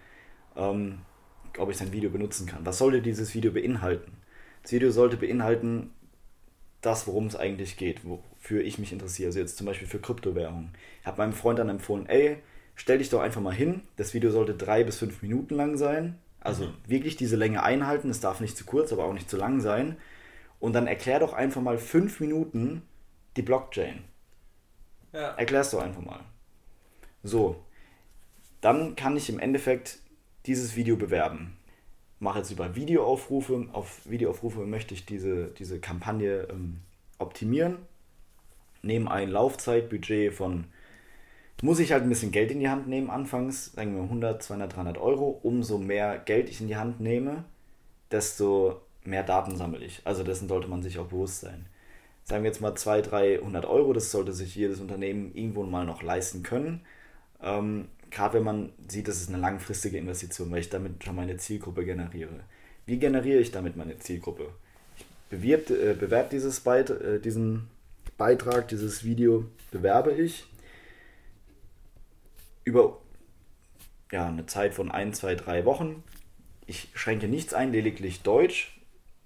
ähm, 0.55 0.99
ob 1.57 1.69
ich 1.69 1.77
sein 1.77 1.91
Video 1.91 2.09
benutzen 2.09 2.47
kann. 2.47 2.65
Was 2.65 2.77
sollte 2.77 3.01
dieses 3.01 3.33
Video 3.33 3.51
beinhalten? 3.51 4.13
Das 4.63 4.71
Video 4.71 4.91
sollte 4.91 5.17
beinhalten 5.17 5.91
das, 6.81 7.07
worum 7.07 7.27
es 7.27 7.35
eigentlich 7.35 7.77
geht, 7.77 8.01
wofür 8.05 8.63
ich 8.63 8.77
mich 8.79 8.93
interessiere. 8.93 9.27
Also 9.27 9.39
jetzt 9.39 9.57
zum 9.57 9.65
Beispiel 9.65 9.87
für 9.87 9.99
Kryptowährungen. 9.99 10.69
Ich 11.01 11.07
habe 11.07 11.17
meinem 11.17 11.33
Freund 11.33 11.59
dann 11.59 11.69
empfohlen, 11.69 12.07
ey, 12.07 12.37
stell 12.75 12.99
dich 12.99 13.09
doch 13.09 13.21
einfach 13.21 13.41
mal 13.41 13.53
hin. 13.53 13.81
Das 13.97 14.13
Video 14.13 14.29
sollte 14.31 14.53
drei 14.53 14.83
bis 14.83 14.97
fünf 14.97 15.21
Minuten 15.21 15.55
lang 15.55 15.77
sein. 15.77 16.17
Also 16.39 16.65
mhm. 16.65 16.73
wirklich 16.85 17.15
diese 17.15 17.35
Länge 17.35 17.63
einhalten. 17.63 18.09
Es 18.09 18.19
darf 18.19 18.39
nicht 18.39 18.55
zu 18.55 18.65
kurz, 18.65 18.93
aber 18.93 19.05
auch 19.05 19.13
nicht 19.13 19.29
zu 19.29 19.37
lang 19.37 19.59
sein. 19.59 19.97
Und 20.59 20.73
dann 20.73 20.87
erklär 20.87 21.19
doch 21.19 21.33
einfach 21.33 21.61
mal 21.61 21.77
fünf 21.77 22.19
Minuten 22.19 22.83
die 23.35 23.41
Blockchain. 23.41 24.03
Ja. 25.17 25.32
Erklär's 25.32 25.71
doch 25.71 25.82
einfach 25.82 26.03
mal. 26.03 26.19
So. 27.23 27.63
Dann 28.62 28.95
kann 28.95 29.17
ich 29.17 29.30
im 29.30 29.39
Endeffekt 29.39 29.97
dieses 30.45 30.75
Video 30.75 30.95
bewerben. 30.95 31.58
Mache 32.19 32.39
jetzt 32.39 32.51
über 32.51 32.75
Videoaufrufe. 32.75 33.67
Auf 33.73 34.01
Videoaufrufe 34.06 34.60
möchte 34.60 34.93
ich 34.93 35.06
diese, 35.06 35.47
diese 35.47 35.80
Kampagne 35.80 36.47
ähm, 36.51 36.82
optimieren. 37.17 37.77
Nehme 38.84 39.10
ein 39.10 39.30
Laufzeitbudget 39.30 40.34
von, 40.34 40.65
muss 41.63 41.80
ich 41.80 41.91
halt 41.91 42.03
ein 42.03 42.10
bisschen 42.10 42.32
Geld 42.32 42.51
in 42.51 42.60
die 42.60 42.69
Hand 42.69 42.88
nehmen 42.88 43.10
anfangs, 43.10 43.73
sagen 43.73 43.95
wir 43.95 44.03
100, 44.03 44.43
200, 44.43 44.75
300 44.75 44.97
Euro. 44.99 45.39
Umso 45.41 45.80
mehr 45.80 46.19
Geld 46.19 46.47
ich 46.49 46.62
in 46.62 46.67
die 46.67 46.77
Hand 46.77 46.99
nehme, 46.99 47.43
desto 48.12 48.82
mehr 49.03 49.23
Daten 49.23 49.56
sammle 49.56 49.84
ich. 49.84 50.01
Also 50.06 50.23
dessen 50.23 50.47
sollte 50.47 50.67
man 50.67 50.84
sich 50.84 50.99
auch 50.99 51.08
bewusst 51.08 51.41
sein. 51.41 51.65
Sagen 52.27 52.43
wir 52.43 52.49
jetzt 52.49 52.59
mal 52.59 52.75
200, 52.75 53.09
300 53.09 53.65
Euro, 53.65 53.93
das 53.93 54.11
sollte 54.11 54.33
sich 54.33 54.53
jedes 54.53 54.81
Unternehmen 54.81 55.33
irgendwo 55.33 55.63
mal 55.63 55.85
noch 55.85 56.03
leisten 56.03 56.43
können. 56.43 56.81
Ähm, 57.41 57.87
gerade 58.11 58.33
wenn 58.33 58.43
man 58.43 58.73
sieht, 58.85 59.07
das 59.07 59.21
ist 59.21 59.29
eine 59.29 59.37
langfristige 59.37 59.97
Investition, 59.97 60.51
weil 60.51 60.59
ich 60.59 60.69
damit 60.69 61.01
schon 61.01 61.15
meine 61.15 61.37
Zielgruppe 61.37 61.85
generiere. 61.85 62.41
Wie 62.85 62.99
generiere 62.99 63.39
ich 63.39 63.51
damit 63.51 63.77
meine 63.77 63.97
Zielgruppe? 63.97 64.49
Ich 64.97 65.05
bewirb, 65.30 65.69
äh, 65.69 65.93
bewerbe 65.93 66.28
dieses 66.32 66.59
Beit, 66.59 66.89
äh, 66.89 67.21
diesen 67.21 67.69
Beitrag, 68.17 68.67
dieses 68.67 69.05
Video, 69.05 69.45
bewerbe 69.71 70.11
ich 70.11 70.47
über 72.65 72.99
ja, 74.11 74.28
eine 74.28 74.45
Zeit 74.47 74.73
von 74.73 74.91
ein, 74.91 75.13
zwei, 75.13 75.36
drei 75.36 75.63
Wochen. 75.63 76.03
Ich 76.65 76.89
schränke 76.93 77.30
nichts 77.30 77.53
ein, 77.53 77.71
lediglich 77.71 78.21
Deutsch. 78.21 78.76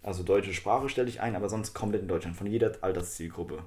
Also 0.04 0.24
deutsche 0.24 0.54
Sprache 0.54 0.90
stelle 0.90 1.10
ich 1.10 1.22
ein, 1.22 1.36
aber 1.36 1.50
sonst 1.50 1.74
komplett 1.74 2.02
in 2.02 2.08
Deutschland, 2.08 2.36
von 2.36 2.48
jeder 2.48 2.74
Alterszielgruppe. 2.82 3.64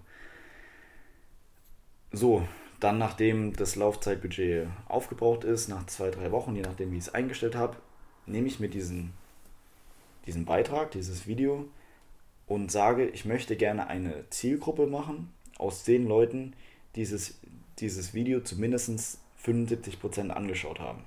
So, 2.13 2.47
dann, 2.81 2.99
nachdem 2.99 3.55
das 3.55 3.77
Laufzeitbudget 3.77 4.69
aufgebraucht 4.89 5.45
ist, 5.45 5.69
nach 5.69 5.87
zwei, 5.87 6.11
drei 6.11 6.33
Wochen, 6.33 6.55
je 6.55 6.63
nachdem, 6.63 6.93
wie 6.93 6.99
ich 6.99 7.05
es 7.05 7.15
eingestellt 7.15 7.55
habe, 7.55 7.77
nehme 8.27 8.47
ich 8.47 8.61
mir 8.61 8.69
diesen, 8.69 9.13
diesen 10.27 10.45
Beitrag, 10.45 10.91
dieses 10.91 11.27
Video 11.27 11.69
und 12.47 12.71
sage, 12.71 13.07
ich 13.09 13.25
möchte 13.25 13.57
gerne 13.57 13.87
eine 13.87 14.29
Zielgruppe 14.31 14.87
machen 14.87 15.33
aus 15.59 15.85
den 15.85 16.07
Leuten, 16.07 16.55
die 16.95 17.01
dieses, 17.01 17.39
dieses 17.79 18.15
Video 18.15 18.41
zumindest 18.41 19.19
75% 19.45 20.31
angeschaut 20.31 20.81
haben. 20.81 21.05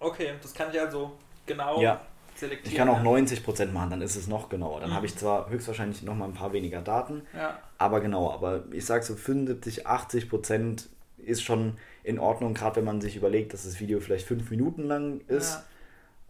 Okay, 0.00 0.34
das 0.40 0.54
kann 0.54 0.70
ich 0.72 0.80
also 0.80 1.12
genau 1.46 1.80
Ja. 1.80 2.06
Selektieren. 2.38 2.70
Ich 2.72 2.76
kann 2.76 2.88
auch 2.88 2.98
ja. 2.98 3.04
90% 3.04 3.72
machen, 3.72 3.90
dann 3.90 4.02
ist 4.02 4.16
es 4.16 4.26
noch 4.26 4.48
genauer. 4.48 4.80
Dann 4.80 4.90
Mhm. 4.90 4.94
habe 4.94 5.06
ich 5.06 5.16
zwar 5.16 5.50
höchstwahrscheinlich 5.50 6.02
noch 6.02 6.14
mal 6.14 6.26
ein 6.26 6.34
paar 6.34 6.52
weniger 6.52 6.80
Daten, 6.80 7.22
Ja. 7.36 7.58
aber 7.78 8.00
genauer. 8.00 8.34
Aber 8.34 8.64
ich 8.72 8.84
sage 8.84 9.04
so 9.04 9.14
75, 9.14 9.86
80% 9.86 10.88
ist 11.18 11.42
schon 11.42 11.76
in 12.04 12.18
Ordnung, 12.18 12.54
gerade 12.54 12.76
wenn 12.76 12.84
man 12.84 13.00
sich 13.00 13.16
überlegt, 13.16 13.52
dass 13.52 13.64
das 13.64 13.80
Video 13.80 14.00
vielleicht 14.00 14.26
fünf 14.26 14.50
Minuten 14.50 14.84
lang 14.84 15.20
ist. 15.28 15.58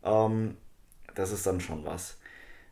Ähm, 0.05 0.57
das 1.15 1.33
ist 1.33 1.47
dann 1.47 1.61
schon 1.61 1.85
was. 1.85 2.17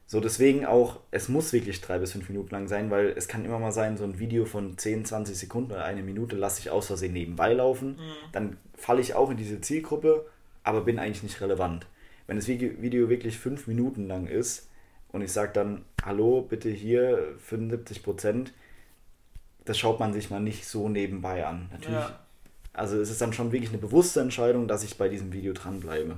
So, 0.09 0.21
deswegen 0.21 0.67
auch, 0.67 1.01
es 1.11 1.29
muss 1.29 1.53
wirklich 1.53 1.81
drei 1.81 1.99
bis 1.99 2.13
fünf 2.13 2.29
Minuten 2.29 2.51
lang 2.51 2.69
sein, 2.69 2.91
weil 2.93 3.09
es 3.09 3.27
kann 3.27 3.45
immer 3.45 3.59
mal 3.59 3.73
sein, 3.73 3.97
so 3.97 4.05
ein 4.05 4.21
Video 4.21 4.45
von 4.45 4.79
10, 4.79 5.05
20 5.05 5.37
Sekunden 5.37 5.73
oder 5.73 5.85
eine 5.85 6.03
Minute 6.05 6.37
lasse 6.37 6.61
ich 6.61 6.71
aus 6.71 6.87
Versehen 6.87 7.13
nebenbei 7.13 7.53
laufen. 7.55 7.99
Dann 8.33 8.57
falle 8.77 9.01
ich 9.01 9.15
auch 9.15 9.31
in 9.31 9.37
diese 9.37 9.61
Zielgruppe, 9.61 10.25
aber 10.63 10.83
bin 10.83 11.01
eigentlich 11.01 11.25
nicht 11.25 11.41
relevant. 11.41 11.87
Wenn 12.27 12.37
das 12.37 12.49
Video 12.49 13.09
wirklich 13.09 13.39
fünf 13.39 13.67
Minuten 13.67 14.07
lang 14.09 14.27
ist 14.27 14.69
und 15.13 15.23
ich 15.23 15.33
sage 15.33 15.53
dann, 15.53 15.85
hallo, 16.05 16.43
bitte 16.43 16.69
hier 16.71 17.35
75 17.39 18.03
Prozent, 18.03 18.53
das 19.65 19.79
schaut 19.79 20.01
man 20.01 20.13
sich 20.13 20.31
mal 20.31 20.41
nicht 20.41 20.67
so 20.67 20.89
nebenbei 20.89 21.47
an. 21.47 21.69
Natürlich 21.73 21.97
Ja. 21.97 22.21
also 22.73 23.01
es 23.01 23.11
ist 23.11 23.21
dann 23.21 23.33
schon 23.33 23.53
wirklich 23.53 23.71
eine 23.71 23.79
bewusste 23.79 24.21
Entscheidung, 24.21 24.69
dass 24.69 24.85
ich 24.85 24.99
bei 24.99 25.09
diesem 25.09 25.33
Video 25.33 25.53
dranbleibe. 25.53 26.17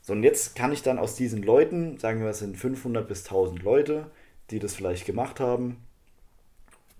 So, 0.00 0.12
und 0.14 0.22
jetzt 0.22 0.54
kann 0.56 0.72
ich 0.72 0.82
dann 0.82 0.98
aus 0.98 1.16
diesen 1.16 1.42
Leuten, 1.42 1.98
sagen 1.98 2.20
wir, 2.20 2.28
es 2.28 2.38
sind 2.38 2.56
500 2.56 3.06
bis 3.06 3.24
1000 3.24 3.62
Leute, 3.62 4.10
die 4.50 4.58
das 4.58 4.74
vielleicht 4.74 5.04
gemacht 5.04 5.40
haben, 5.40 5.76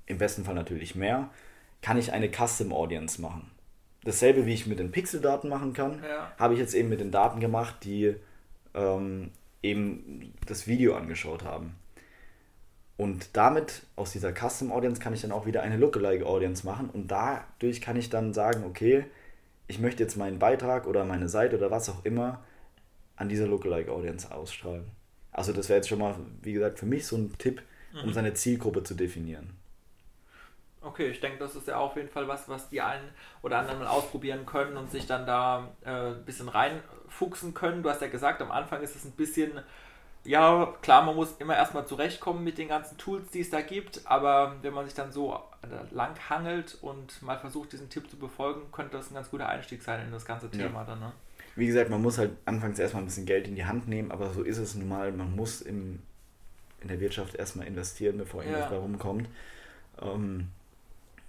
im 0.07 0.18
besten 0.18 0.45
Fall 0.45 0.55
natürlich 0.55 0.95
mehr, 0.95 1.31
kann 1.81 1.99
ich 1.99 2.12
eine 2.12 2.29
Custom 2.31 2.72
Audience 2.72 3.20
machen. 3.20 3.51
Dasselbe, 4.05 4.47
wie 4.47 4.55
ich 4.55 4.67
mit 4.67 4.79
den 4.79 4.91
Pixeldaten 4.91 5.51
machen 5.51 5.73
kann, 5.73 6.03
Ja. 6.03 6.33
habe 6.39 6.55
ich 6.55 6.61
jetzt 6.61 6.75
eben 6.75 6.89
mit 6.89 7.01
den 7.01 7.11
Daten 7.11 7.41
gemacht, 7.41 7.77
die 7.85 8.15
ähm, 8.75 9.31
eben 9.63 10.33
das 10.47 10.67
Video 10.67 10.95
angeschaut 10.95 11.45
haben. 11.45 11.75
Und 12.97 13.37
damit, 13.37 13.83
aus 13.97 14.13
dieser 14.13 14.33
Custom 14.33 14.73
Audience, 14.73 15.01
kann 15.01 15.15
ich 15.15 15.21
dann 15.23 15.33
auch 15.33 15.47
wieder 15.47 15.63
eine 15.63 15.77
Lookalike 15.77 16.27
Audience 16.27 16.67
machen. 16.67 16.91
Und 16.91 17.09
dadurch 17.09 17.81
kann 17.81 17.97
ich 17.97 18.11
dann 18.11 18.35
sagen, 18.35 18.65
okay, 18.65 19.05
ich 19.69 19.79
möchte 19.79 20.03
jetzt 20.03 20.17
meinen 20.17 20.39
Beitrag 20.39 20.87
oder 20.87 21.05
meine 21.05 21.29
Seite 21.29 21.57
oder 21.57 21.71
was 21.71 21.89
auch 21.89 22.05
immer 22.05 22.43
an 23.17 23.29
dieser 23.29 23.47
Lookalike 23.47 23.93
Audience 23.93 24.33
ausstrahlen. 24.33 24.85
Also 25.31 25.53
das 25.53 25.69
wäre 25.69 25.79
jetzt 25.79 25.89
schon 25.89 25.99
mal, 26.01 26.17
wie 26.43 26.53
gesagt, 26.53 26.79
für 26.81 26.87
mich 26.87 27.07
so 27.07 27.17
ein 27.17 27.33
Tipp, 27.39 27.63
um 28.03 28.13
seine 28.13 28.35
Zielgruppe 28.35 28.83
zu 28.83 28.95
definieren. 28.95 29.51
Okay, 30.89 31.09
ich 31.09 31.20
denke, 31.20 31.39
das 31.39 31.55
ist 31.55 31.68
ja 31.68 31.76
auf 31.76 31.97
jeden 31.97 32.09
Fall 32.09 32.26
was, 32.28 32.49
was 32.49 32.70
die 32.70 32.80
einen 32.80 33.09
oder 33.43 33.59
anderen 33.59 33.80
mal 33.80 33.89
ausprobieren 33.89 34.47
können 34.47 34.76
und 34.76 34.91
sich 34.91 35.07
dann 35.07 35.26
da 35.26 35.68
äh, 35.84 35.91
ein 35.91 36.24
bisschen 36.24 36.49
reinfuchsen 36.49 37.53
können. 37.53 37.82
Du 37.82 37.91
hast 37.91 38.01
ja 38.01 38.09
gesagt, 38.09 38.41
am 38.41 38.51
Anfang 38.51 38.80
ist 38.82 38.97
es 38.97 39.05
ein 39.05 39.12
bisschen, 39.12 39.53
ja, 40.24 40.72
klar, 40.82 41.03
man 41.05 41.14
muss 41.14 41.36
immer 41.39 41.57
erstmal 41.57 41.86
zurechtkommen 41.86 42.43
mit 42.43 42.57
den 42.59 42.68
ganzen 42.68 42.97
Tools, 42.97 43.30
die 43.30 43.41
es 43.41 43.51
da 43.51 43.61
gibt, 43.61 44.01
aber 44.07 44.57
wenn 44.62 44.72
man 44.72 44.86
sich 44.86 44.95
dann 44.95 45.12
so 45.12 45.39
lang 45.91 46.14
hangelt 46.30 46.78
und 46.80 47.20
mal 47.22 47.39
versucht, 47.39 47.72
diesen 47.72 47.91
Tipp 47.91 48.09
zu 48.11 48.16
befolgen, 48.16 48.72
könnte 48.72 48.97
das 48.97 49.11
ein 49.11 49.14
ganz 49.14 49.30
guter 49.30 49.49
Einstieg 49.49 49.82
sein 49.82 50.07
in 50.07 50.12
das 50.12 50.24
ganze 50.24 50.47
Ja. 50.53 50.66
Thema 50.66 50.84
dann, 50.84 51.01
ne? 51.01 51.12
Wie 51.57 51.66
gesagt, 51.66 51.91
man 51.91 52.01
muss 52.01 52.18
halt 52.18 52.30
anfangs 52.45 52.78
erstmal 52.78 53.03
ein 53.03 53.07
bisschen 53.07 53.26
Geld 53.26 53.49
in 53.49 53.57
die 53.57 53.64
Hand 53.66 53.89
nehmen, 53.89 54.12
aber 54.12 54.30
so 54.30 54.43
ist 54.43 54.59
es 54.59 54.74
nun 54.76 54.89
mal. 54.89 55.11
Man 55.12 55.34
muss 55.34 55.61
im, 55.61 56.01
in 56.80 56.89
der 56.89 57.01
Wirtschaft 57.01 57.34
erstmal 57.34 57.66
investieren, 57.66 58.16
bevor 58.16 58.43
Ja. 58.43 58.49
irgendwas 58.51 58.70
bei 58.70 58.76
rumkommt. 58.76 59.28
Ähm, 60.01 60.49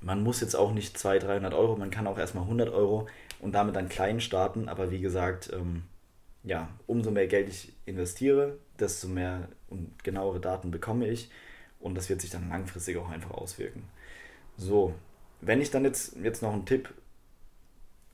man 0.02 0.24
muss 0.24 0.42
jetzt 0.42 0.56
auch 0.56 0.72
nicht 0.72 0.98
200, 0.98 1.28
300 1.30 1.54
Euro, 1.54 1.76
man 1.76 1.90
kann 1.92 2.08
auch 2.08 2.18
erstmal 2.18 2.44
100 2.44 2.70
Euro 2.70 3.08
und 3.40 3.54
damit 3.54 3.76
dann 3.76 3.90
klein 3.90 4.22
starten. 4.22 4.70
Aber 4.70 4.92
wie 4.92 5.02
gesagt, 5.02 5.52
ähm, 5.54 5.84
ja, 6.44 6.70
umso 6.88 7.12
mehr 7.12 7.28
Geld 7.28 7.50
ich 7.50 7.74
investiere, 7.86 8.58
desto 8.80 9.08
mehr 9.08 9.50
und 9.68 10.04
genauere 10.04 10.40
Daten 10.40 10.72
bekomme 10.72 11.08
ich 11.08 11.30
und 11.80 11.96
das 11.96 12.10
wird 12.10 12.22
sich 12.22 12.30
dann 12.30 12.50
langfristig 12.50 12.98
auch 12.98 13.10
einfach 13.10 13.32
auswirken. 13.32 13.84
So, 14.58 14.94
wenn 15.42 15.62
ich 15.62 15.72
dann 15.72 15.86
jetzt, 15.86 16.16
jetzt 16.18 16.42
noch 16.42 16.54
einen 16.54 16.66
Tipp 16.66 16.94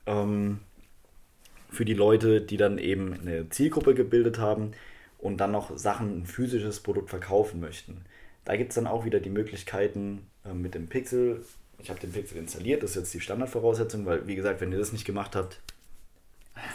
ähm, 0.06 0.60
für 1.70 1.84
die 1.84 1.94
Leute, 1.94 2.40
die 2.40 2.56
dann 2.56 2.78
eben 2.78 3.14
eine 3.14 3.48
Zielgruppe 3.48 3.94
gebildet 3.94 4.38
haben 4.38 4.72
und 5.18 5.38
dann 5.38 5.52
noch 5.52 5.76
Sachen, 5.76 6.20
ein 6.20 6.26
physisches 6.26 6.80
Produkt 6.80 7.10
verkaufen 7.10 7.60
möchten. 7.60 8.04
Da 8.44 8.56
gibt 8.56 8.70
es 8.70 8.76
dann 8.76 8.86
auch 8.86 9.04
wieder 9.04 9.18
die 9.18 9.30
Möglichkeiten 9.30 10.26
äh, 10.44 10.54
mit 10.54 10.74
dem 10.74 10.86
Pixel. 10.88 11.44
Ich 11.78 11.90
habe 11.90 12.00
den 12.00 12.12
Pixel 12.12 12.38
installiert, 12.38 12.82
das 12.82 12.90
ist 12.90 12.96
jetzt 12.96 13.14
die 13.14 13.20
Standardvoraussetzung, 13.20 14.06
weil 14.06 14.26
wie 14.26 14.34
gesagt, 14.34 14.60
wenn 14.60 14.72
ihr 14.72 14.78
das 14.78 14.92
nicht 14.92 15.04
gemacht 15.04 15.36
habt, 15.36 15.60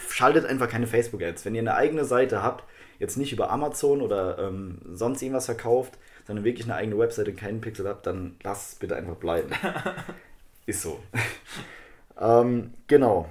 schaltet 0.09 0.45
einfach 0.45 0.69
keine 0.69 0.87
Facebook-Ads. 0.87 1.45
Wenn 1.45 1.55
ihr 1.55 1.61
eine 1.61 1.75
eigene 1.75 2.05
Seite 2.05 2.43
habt, 2.43 2.63
jetzt 2.99 3.17
nicht 3.17 3.33
über 3.33 3.49
Amazon 3.49 4.01
oder 4.01 4.37
ähm, 4.39 4.77
sonst 4.93 5.21
irgendwas 5.21 5.45
verkauft, 5.45 5.97
sondern 6.27 6.45
wirklich 6.45 6.65
eine 6.65 6.75
eigene 6.75 6.97
Webseite 6.97 7.31
und 7.31 7.37
keinen 7.37 7.61
Pixel 7.61 7.87
habt, 7.87 8.05
dann 8.05 8.35
lasst 8.43 8.73
es 8.73 8.75
bitte 8.75 8.95
einfach 8.95 9.15
bleiben. 9.15 9.49
Ist 10.65 10.83
so. 10.83 10.99
ähm, 12.19 12.73
genau. 12.87 13.27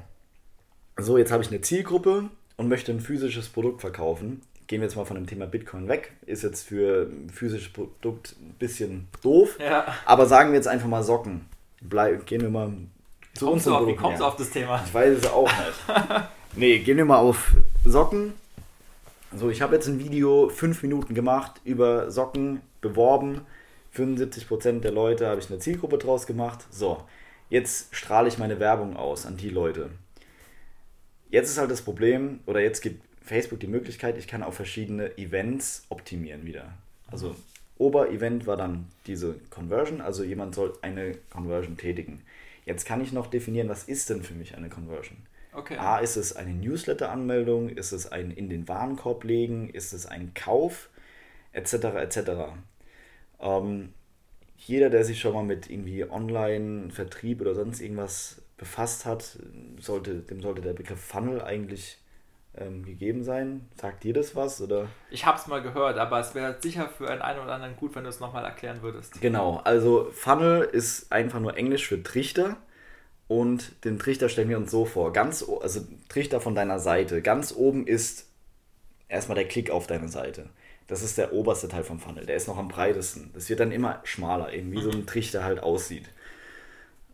So, 0.96 1.16
jetzt 1.16 1.30
habe 1.32 1.42
ich 1.42 1.50
eine 1.50 1.60
Zielgruppe 1.60 2.28
und 2.56 2.68
möchte 2.68 2.92
ein 2.92 3.00
physisches 3.00 3.48
Produkt 3.48 3.80
verkaufen. 3.80 4.42
Gehen 4.66 4.80
wir 4.80 4.86
jetzt 4.86 4.96
mal 4.96 5.04
von 5.04 5.16
dem 5.16 5.26
Thema 5.26 5.46
Bitcoin 5.46 5.88
weg. 5.88 6.12
Ist 6.26 6.42
jetzt 6.42 6.66
für 6.66 7.08
ein 7.10 7.30
physisches 7.30 7.72
Produkt 7.72 8.36
ein 8.40 8.54
bisschen 8.58 9.08
doof. 9.22 9.56
Ja. 9.58 9.86
Aber 10.04 10.26
sagen 10.26 10.50
wir 10.50 10.56
jetzt 10.56 10.68
einfach 10.68 10.88
mal 10.88 11.02
Socken. 11.02 11.46
Bleib, 11.80 12.26
gehen 12.26 12.42
wir 12.42 12.50
mal 12.50 12.72
zu 13.34 13.46
Kommst 13.46 13.66
unserem 13.66 13.84
auf, 13.84 13.88
wie 13.88 13.96
kommst 13.96 14.20
du 14.20 14.24
auf 14.24 14.36
das 14.36 14.50
Thema? 14.50 14.82
Ich 14.84 14.92
weiß 14.92 15.18
es 15.18 15.26
auch 15.26 15.48
nicht. 15.48 16.24
nee, 16.56 16.78
gehen 16.80 16.96
wir 16.96 17.04
mal 17.04 17.18
auf 17.18 17.52
Socken. 17.84 18.34
So, 19.34 19.48
ich 19.48 19.62
habe 19.62 19.76
jetzt 19.76 19.86
ein 19.86 19.98
Video, 19.98 20.48
fünf 20.48 20.82
Minuten 20.82 21.14
gemacht, 21.14 21.60
über 21.64 22.10
Socken 22.10 22.60
beworben. 22.80 23.42
75% 23.96 24.80
der 24.80 24.92
Leute 24.92 25.28
habe 25.28 25.40
ich 25.40 25.50
eine 25.50 25.58
Zielgruppe 25.58 25.98
draus 25.98 26.26
gemacht. 26.26 26.66
So, 26.70 27.02
jetzt 27.48 27.94
strahle 27.94 28.28
ich 28.28 28.38
meine 28.38 28.60
Werbung 28.60 28.96
aus 28.96 29.26
an 29.26 29.36
die 29.36 29.50
Leute. 29.50 29.90
Jetzt 31.30 31.50
ist 31.50 31.58
halt 31.58 31.70
das 31.70 31.82
Problem, 31.82 32.40
oder 32.46 32.60
jetzt 32.60 32.80
gibt 32.80 33.02
Facebook 33.24 33.60
die 33.60 33.68
Möglichkeit, 33.68 34.18
ich 34.18 34.26
kann 34.26 34.42
auf 34.42 34.54
verschiedene 34.54 35.16
Events 35.16 35.86
optimieren 35.88 36.44
wieder. 36.44 36.72
Also 37.10 37.36
Oberevent 37.80 38.46
war 38.46 38.58
dann 38.58 38.88
diese 39.06 39.36
Conversion, 39.48 40.02
also 40.02 40.22
jemand 40.22 40.54
soll 40.54 40.74
eine 40.82 41.16
Conversion 41.30 41.78
tätigen. 41.78 42.20
Jetzt 42.66 42.84
kann 42.84 43.00
ich 43.00 43.10
noch 43.10 43.26
definieren, 43.26 43.70
was 43.70 43.84
ist 43.84 44.10
denn 44.10 44.22
für 44.22 44.34
mich 44.34 44.54
eine 44.54 44.68
Conversion? 44.68 45.16
Okay. 45.54 45.78
A, 45.78 45.98
ist 45.98 46.16
es 46.16 46.36
eine 46.36 46.52
Newsletter-Anmeldung? 46.52 47.70
Ist 47.70 47.92
es 47.92 48.12
ein 48.12 48.30
in 48.30 48.50
den 48.50 48.68
Warenkorb 48.68 49.24
legen? 49.24 49.70
Ist 49.70 49.94
es 49.94 50.04
ein 50.04 50.32
Kauf? 50.34 50.90
Etc. 51.52 51.72
etc. 51.74 52.18
Ähm, 53.40 53.94
jeder, 54.58 54.90
der 54.90 55.02
sich 55.04 55.18
schon 55.18 55.32
mal 55.32 55.42
mit 55.42 55.70
irgendwie 55.70 56.04
Online-Vertrieb 56.04 57.40
oder 57.40 57.54
sonst 57.54 57.80
irgendwas 57.80 58.42
befasst 58.58 59.06
hat, 59.06 59.38
sollte, 59.80 60.16
dem 60.16 60.42
sollte 60.42 60.60
der 60.60 60.74
Begriff 60.74 61.00
Funnel 61.00 61.40
eigentlich 61.40 61.96
ähm, 62.56 62.84
gegeben 62.84 63.22
sein. 63.24 63.68
Sagt 63.80 64.04
dir 64.04 64.12
das 64.12 64.34
was? 64.34 64.60
Oder? 64.60 64.88
Ich 65.10 65.26
habe 65.26 65.38
es 65.38 65.46
mal 65.46 65.62
gehört, 65.62 65.98
aber 65.98 66.20
es 66.20 66.34
wäre 66.34 66.56
sicher 66.60 66.88
für 66.88 67.08
einen, 67.08 67.22
einen 67.22 67.40
oder 67.40 67.52
anderen 67.52 67.76
gut, 67.76 67.94
wenn 67.94 68.04
du 68.04 68.10
es 68.10 68.20
nochmal 68.20 68.44
erklären 68.44 68.82
würdest. 68.82 69.20
Genau, 69.20 69.60
also 69.64 70.10
Funnel 70.12 70.62
ist 70.62 71.12
einfach 71.12 71.40
nur 71.40 71.56
Englisch 71.56 71.86
für 71.86 72.02
Trichter. 72.02 72.56
Und 73.28 73.84
den 73.84 74.00
Trichter 74.00 74.28
stellen 74.28 74.48
wir 74.48 74.56
uns 74.56 74.72
so 74.72 74.84
vor. 74.84 75.12
Ganz, 75.12 75.48
also 75.62 75.82
Trichter 76.08 76.40
von 76.40 76.56
deiner 76.56 76.80
Seite. 76.80 77.22
Ganz 77.22 77.54
oben 77.56 77.86
ist 77.86 78.26
erstmal 79.08 79.36
der 79.36 79.46
Klick 79.46 79.70
auf 79.70 79.86
deine 79.86 80.08
Seite. 80.08 80.48
Das 80.88 81.02
ist 81.02 81.16
der 81.16 81.32
oberste 81.32 81.68
Teil 81.68 81.84
vom 81.84 82.00
Funnel. 82.00 82.26
Der 82.26 82.34
ist 82.34 82.48
noch 82.48 82.58
am 82.58 82.66
breitesten. 82.66 83.30
Das 83.32 83.48
wird 83.48 83.60
dann 83.60 83.70
immer 83.70 84.00
schmaler, 84.02 84.52
eben 84.52 84.72
wie 84.72 84.82
so 84.82 84.90
ein 84.90 85.06
Trichter 85.06 85.44
halt 85.44 85.62
aussieht. 85.62 86.10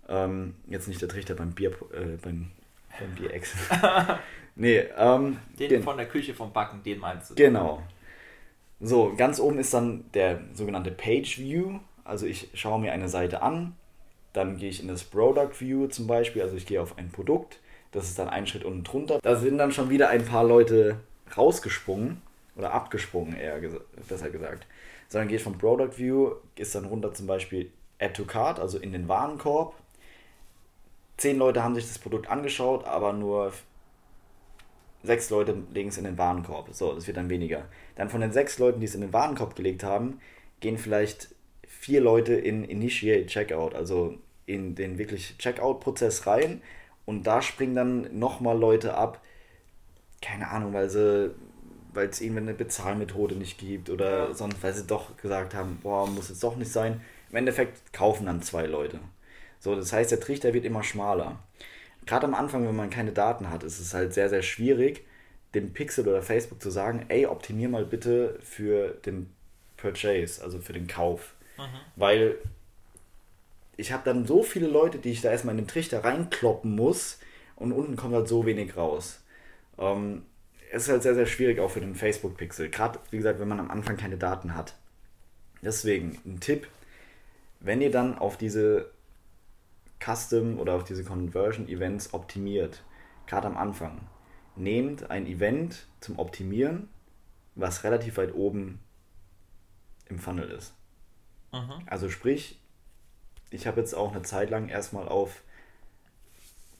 Ähm, 0.09 0.55
jetzt 0.69 0.89
nicht 0.89 1.03
der 1.03 1.11
Trichter 1.11 1.35
beim 1.35 1.53
Bier, 1.53 1.73
äh, 1.93 2.17
beim, 2.23 2.51
beim 2.99 3.15
Bierex. 3.15 3.53
nee, 4.57 4.79
ähm, 4.97 5.39
Den 5.59 5.69
den- 5.69 5.83
von 5.83 5.97
der 5.97 6.07
Küche 6.07 6.35
vom 6.35 6.53
Backen, 6.53 6.83
den 6.83 6.99
meinst 6.99 7.31
du? 7.31 7.35
Genau. 7.37 7.83
So, 8.81 9.15
ganz 9.17 9.41
oben 9.41 9.59
ist 9.59 9.73
dann 9.73 10.05
der 10.13 10.41
sogenannte 10.53 10.91
Page 10.91 11.39
View. 11.39 11.79
Also 12.05 12.27
ich 12.27 12.49
schaue 12.55 12.81
mir 12.81 12.93
eine 12.93 13.09
Seite 13.09 13.43
an, 13.43 13.75
dann 14.33 14.59
gehe 14.59 14.69
ich 14.69 14.81
in 14.83 14.89
das 14.89 15.03
Product 15.05 15.53
View 15.61 15.87
zum 15.89 16.07
Beispiel, 16.07 16.43
also 16.43 16.57
ich 16.57 16.67
gehe 16.67 16.81
auf 16.81 16.99
ein 16.99 17.11
Produkt, 17.11 17.59
das 17.93 18.05
ist 18.09 18.19
dann 18.19 18.29
ein 18.29 18.47
Schritt 18.47 18.65
unten 18.65 18.85
drunter. 18.85 19.19
Da 19.23 19.37
sind 19.37 19.57
dann 19.59 19.73
schon 19.73 19.89
wieder 19.91 20.09
ein 20.11 20.25
paar 20.25 20.45
Leute 20.45 21.01
rausgesprungen 21.37 22.21
oder 22.55 22.73
abgesprungen, 22.73 23.35
eher 23.37 23.59
besser 24.09 24.31
gesagt. 24.31 24.67
So, 25.09 25.19
dann 25.19 25.29
gehe 25.29 25.39
ich 25.39 25.43
vom 25.43 25.57
Product 25.59 25.97
View, 25.97 26.33
ist 26.57 26.75
dann 26.75 26.85
runter 26.85 27.15
zum 27.15 27.27
Beispiel 27.27 27.71
Add 27.99 28.13
to 28.13 28.25
Cart, 28.25 28.61
also 28.61 28.79
in 28.79 28.93
den 28.93 29.09
Warenkorb. 29.09 29.75
Zehn 31.17 31.39
Leute 31.39 31.63
haben 31.65 31.75
sich 31.75 31.87
das 31.87 31.99
Produkt 31.99 32.29
angeschaut, 32.29 32.85
aber 32.85 33.13
nur 33.15 33.53
sechs 35.03 35.31
Leute 35.31 35.57
legen 35.73 35.89
es 35.89 35.99
in 35.99 36.05
den 36.05 36.19
Warenkorb. 36.19 36.69
So, 36.73 36.95
das 36.95 37.07
wird 37.07 37.17
dann 37.17 37.31
weniger. 37.31 37.67
Dann 37.95 38.09
von 38.09 38.21
den 38.21 38.33
sechs 38.33 38.59
Leuten, 38.59 38.81
die 38.81 38.87
es 38.87 38.95
in 38.95 39.01
den 39.01 39.13
Warenkorb 39.13 39.55
gelegt 39.55 39.85
haben, 39.85 40.21
gehen 40.61 40.79
vielleicht 40.79 41.29
vier 41.67 42.01
Leute 42.01 42.35
in 42.35 42.65
Initiate 42.65 43.27
Checkout, 43.27 43.75
also 43.75 44.19
in 44.47 44.75
den 44.75 44.99
wirklich 44.99 45.37
Checkout-Prozess 45.39 46.27
rein. 46.27 46.63
Und 47.05 47.27
da 47.27 47.43
springen 47.43 47.75
dann 47.75 48.19
nochmal 48.19 48.59
Leute 48.59 48.95
ab, 48.95 49.23
keine 50.21 50.49
Ahnung, 50.49 50.73
weil 50.73 50.91
sie 50.91 51.35
weil 51.97 52.09
es 52.09 52.21
irgendwann 52.21 52.45
eine 52.45 52.55
Bezahlmethode 52.55 53.35
nicht 53.35 53.59
gibt 53.59 53.91
oder 53.91 54.35
sonst, 54.35 54.63
weil 54.63 54.75
sie 54.75 54.87
doch 54.87 55.17
gesagt 55.17 55.55
haben, 55.55 55.79
boah, 55.83 56.07
muss 56.07 56.29
jetzt 56.29 56.45
doch 56.45 56.55
nicht 56.55 56.71
sein. 56.71 57.01
Im 57.31 57.37
Endeffekt 57.37 57.93
kaufen 57.93 58.27
dann 58.27 58.43
zwei 58.43 58.67
Leute. 58.67 59.01
So, 59.59 59.75
das 59.75 59.93
heißt, 59.93 60.13
der 60.13 60.21
Trichter 60.21 60.53
wird 60.55 60.65
immer 60.65 60.85
schmaler. 60.85 61.41
Gerade 62.07 62.27
am 62.27 62.35
Anfang, 62.35 62.67
wenn 62.67 62.77
man 62.77 62.91
keine 62.91 63.13
Daten 63.13 63.51
hat, 63.51 63.65
ist 63.65 63.81
es 63.81 63.93
halt 63.93 64.15
sehr, 64.15 64.29
sehr 64.29 64.43
schwierig, 64.43 65.05
dem 65.55 65.73
Pixel 65.73 66.07
oder 66.07 66.23
Facebook 66.23 66.63
zu 66.63 66.71
sagen, 66.71 67.07
ey, 67.09 67.27
optimier 67.27 67.69
mal 67.69 67.85
bitte 67.85 68.39
für 68.43 68.91
den 69.05 69.31
Purchase, 69.77 70.43
also 70.43 70.59
für 70.61 70.73
den 70.73 70.87
Kauf. 70.87 71.35
Weil 71.97 72.37
ich 73.77 73.93
habe 73.93 74.03
dann 74.05 74.27
so 74.27 74.43
viele 74.43 74.69
Leute, 74.69 74.99
die 74.99 75.11
ich 75.11 75.21
da 75.21 75.31
erstmal 75.31 75.55
in 75.55 75.63
den 75.63 75.69
Trichter 75.69 76.05
reinkloppen 76.05 76.75
muss 76.75 77.19
und 77.57 77.73
unten 77.73 77.97
kommt 77.97 78.15
halt 78.15 78.29
so 78.29 78.47
wenig 78.47 78.77
raus. 78.77 79.21
Ähm, 79.79 80.25
es 80.71 80.85
ist 80.85 80.89
halt 80.89 81.03
sehr, 81.03 81.15
sehr 81.15 81.27
schwierig 81.27 81.61
auch 81.61 81.71
für 81.71 81.81
den 81.81 81.95
Facebook-Pixel. 81.95 82.71
Gerade, 82.71 82.99
wie 83.11 83.17
gesagt, 83.17 83.41
wenn 83.41 83.49
man 83.49 83.61
am 83.61 83.71
Anfang 83.71 83.97
keine 83.97 84.17
Daten 84.17 84.55
hat. 84.55 84.75
Deswegen 85.63 86.19
ein 86.25 86.41
Tipp, 86.41 86.67
wenn 87.61 87.81
ihr 87.81 87.91
dann 87.91 88.19
auf 88.19 88.37
diese 88.37 88.91
Custom 89.99 90.59
oder 90.59 90.75
auf 90.75 90.85
diese 90.85 91.05
Conversion-Events 91.05 92.15
optimiert, 92.15 92.85
gerade 93.27 93.47
am 93.47 93.57
Anfang, 93.57 94.01
nehmt 94.55 95.11
ein 95.11 95.27
Event 95.27 95.87
zum 96.01 96.19
Optimieren, 96.19 96.89
was 97.55 97.85
relativ 97.85 98.17
weit 98.19 98.35
oben 98.35 98.81
im 100.09 100.19
Funnel 100.19 100.51
ist. 100.51 100.75
Also 101.87 102.09
sprich, 102.11 102.61
ich 103.51 103.67
habe 103.67 103.81
jetzt 103.81 103.95
auch 103.95 104.13
eine 104.13 104.23
Zeit 104.23 104.51
lang 104.51 104.69
erstmal 104.69 105.09
auf 105.09 105.43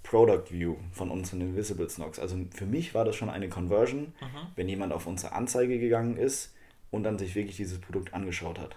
Product 0.03 0.51
View 0.51 0.77
von 0.93 1.11
unseren 1.11 1.41
Invisible 1.41 1.89
Snogs. 1.89 2.19
Also 2.19 2.37
für 2.55 2.67
mich 2.67 2.95
war 2.95 3.05
das 3.05 3.17
schon 3.17 3.31
eine 3.31 3.49
Conversion, 3.49 4.13
wenn 4.55 4.69
jemand 4.69 4.93
auf 4.93 5.07
unsere 5.07 5.33
Anzeige 5.33 5.79
gegangen 5.79 6.17
ist 6.17 6.55
und 6.91 7.03
dann 7.03 7.19
sich 7.19 7.35
wirklich 7.35 7.57
dieses 7.57 7.81
Produkt 7.81 8.15
angeschaut 8.15 8.59
hat. 8.59 8.77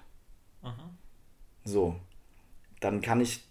So, 1.65 1.99
dann 2.79 3.01
kann 3.01 3.21
ich, 3.21 3.43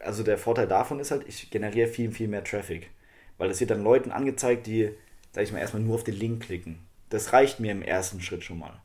also 0.00 0.22
der 0.22 0.38
Vorteil 0.38 0.66
davon 0.66 1.00
ist 1.00 1.10
halt, 1.10 1.26
ich 1.28 1.50
generiere 1.50 1.88
viel, 1.88 2.10
viel 2.10 2.28
mehr 2.28 2.44
Traffic. 2.44 2.90
Weil 3.38 3.50
es 3.50 3.60
wird 3.60 3.70
dann 3.70 3.82
Leuten 3.82 4.10
angezeigt, 4.10 4.66
die, 4.66 4.90
sag 5.32 5.44
ich 5.44 5.52
mal, 5.52 5.58
erstmal 5.58 5.82
nur 5.82 5.96
auf 5.96 6.04
den 6.04 6.14
Link 6.14 6.42
klicken. 6.42 6.78
Das 7.10 7.32
reicht 7.32 7.60
mir 7.60 7.72
im 7.72 7.82
ersten 7.82 8.20
Schritt 8.20 8.44
schon 8.44 8.58
mal. 8.58 8.80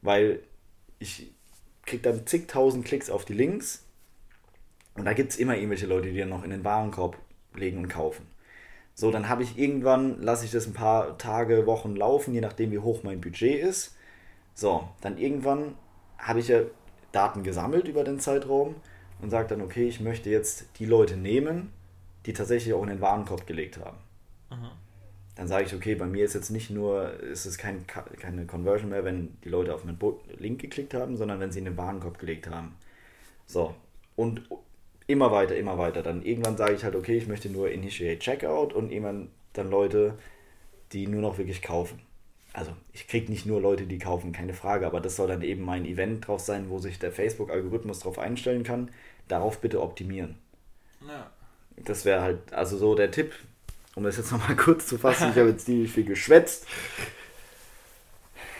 Weil 0.00 0.40
ich 0.98 1.32
kriege 1.84 2.02
dann 2.02 2.26
zigtausend 2.26 2.84
Klicks 2.84 3.10
auf 3.10 3.24
die 3.24 3.34
Links 3.34 3.84
und 4.94 5.04
da 5.04 5.12
gibt 5.12 5.32
es 5.32 5.38
immer 5.38 5.56
irgendwelche 5.56 5.86
Leute, 5.86 6.10
die 6.10 6.18
dann 6.18 6.28
noch 6.28 6.44
in 6.44 6.50
den 6.50 6.64
Warenkorb 6.64 7.16
legen 7.54 7.78
und 7.78 7.88
kaufen. 7.88 8.26
So, 8.94 9.10
dann 9.10 9.28
habe 9.28 9.42
ich 9.42 9.58
irgendwann, 9.58 10.20
lasse 10.20 10.44
ich 10.44 10.50
das 10.50 10.66
ein 10.66 10.74
paar 10.74 11.16
Tage, 11.18 11.66
Wochen 11.66 11.96
laufen, 11.96 12.34
je 12.34 12.40
nachdem 12.40 12.70
wie 12.72 12.78
hoch 12.78 13.02
mein 13.02 13.20
Budget 13.20 13.62
ist. 13.62 13.96
So, 14.54 14.88
dann 15.00 15.16
irgendwann 15.16 15.76
habe 16.18 16.40
ich 16.40 16.48
ja 16.48 16.60
Daten 17.10 17.42
gesammelt 17.42 17.88
über 17.88 18.04
den 18.04 18.20
Zeitraum 18.20 18.76
und 19.22 19.30
sage 19.30 19.48
dann, 19.48 19.62
okay, 19.62 19.88
ich 19.88 20.00
möchte 20.00 20.28
jetzt 20.28 20.66
die 20.78 20.84
Leute 20.84 21.16
nehmen, 21.16 21.72
die 22.26 22.34
tatsächlich 22.34 22.74
auch 22.74 22.82
in 22.82 22.88
den 22.88 23.00
Warenkorb 23.00 23.46
gelegt 23.46 23.78
haben. 23.78 23.96
Dann 25.34 25.48
sage 25.48 25.64
ich, 25.64 25.74
okay, 25.74 25.94
bei 25.94 26.06
mir 26.06 26.26
ist 26.26 26.34
jetzt 26.34 26.50
nicht 26.50 26.68
nur, 26.68 27.18
ist 27.20 27.46
es 27.46 27.56
kein, 27.56 27.86
keine 27.86 28.44
Conversion 28.44 28.90
mehr, 28.90 29.04
wenn 29.04 29.38
die 29.44 29.48
Leute 29.48 29.74
auf 29.74 29.84
meinen 29.84 29.98
Link 30.38 30.60
geklickt 30.60 30.92
haben, 30.92 31.16
sondern 31.16 31.40
wenn 31.40 31.50
sie 31.50 31.60
in 31.60 31.64
den 31.64 31.78
Warenkorb 31.78 32.18
gelegt 32.18 32.50
haben. 32.50 32.74
So, 33.46 33.74
und 34.14 34.42
immer 35.06 35.30
weiter, 35.30 35.56
immer 35.56 35.78
weiter. 35.78 36.02
Dann 36.02 36.22
irgendwann 36.22 36.56
sage 36.56 36.74
ich 36.74 36.84
halt, 36.84 36.94
okay, 36.96 37.16
ich 37.16 37.28
möchte 37.28 37.48
nur 37.48 37.70
Initiate 37.70 38.18
Checkout 38.18 38.74
und 38.74 38.90
irgendwann 38.90 39.28
dann 39.54 39.70
Leute, 39.70 40.18
die 40.92 41.06
nur 41.06 41.22
noch 41.22 41.38
wirklich 41.38 41.62
kaufen. 41.62 42.00
Also 42.52 42.72
ich 42.92 43.08
kriege 43.08 43.30
nicht 43.30 43.46
nur 43.46 43.60
Leute, 43.60 43.86
die 43.86 43.98
kaufen, 43.98 44.32
keine 44.32 44.52
Frage, 44.52 44.86
aber 44.86 45.00
das 45.00 45.16
soll 45.16 45.28
dann 45.28 45.42
eben 45.42 45.62
mein 45.62 45.86
Event 45.86 46.26
drauf 46.26 46.40
sein, 46.40 46.68
wo 46.68 46.78
sich 46.78 46.98
der 46.98 47.10
Facebook-Algorithmus 47.10 48.00
drauf 48.00 48.18
einstellen 48.18 48.62
kann. 48.62 48.90
Darauf 49.28 49.60
bitte 49.60 49.80
optimieren. 49.80 50.38
Ja. 51.06 51.30
Das 51.76 52.04
wäre 52.04 52.22
halt, 52.22 52.52
also 52.52 52.76
so 52.76 52.94
der 52.94 53.10
Tipp, 53.10 53.32
um 53.94 54.04
das 54.04 54.16
jetzt 54.16 54.32
nochmal 54.32 54.56
kurz 54.56 54.86
zu 54.86 54.98
fassen. 54.98 55.30
Ich 55.30 55.36
habe 55.36 55.50
jetzt 55.50 55.66
ziemlich 55.66 55.92
viel 55.92 56.04
geschwätzt. 56.04 56.66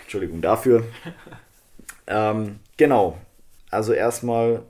Entschuldigung 0.03 0.41
dafür. 0.41 0.85
Ähm, 2.07 2.59
genau. 2.77 3.17
Also 3.71 3.93
erstmal 3.93 4.65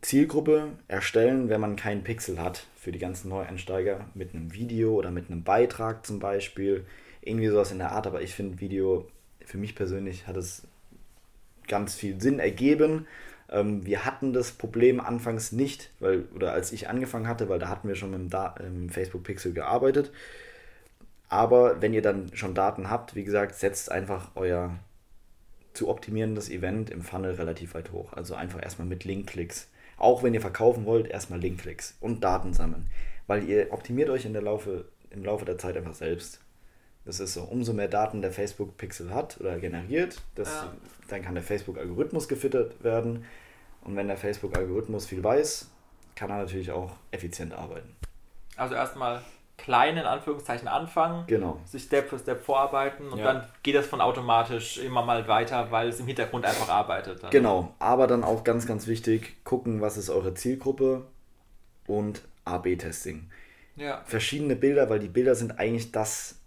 Zielgruppe 0.00 0.68
erstellen, 0.88 1.48
wenn 1.48 1.60
man 1.60 1.76
keinen 1.76 2.02
Pixel 2.02 2.40
hat 2.40 2.66
für 2.76 2.90
die 2.90 2.98
ganzen 2.98 3.28
Neueinsteiger 3.28 4.06
mit 4.14 4.34
einem 4.34 4.54
Video 4.54 4.94
oder 4.94 5.10
mit 5.10 5.30
einem 5.30 5.44
Beitrag 5.44 6.06
zum 6.06 6.18
Beispiel. 6.18 6.86
Irgendwie 7.20 7.48
sowas 7.48 7.70
in 7.70 7.78
der 7.78 7.92
Art, 7.92 8.06
aber 8.06 8.22
ich 8.22 8.34
finde 8.34 8.60
Video, 8.60 9.06
für 9.44 9.58
mich 9.58 9.74
persönlich 9.74 10.26
hat 10.26 10.36
es 10.36 10.66
ganz 11.68 11.94
viel 11.94 12.20
Sinn 12.20 12.38
ergeben. 12.38 13.06
Ähm, 13.50 13.84
wir 13.84 14.04
hatten 14.04 14.32
das 14.32 14.52
Problem 14.52 15.00
anfangs 15.00 15.52
nicht, 15.52 15.90
weil, 16.00 16.24
oder 16.34 16.52
als 16.52 16.72
ich 16.72 16.88
angefangen 16.88 17.28
hatte, 17.28 17.48
weil 17.48 17.58
da 17.58 17.68
hatten 17.68 17.88
wir 17.88 17.96
schon 17.96 18.10
mit 18.10 18.32
dem, 18.32 18.40
ähm, 18.60 18.88
Facebook 18.88 19.24
Pixel 19.24 19.52
gearbeitet. 19.52 20.12
Aber 21.28 21.80
wenn 21.80 21.94
ihr 21.94 22.02
dann 22.02 22.34
schon 22.34 22.54
Daten 22.54 22.90
habt, 22.90 23.14
wie 23.14 23.24
gesagt, 23.24 23.54
setzt 23.54 23.90
einfach 23.90 24.32
euer 24.34 24.78
zu 25.72 25.88
optimierendes 25.88 26.50
Event 26.50 26.90
im 26.90 27.02
Funnel 27.02 27.34
relativ 27.34 27.74
weit 27.74 27.92
hoch. 27.92 28.12
Also 28.12 28.34
einfach 28.34 28.62
erstmal 28.62 28.88
mit 28.88 29.04
Linkklicks. 29.04 29.68
Auch 29.96 30.22
wenn 30.22 30.34
ihr 30.34 30.40
verkaufen 30.40 30.86
wollt, 30.86 31.08
erstmal 31.08 31.40
Linkklicks 31.40 31.96
und 32.00 32.24
Daten 32.24 32.52
sammeln. 32.52 32.86
Weil 33.26 33.48
ihr 33.48 33.72
optimiert 33.72 34.10
euch 34.10 34.24
in 34.24 34.32
der 34.32 34.42
Laufe, 34.42 34.86
im 35.10 35.24
Laufe 35.24 35.44
der 35.44 35.58
Zeit 35.58 35.76
einfach 35.76 35.94
selbst. 35.94 36.40
Das 37.04 37.18
ist 37.20 37.34
so, 37.34 37.42
umso 37.42 37.72
mehr 37.72 37.88
Daten 37.88 38.22
der 38.22 38.30
Facebook-Pixel 38.30 39.12
hat 39.14 39.40
oder 39.40 39.58
generiert, 39.58 40.20
das, 40.34 40.48
Ja. 40.48 40.72
dann 41.08 41.22
kann 41.22 41.34
der 41.34 41.42
Facebook-Algorithmus 41.42 42.28
gefüttert 42.28 42.82
werden. 42.84 43.24
Und 43.82 43.96
wenn 43.96 44.06
der 44.08 44.16
Facebook-Algorithmus 44.18 45.06
viel 45.06 45.24
weiß, 45.24 45.70
kann 46.14 46.30
er 46.30 46.38
natürlich 46.38 46.70
auch 46.70 46.92
effizient 47.10 47.54
arbeiten. 47.54 47.96
Also 48.56 48.74
erstmal 48.74 49.22
klein 49.56 49.96
in 49.96 50.04
Anführungszeichen 50.04 50.68
anfangen, 50.68 51.24
Genau. 51.26 51.58
sich 51.64 51.82
Step 51.84 52.08
für 52.10 52.18
Step 52.18 52.42
vorarbeiten 52.42 53.08
und 53.10 53.18
Ja. 53.18 53.32
dann 53.32 53.44
geht 53.62 53.74
das 53.74 53.86
von 53.86 54.00
automatisch 54.00 54.78
immer 54.78 55.02
mal 55.04 55.26
weiter, 55.28 55.70
weil 55.70 55.88
es 55.88 56.00
im 56.00 56.06
Hintergrund 56.06 56.44
einfach 56.44 56.68
arbeitet. 56.68 57.22
Dann. 57.22 57.30
Genau, 57.30 57.74
aber 57.78 58.06
dann 58.06 58.24
auch 58.24 58.44
ganz, 58.44 58.66
ganz 58.66 58.86
wichtig, 58.86 59.42
gucken, 59.44 59.80
was 59.80 59.96
ist 59.96 60.10
eure 60.10 60.34
Zielgruppe 60.34 61.06
und 61.86 62.22
AB-Testing. 62.44 63.30
Ja. 63.76 64.02
Verschiedene 64.04 64.56
Bilder, 64.56 64.88
weil 64.90 64.98
die 64.98 65.08
Bilder 65.08 65.34
sind 65.34 65.58
eigentlich 65.58 65.92
das 65.92 66.39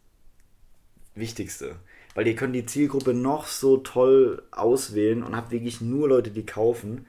Wichtigste. 1.16 1.76
Weil 2.16 2.28
ihr 2.28 2.36
könnt 2.36 2.56
die 2.56 2.66
Zielgruppe 2.66 3.14
noch 3.14 3.48
so 3.48 3.78
toll 3.78 4.44
auswählen 4.52 5.24
und 5.24 5.36
habt 5.36 5.52
wirklich 5.52 5.82
nur 5.82 6.08
Leute, 6.10 6.30
die 6.32 6.46
kaufen. 6.46 7.06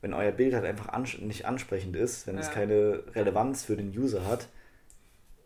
Wenn 0.00 0.12
euer 0.14 0.32
Bild 0.32 0.54
halt 0.54 0.64
einfach 0.64 0.88
ans 0.88 1.18
nicht 1.18 1.46
ansprechend 1.46 1.96
ist, 1.96 2.26
wenn 2.26 2.38
es 2.38 2.48
Ja. 2.48 2.52
keine 2.52 3.02
Relevanz 3.14 3.64
für 3.64 3.76
den 3.76 3.88
User 3.96 4.26
hat, 4.26 4.48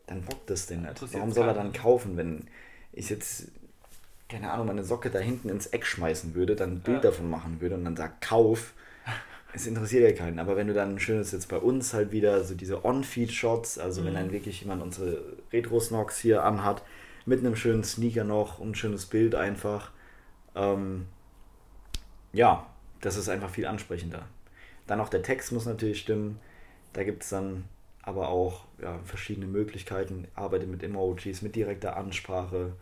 dann 0.06 0.22
bockt 0.22 0.50
es 0.50 0.66
den 0.66 0.82
nicht. 0.82 1.00
Warum 1.14 1.32
soll 1.32 1.46
er 1.46 1.54
dann 1.54 1.72
kaufen, 1.72 2.16
wenn 2.16 2.48
ich 2.92 3.08
jetzt, 3.10 3.48
keine 4.28 4.50
Ahnung, 4.50 4.66
meine 4.66 4.84
Socke 4.84 5.10
da 5.10 5.18
hinten 5.20 5.48
ins 5.48 5.66
Eck 5.68 5.86
schmeißen 5.86 6.34
würde, 6.34 6.56
dann 6.56 6.72
ein 6.76 6.80
Bild 6.80 6.96
Ja. 7.04 7.10
davon 7.10 7.30
machen 7.30 7.60
würde 7.60 7.76
und 7.76 7.84
dann 7.84 7.96
sagt, 7.96 8.22
kauf. 8.22 8.72
Es 9.54 9.66
interessiert 9.66 10.02
ja 10.10 10.14
keinen. 10.14 10.38
Aber 10.40 10.56
wenn 10.56 10.66
du 10.66 10.74
dann 10.74 10.96
ein 10.96 11.00
schönes 11.00 11.32
jetzt 11.32 11.48
bei 11.48 11.56
uns 11.56 11.94
halt 11.94 12.12
wieder 12.12 12.44
so 12.44 12.54
diese 12.54 12.84
On-Feed-Shots, 12.84 13.78
also 13.78 14.04
wenn 14.04 14.12
dann 14.12 14.30
wirklich 14.30 14.60
jemand 14.60 14.82
unsere 14.82 15.22
Retro-Snogs 15.52 16.18
hier 16.18 16.44
anhat, 16.44 16.82
mit 17.28 17.40
einem 17.40 17.56
schönen 17.56 17.84
Sneaker 17.84 18.24
noch 18.24 18.58
und 18.58 18.70
ein 18.70 18.74
schönes 18.74 19.04
Bild 19.04 19.34
einfach, 19.34 19.90
ähm, 20.54 21.06
ja, 22.32 22.66
das 23.02 23.16
ist 23.16 23.28
einfach 23.28 23.50
viel 23.50 23.66
ansprechender. 23.66 24.26
Dann 24.86 25.00
auch 25.00 25.10
der 25.10 25.22
Text 25.22 25.52
muss 25.52 25.66
natürlich 25.66 26.00
stimmen. 26.00 26.40
Da 26.94 27.04
gibt 27.04 27.22
es 27.22 27.28
dann 27.28 27.64
aber 28.02 28.30
auch 28.30 28.64
ja, 28.80 28.98
verschiedene 29.04 29.46
Möglichkeiten. 29.46 30.26
Arbeite 30.34 30.66
mit 30.66 30.82
Emojis, 30.82 31.42
mit 31.42 31.54
direkter 31.54 31.98
Ansprache. 31.98 32.72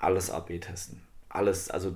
Alles 0.00 0.30
AB 0.30 0.60
testen. 0.60 1.00
Alles, 1.28 1.70
also 1.70 1.94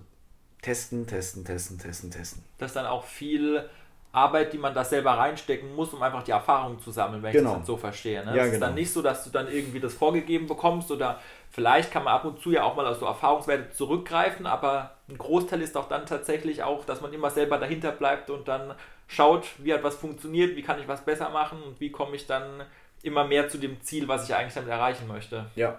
testen, 0.63 1.09
testen, 1.09 1.45
testen, 1.45 1.79
testen, 1.79 2.11
testen. 2.13 2.45
Das 2.59 2.71
ist 2.71 2.77
dann 2.77 2.87
auch 2.87 3.05
viel 3.05 3.69
Arbeit, 4.15 4.53
die 4.53 4.59
man 4.59 4.73
da 4.75 4.85
selber 4.85 5.13
reinstecken 5.13 5.75
muss, 5.75 5.93
um 5.93 6.03
einfach 6.03 6.23
die 6.23 6.31
Erfahrung 6.31 6.79
zu 6.81 6.91
sammeln, 6.91 7.23
wenn 7.23 7.33
Genau. 7.33 7.43
ich 7.51 7.53
das 7.53 7.59
dann 7.61 7.67
so 7.67 7.77
verstehe. 7.77 8.25
Ne? 8.25 8.37
Ja, 8.37 8.43
es 8.43 8.47
ist 8.47 8.53
genau. 8.55 8.67
dann 8.67 8.75
nicht 8.75 8.93
so, 8.93 9.03
dass 9.03 9.25
du 9.25 9.31
dann 9.31 9.49
irgendwie 9.51 9.81
das 9.81 9.95
vorgegeben 9.95 10.47
bekommst 10.47 10.91
oder 10.91 11.19
vielleicht 11.51 11.91
kann 11.91 12.05
man 12.05 12.15
ab 12.15 12.25
und 12.25 12.41
zu 12.41 12.53
ja 12.53 12.63
auch 12.63 12.77
mal 12.77 12.87
auf 12.87 12.99
so 12.99 13.07
Erfahrungswerte 13.07 13.71
zurückgreifen, 13.71 14.47
aber 14.47 14.93
ein 15.09 15.19
Großteil 15.19 15.61
ist 15.63 15.77
auch 15.77 15.89
dann 15.89 16.07
tatsächlich 16.07 16.63
auch, 16.63 16.85
dass 16.85 17.01
man 17.01 17.13
immer 17.13 17.31
selber 17.31 17.59
dahinter 17.59 17.93
bleibt 17.93 18.31
und 18.31 18.49
dann 18.49 18.75
schaut, 19.09 19.47
wie 19.59 19.75
hat 19.75 19.83
was 19.83 19.97
funktioniert, 19.97 20.57
wie 20.57 20.63
kann 20.63 20.81
ich 20.81 20.89
was 20.89 21.05
besser 21.05 21.31
machen 21.31 21.63
und 21.63 21.81
wie 21.81 21.91
komme 21.91 22.17
ich 22.17 22.27
dann 22.27 22.63
immer 23.03 23.25
mehr 23.25 23.49
zu 23.49 23.59
dem 23.59 23.83
Ziel, 23.83 24.09
was 24.09 24.29
ich 24.29 24.35
eigentlich 24.35 24.55
damit 24.55 24.71
erreichen 24.71 25.07
möchte. 25.09 25.47
Ja. 25.57 25.79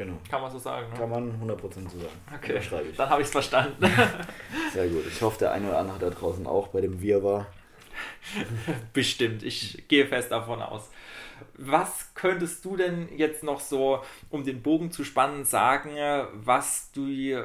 Genau. 0.00 0.16
Kann 0.30 0.40
man 0.40 0.50
so 0.50 0.58
sagen. 0.58 0.88
Ne? 0.88 0.98
Kann 0.98 1.10
man 1.10 1.30
100% 1.42 1.60
so 1.60 1.98
sagen. 1.98 2.20
Okay, 2.34 2.56
ich. 2.58 2.96
dann 2.96 3.10
habe 3.10 3.20
ich 3.20 3.26
es 3.26 3.32
verstanden. 3.32 3.84
Sehr 4.72 4.88
gut. 4.88 5.04
Ich 5.06 5.20
hoffe, 5.20 5.40
der 5.40 5.52
eine 5.52 5.68
oder 5.68 5.78
andere 5.78 5.98
da 5.98 6.08
draußen 6.08 6.46
auch 6.46 6.68
bei 6.68 6.80
dem 6.80 7.02
Wirrwarr. 7.02 7.46
Bestimmt, 8.94 9.42
ich 9.42 9.86
gehe 9.88 10.06
fest 10.06 10.32
davon 10.32 10.62
aus. 10.62 10.88
Was 11.56 12.14
könntest 12.14 12.64
du 12.64 12.76
denn 12.76 13.08
jetzt 13.16 13.42
noch 13.42 13.60
so, 13.60 14.02
um 14.30 14.44
den 14.44 14.62
Bogen 14.62 14.90
zu 14.90 15.04
spannen, 15.04 15.44
sagen, 15.44 15.90
was 16.32 16.90
du, 16.92 17.02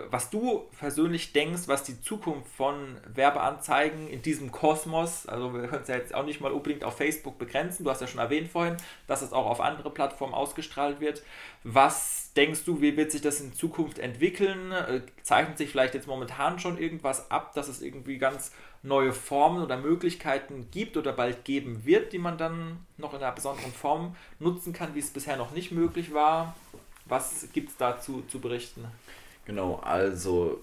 was 0.10 0.30
du 0.30 0.70
persönlich 0.80 1.34
denkst, 1.34 1.64
was 1.68 1.84
die 1.84 2.00
Zukunft 2.02 2.50
von 2.56 2.98
Werbeanzeigen 3.08 4.08
in 4.08 4.22
diesem 4.22 4.52
Kosmos, 4.52 5.26
also 5.28 5.54
wir 5.54 5.68
können 5.68 5.84
es 5.84 5.88
ja 5.88 5.96
jetzt 5.96 6.14
auch 6.14 6.26
nicht 6.26 6.41
mal 6.41 6.52
unbedingt 6.52 6.84
auf 6.84 6.98
Facebook 6.98 7.38
begrenzen, 7.38 7.84
du 7.84 7.89
hast 7.89 8.02
ja 8.02 8.08
schon 8.08 8.20
erwähnt 8.20 8.50
vorhin, 8.50 8.78
dass 9.08 9.22
es 9.22 9.34
auch 9.34 9.46
auf 9.46 9.62
andere 9.62 9.89
Plattformen 9.89 10.34
ausgestrahlt 10.34 11.00
wird. 11.00 11.24
Was 11.64 12.32
denkst 12.36 12.66
du, 12.66 12.82
wie 12.82 12.96
wird 12.98 13.12
sich 13.12 13.22
das 13.22 13.39
in 13.39 13.54
Zukunft 13.54 14.00
entwickeln? 14.00 14.72
Äh, 14.72 15.02
zeichnet 15.24 15.58
sich 15.58 15.70
vielleicht 15.70 15.93
jetzt 15.93 16.08
momentan 16.08 16.60
schon 16.60 16.78
irgendwas 16.78 17.32
ab, 17.32 17.54
dass 17.54 17.68
es 17.68 17.82
irgendwie 17.82 18.18
ganz 18.18 18.52
neue 18.86 19.14
Formen 19.14 19.64
oder 19.64 19.78
Möglichkeiten 19.78 20.68
gibt 20.72 20.96
oder 20.96 21.12
bald 21.12 21.44
geben 21.44 21.86
wird, 21.86 22.14
die 22.14 22.20
man 22.20 22.38
dann 22.38 22.86
noch 22.98 23.14
in 23.14 23.20
einer 23.20 23.32
besonderen 23.32 23.72
Form 23.72 24.16
nutzen 24.40 24.74
kann, 24.74 24.94
wie 24.94 25.00
es 25.00 25.10
bisher 25.10 25.38
noch 25.38 25.52
nicht 25.52 25.72
möglich 25.72 26.14
war. 26.14 26.56
Was 27.06 27.48
gibt 27.52 27.70
es 27.70 27.78
dazu 27.78 28.24
zu 28.28 28.40
berichten? 28.40 28.86
Genau, 29.46 29.76
also 29.78 30.62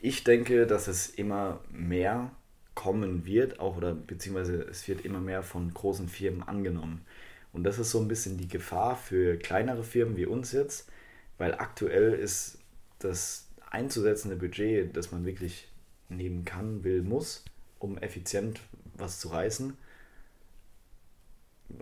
ich 0.00 0.24
denke, 0.24 0.66
dass 0.66 0.88
es 0.88 1.08
immer 1.08 1.60
mehr 1.70 2.30
kommen 2.74 3.26
wird, 3.26 3.60
auch 3.60 3.76
oder 3.76 3.94
beziehungsweise 3.94 4.62
es 4.62 4.86
wird 4.88 5.04
immer 5.04 5.20
mehr 5.20 5.42
von 5.42 5.72
großen 5.72 6.08
Firmen 6.08 6.42
angenommen. 6.42 7.04
Und 7.52 7.64
das 7.64 7.78
ist 7.78 7.90
so 7.90 8.00
ein 8.00 8.08
bisschen 8.08 8.38
die 8.38 8.48
Gefahr 8.48 8.96
für 8.96 9.36
kleinere 9.36 9.84
Firmen 9.84 10.16
wie 10.16 10.26
uns 10.26 10.52
jetzt, 10.52 10.88
weil 11.38 11.54
aktuell 11.54 12.14
ist 12.14 12.58
das 12.98 13.48
einzusetzende 13.70 14.36
Budget, 14.36 14.96
das 14.96 15.12
man 15.12 15.24
wirklich 15.26 15.68
nehmen 16.16 16.44
kann, 16.44 16.84
will, 16.84 17.02
muss, 17.02 17.44
um 17.78 17.98
effizient 17.98 18.60
was 18.94 19.18
zu 19.18 19.28
reißen, 19.28 19.76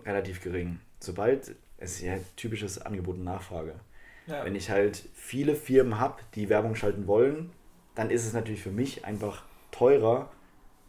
relativ 0.05 0.41
gering. 0.41 0.79
Sobald 0.99 1.55
es 1.77 1.93
ist 1.93 2.01
ja 2.01 2.17
typisches 2.35 2.79
Angebot 2.79 3.15
und 3.15 3.23
Nachfrage. 3.23 3.75
Ja. 4.27 4.45
Wenn 4.45 4.55
ich 4.55 4.69
halt 4.69 5.03
viele 5.13 5.55
Firmen 5.55 5.99
habe, 5.99 6.21
die 6.35 6.47
Werbung 6.49 6.75
schalten 6.75 7.07
wollen, 7.07 7.51
dann 7.95 8.09
ist 8.09 8.25
es 8.25 8.33
natürlich 8.33 8.61
für 8.61 8.71
mich 8.71 9.03
einfach 9.03 9.43
teurer, 9.71 10.31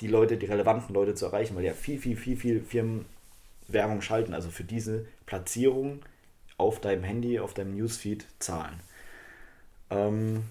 die 0.00 0.08
Leute, 0.08 0.36
die 0.36 0.46
relevanten 0.46 0.94
Leute 0.94 1.14
zu 1.14 1.26
erreichen, 1.26 1.56
weil 1.56 1.64
ja 1.64 1.72
viel, 1.72 1.98
viel, 1.98 2.16
viel, 2.16 2.36
viel 2.36 2.62
Firmen 2.62 3.06
Werbung 3.68 4.02
schalten, 4.02 4.34
also 4.34 4.50
für 4.50 4.64
diese 4.64 5.06
Platzierung 5.26 6.02
auf 6.58 6.80
deinem 6.80 7.04
Handy, 7.04 7.38
auf 7.38 7.54
deinem 7.54 7.74
Newsfeed 7.74 8.26
zahlen. 8.38 8.80
Ähm, 9.90 10.44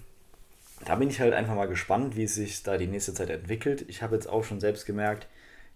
da 0.84 0.96
bin 0.96 1.08
ich 1.08 1.20
halt 1.20 1.34
einfach 1.34 1.54
mal 1.54 1.68
gespannt, 1.68 2.16
wie 2.16 2.24
es 2.24 2.34
sich 2.34 2.62
da 2.62 2.76
die 2.76 2.86
nächste 2.86 3.14
Zeit 3.14 3.30
entwickelt. 3.30 3.84
Ich 3.88 4.02
habe 4.02 4.14
jetzt 4.14 4.28
auch 4.28 4.44
schon 4.44 4.60
selbst 4.60 4.86
gemerkt, 4.86 5.26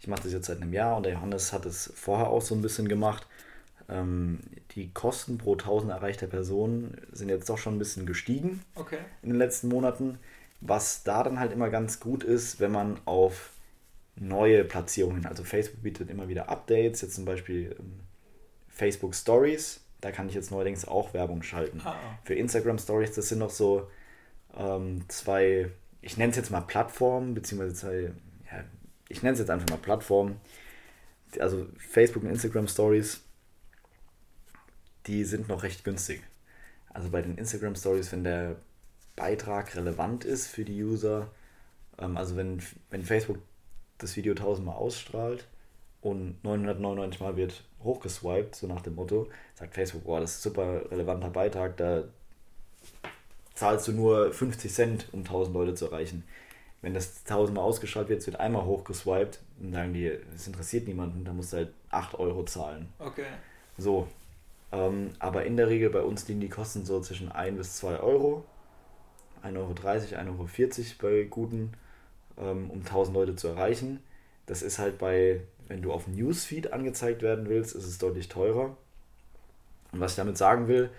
ich 0.01 0.09
mache 0.09 0.23
das 0.23 0.33
jetzt 0.33 0.47
seit 0.47 0.61
einem 0.61 0.73
Jahr 0.73 0.97
und 0.97 1.05
der 1.05 1.15
Johannes 1.15 1.53
hat 1.53 1.65
es 1.65 1.93
vorher 1.95 2.29
auch 2.29 2.43
so 2.43 2.55
ein 2.55 2.63
bisschen 2.63 2.89
gemacht. 2.89 3.27
Ähm, 3.89 4.41
die 4.73 4.91
Kosten 4.93 5.39
pro 5.39 5.53
1000 5.53 5.93
erreichter 5.93 6.27
Personen 6.27 7.01
sind 7.13 7.29
jetzt 7.29 7.49
doch 7.49 7.59
schon 7.59 7.77
ein 7.77 7.79
bisschen 7.79 8.05
gestiegen 8.05 8.63
okay. 8.75 8.99
in 9.23 9.31
den 9.31 9.39
letzten 9.39 9.69
Monaten. 9.69 10.19
Was 10.61 11.03
da 11.03 11.23
dann 11.23 11.39
halt 11.39 11.53
immer 11.53 11.71
ganz 11.71 12.01
gut 12.01 12.25
ist, 12.25 12.61
wenn 12.61 12.73
man 12.73 12.99
auf 13.05 13.53
neue 14.17 14.65
Platzierungen, 14.65 15.27
also 15.27 15.45
Facebook 15.45 15.83
bietet 15.83 16.11
immer 16.11 16.29
wieder 16.29 16.49
Updates, 16.49 17.03
jetzt 17.03 17.15
zum 17.15 17.27
Beispiel 17.27 17.77
ähm, 17.79 18.01
Facebook 18.69 19.15
Stories, 19.15 19.81
da 20.01 20.11
kann 20.11 20.29
ich 20.29 20.35
jetzt 20.35 20.51
neuerdings 20.51 20.87
auch 20.87 21.15
Werbung 21.15 21.43
schalten. 21.43 21.81
Ah. 21.85 21.97
Für 22.25 22.35
Instagram 22.35 22.79
Stories, 22.79 23.15
das 23.15 23.29
sind 23.29 23.39
noch 23.39 23.51
so 23.51 23.89
ähm, 24.57 25.05
zwei, 25.09 25.71
ich 26.01 26.17
nenne 26.17 26.31
es 26.31 26.37
jetzt 26.37 26.51
mal 26.51 26.63
Plattformen, 26.63 27.35
beziehungsweise 27.35 27.75
zwei, 27.75 28.13
ja, 28.51 28.65
ich 29.09 29.23
nenne 29.23 29.35
es 29.35 29.39
jetzt 29.39 29.51
einfach 29.51 29.69
mal 29.69 29.79
Plattformen, 29.79 30.41
also 31.39 31.67
Facebook 31.77 32.23
und 32.23 32.31
Instagram 32.31 32.69
Stories, 32.69 33.23
die 35.07 35.25
sind 35.25 35.49
noch 35.49 35.63
recht 35.63 35.85
günstig. 35.85 36.23
Also 36.89 37.11
bei 37.11 37.23
den 37.23 37.39
Instagram 37.39 37.77
Stories, 37.77 38.13
wenn 38.13 38.25
der 38.25 38.57
Beitrag 39.15 39.77
relevant 39.77 40.25
ist 40.25 40.49
für 40.49 40.65
die 40.65 40.83
User, 40.83 41.31
ähm, 41.99 42.17
also 42.17 42.37
wenn, 42.37 42.63
wenn 42.91 43.05
Facebook 43.05 43.39
das 43.99 44.17
Video 44.17 44.35
tausendmal 44.35 44.77
ausstrahlt 44.77 45.47
und 46.01 46.43
999 46.45 47.21
Mal 47.21 47.37
wird 47.37 47.65
hochgeswiped, 47.83 48.55
so 48.55 48.67
nach 48.67 48.83
dem 48.83 48.95
Motto, 48.95 49.29
sagt 49.55 49.75
Facebook, 49.75 50.05
boah, 50.05 50.21
das 50.21 50.33
ist 50.33 50.43
super 50.43 50.91
relevanter 50.91 51.31
Beitrag, 51.31 51.77
da 51.77 52.05
zahlst 53.57 53.89
du 53.89 53.93
nur 53.93 54.33
50 54.33 54.73
Cent, 54.73 55.09
um 55.13 55.21
1000 55.21 55.55
Leute 55.55 55.75
zu 55.75 55.87
erreichen. 55.87 56.23
Wenn 56.83 56.95
das 56.95 57.25
tausendmal 57.25 57.65
ausgestrahlt 57.65 58.09
wird, 58.09 58.21
es 58.21 58.27
wird 58.27 58.39
einmal 58.39 58.65
hochgeswiped, 58.65 59.41
dann 59.59 59.73
sagen 59.73 59.93
die, 59.95 60.13
es 60.35 60.47
interessiert 60.47 60.87
niemanden, 60.87 61.25
da 61.25 61.33
musst 61.33 61.53
du 61.53 61.57
halt 61.57 61.73
8 61.91 62.19
Euro 62.19 62.45
zahlen. 62.45 62.93
Okay. 62.99 63.25
So. 63.79 64.07
Ähm, 64.73 65.11
aber 65.19 65.47
in 65.47 65.57
der 65.57 65.69
Regel 65.69 65.91
bei 65.91 66.03
uns 66.03 66.29
liegen 66.29 66.41
die 66.41 66.49
Kosten 66.49 66.85
so 66.85 67.01
zwischen 67.01 67.33
1 67.33 67.57
bis 67.57 67.77
2 67.79 67.99
Euro. 68.01 68.45
1,30 69.43 69.57
Euro, 69.59 69.73
1,40 69.73 70.19
Euro 70.29 70.49
bei 71.01 71.23
guten 71.25 71.73
ähm, 72.39 72.71
um 72.71 72.81
1000 72.81 73.17
Leute 73.17 73.37
zu 73.37 73.49
erreichen. 73.49 74.01
Das 74.45 74.63
ist 74.63 74.79
halt 74.79 74.99
bei, 74.99 75.41
wenn 75.69 75.83
du 75.83 75.93
auf 75.93 76.07
Newsfeed 76.07 76.73
angezeigt 76.73 77.23
werden 77.23 77.49
willst, 77.49 77.75
ist 77.75 77.87
es 77.87 77.99
deutlich 77.99 78.29
teurer. 78.29 78.77
Und 79.93 80.01
was 80.01 80.13
ich 80.13 80.17
damit 80.17 80.37
sagen 80.37 80.69
will, 80.69 80.91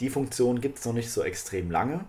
die 0.00 0.10
Funktion 0.10 0.60
gibt 0.60 0.78
es 0.78 0.84
noch 0.84 0.92
nicht 0.92 1.10
so 1.10 1.22
extrem 1.22 1.70
lange. 1.70 2.04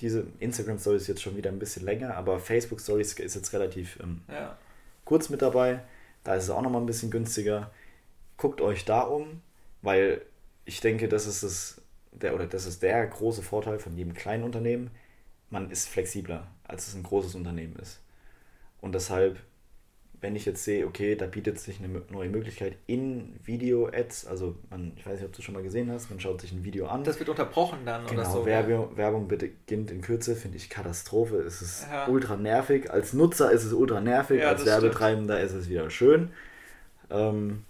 Diese 0.00 0.26
Instagram 0.40 0.78
Stories 0.78 1.06
jetzt 1.06 1.22
schon 1.22 1.36
wieder 1.36 1.50
ein 1.50 1.58
bisschen 1.58 1.84
länger, 1.84 2.14
aber 2.16 2.38
Facebook 2.40 2.80
Stories 2.80 3.12
ist 3.14 3.34
jetzt 3.34 3.52
relativ 3.52 3.98
ähm, 4.02 4.22
ja. 4.28 4.56
kurz 5.04 5.28
mit 5.28 5.42
dabei. 5.42 5.80
Da 6.24 6.34
ist 6.34 6.44
es 6.44 6.50
auch 6.50 6.62
noch 6.62 6.70
mal 6.70 6.80
ein 6.80 6.86
bisschen 6.86 7.10
günstiger. 7.10 7.70
Guckt 8.36 8.60
euch 8.60 8.84
da 8.84 9.00
um, 9.00 9.42
weil 9.82 10.22
ich 10.64 10.80
denke, 10.80 11.08
das 11.08 11.26
ist 11.26 11.42
das, 11.42 11.80
der, 12.12 12.34
oder 12.34 12.46
das 12.46 12.66
ist 12.66 12.82
der 12.82 13.06
große 13.06 13.42
Vorteil 13.42 13.78
von 13.78 13.96
jedem 13.96 14.14
kleinen 14.14 14.44
Unternehmen 14.44 14.90
man 15.52 15.70
ist 15.70 15.88
flexibler, 15.88 16.48
als 16.64 16.88
es 16.88 16.94
ein 16.94 17.02
großes 17.02 17.34
Unternehmen 17.34 17.76
ist. 17.76 18.00
Und 18.80 18.94
deshalb, 18.94 19.38
wenn 20.22 20.36
ich 20.36 20.46
jetzt 20.46 20.62
sehe, 20.62 20.86
okay, 20.86 21.16
da 21.16 21.26
bietet 21.26 21.58
sich 21.58 21.80
eine 21.80 22.00
neue 22.10 22.28
Möglichkeit 22.28 22.76
in 22.86 23.34
Video-Ads, 23.42 24.28
also 24.28 24.54
man, 24.70 24.92
ich 24.96 25.04
weiß 25.04 25.14
nicht, 25.16 25.24
ob 25.24 25.32
du 25.32 25.42
schon 25.42 25.52
mal 25.52 25.64
gesehen 25.64 25.90
hast, 25.90 26.10
man 26.10 26.20
schaut 26.20 26.40
sich 26.40 26.52
ein 26.52 26.62
Video 26.62 26.86
an. 26.86 27.02
Das 27.02 27.18
wird 27.18 27.28
unterbrochen 27.28 27.80
dann 27.84 28.06
genau, 28.06 28.20
oder 28.20 28.30
so. 28.30 28.46
Werbung, 28.46 28.96
Werbung 28.96 29.26
beginnt 29.26 29.90
in 29.90 30.00
Kürze, 30.00 30.36
finde 30.36 30.58
ich 30.58 30.70
Katastrophe. 30.70 31.38
Es 31.38 31.60
ist 31.60 31.88
ja. 31.90 32.06
ultra 32.06 32.36
nervig. 32.36 32.88
Als 32.88 33.12
Nutzer 33.12 33.50
ist 33.50 33.64
es 33.64 33.72
ultra 33.72 34.00
nervig, 34.00 34.40
ja, 34.40 34.50
als 34.50 34.64
Werbetreibender 34.64 35.38
stimmt. 35.38 35.50
ist 35.50 35.56
es 35.56 35.68
wieder 35.68 35.90
schön. 35.90 36.30
Ähm, 37.10 37.64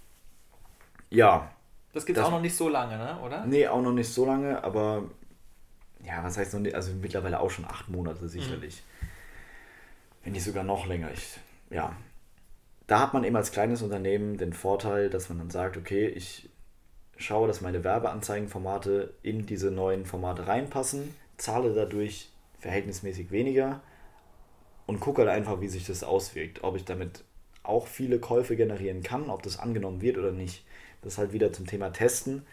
ja. 1.09 1.51
Das 1.91 2.05
gibt 2.05 2.19
es 2.19 2.23
auch 2.23 2.31
noch 2.31 2.41
nicht 2.41 2.55
so 2.55 2.69
lange, 2.69 2.97
ne? 2.97 3.19
oder? 3.25 3.47
Nee, 3.47 3.67
auch 3.67 3.81
noch 3.81 3.93
nicht 3.93 4.13
so 4.13 4.27
lange, 4.27 4.63
aber 4.63 5.05
ja, 6.05 6.23
was 6.23 6.37
heißt 6.37 6.53
noch 6.53 6.59
nicht, 6.59 6.75
also 6.75 6.91
mittlerweile 7.01 7.39
auch 7.39 7.49
schon 7.49 7.65
acht 7.65 7.89
Monate 7.89 8.29
sicherlich. 8.29 8.83
Mhm. 9.01 9.07
Wenn 10.23 10.33
nicht 10.33 10.43
sogar 10.43 10.63
noch 10.63 10.85
länger. 10.85 11.09
Ich, 11.11 11.39
ja. 11.71 11.95
Da 12.87 12.99
hat 12.99 13.13
man 13.13 13.23
eben 13.23 13.35
als 13.35 13.51
kleines 13.51 13.81
Unternehmen 13.81 14.37
den 14.37 14.53
Vorteil, 14.53 15.09
dass 15.09 15.29
man 15.29 15.39
dann 15.39 15.49
sagt, 15.49 15.77
okay, 15.77 16.07
ich 16.07 16.49
schaue, 17.17 17.47
dass 17.47 17.61
meine 17.61 17.83
Werbeanzeigenformate 17.83 19.13
in 19.23 19.45
diese 19.45 19.71
neuen 19.71 20.05
Formate 20.05 20.47
reinpassen, 20.47 21.15
zahle 21.37 21.73
dadurch 21.73 22.29
verhältnismäßig 22.59 23.31
weniger 23.31 23.81
und 24.85 24.99
gucke 24.99 25.21
halt 25.21 25.31
einfach, 25.31 25.61
wie 25.61 25.69
sich 25.69 25.85
das 25.85 26.03
auswirkt. 26.03 26.63
Ob 26.63 26.75
ich 26.75 26.85
damit 26.85 27.23
auch 27.63 27.87
viele 27.87 28.19
Käufe 28.19 28.55
generieren 28.55 29.03
kann, 29.03 29.29
ob 29.29 29.43
das 29.43 29.59
angenommen 29.59 30.01
wird 30.01 30.17
oder 30.17 30.31
nicht. 30.31 30.65
Das 31.01 31.13
ist 31.13 31.17
halt 31.17 31.33
wieder 31.33 31.53
zum 31.53 31.65
Thema 31.65 31.91
Testen. 31.91 32.43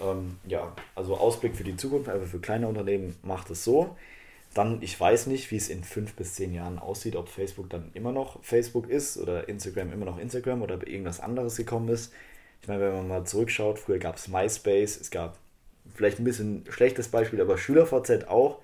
Ähm, 0.00 0.38
ja, 0.46 0.74
also 0.94 1.16
Ausblick 1.16 1.56
für 1.56 1.64
die 1.64 1.76
Zukunft, 1.76 2.08
aber 2.08 2.22
für 2.22 2.38
kleine 2.38 2.68
Unternehmen 2.68 3.16
macht 3.22 3.50
es 3.50 3.64
so. 3.64 3.96
Dann, 4.54 4.82
ich 4.82 4.98
weiß 4.98 5.26
nicht, 5.26 5.50
wie 5.50 5.56
es 5.56 5.68
in 5.68 5.84
fünf 5.84 6.14
bis 6.14 6.34
zehn 6.34 6.54
Jahren 6.54 6.78
aussieht, 6.78 7.16
ob 7.16 7.28
Facebook 7.28 7.70
dann 7.70 7.90
immer 7.94 8.12
noch 8.12 8.42
Facebook 8.42 8.88
ist 8.88 9.18
oder 9.18 9.48
Instagram 9.48 9.92
immer 9.92 10.06
noch 10.06 10.18
Instagram 10.18 10.62
oder 10.62 10.86
irgendwas 10.86 11.20
anderes 11.20 11.56
gekommen 11.56 11.88
ist. 11.88 12.12
Ich 12.62 12.68
meine, 12.68 12.80
wenn 12.80 12.94
man 12.94 13.08
mal 13.08 13.24
zurückschaut, 13.24 13.78
früher 13.78 13.98
gab 13.98 14.16
es 14.16 14.28
MySpace, 14.28 15.00
es 15.00 15.10
gab 15.10 15.36
vielleicht 15.94 16.18
ein 16.18 16.24
bisschen 16.24 16.64
schlechtes 16.70 17.08
Beispiel, 17.08 17.40
aber 17.40 17.58
SchülerVZ 17.58 18.26
auch. 18.28 18.58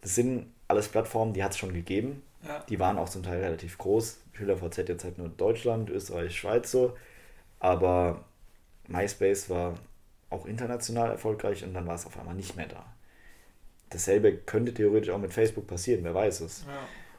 Das 0.00 0.14
sind 0.14 0.46
alles 0.68 0.88
Plattformen, 0.88 1.32
die 1.32 1.44
hat 1.44 1.52
es 1.52 1.58
schon 1.58 1.72
gegeben. 1.72 2.22
Ja. 2.46 2.64
Die 2.68 2.78
waren 2.78 2.98
auch 2.98 3.08
zum 3.08 3.22
Teil 3.22 3.40
relativ 3.40 3.78
groß. 3.78 4.18
SchülerVZ 4.32 4.88
jetzt 4.88 5.04
halt 5.04 5.18
nur 5.18 5.28
Deutschland, 5.28 5.90
Österreich, 5.90 6.36
Schweiz 6.36 6.70
so. 6.70 6.96
Aber 7.58 8.24
MySpace 8.88 9.50
war 9.50 9.74
auch 10.30 10.46
international 10.46 11.10
erfolgreich 11.10 11.64
und 11.64 11.74
dann 11.74 11.86
war 11.86 11.94
es 11.94 12.06
auf 12.06 12.18
einmal 12.18 12.34
nicht 12.34 12.56
mehr 12.56 12.66
da. 12.66 12.84
Dasselbe 13.90 14.36
könnte 14.36 14.74
theoretisch 14.74 15.10
auch 15.10 15.18
mit 15.18 15.32
Facebook 15.32 15.66
passieren, 15.66 16.02
wer 16.02 16.14
weiß 16.14 16.40
es. 16.40 16.64
Ja. 16.66 16.72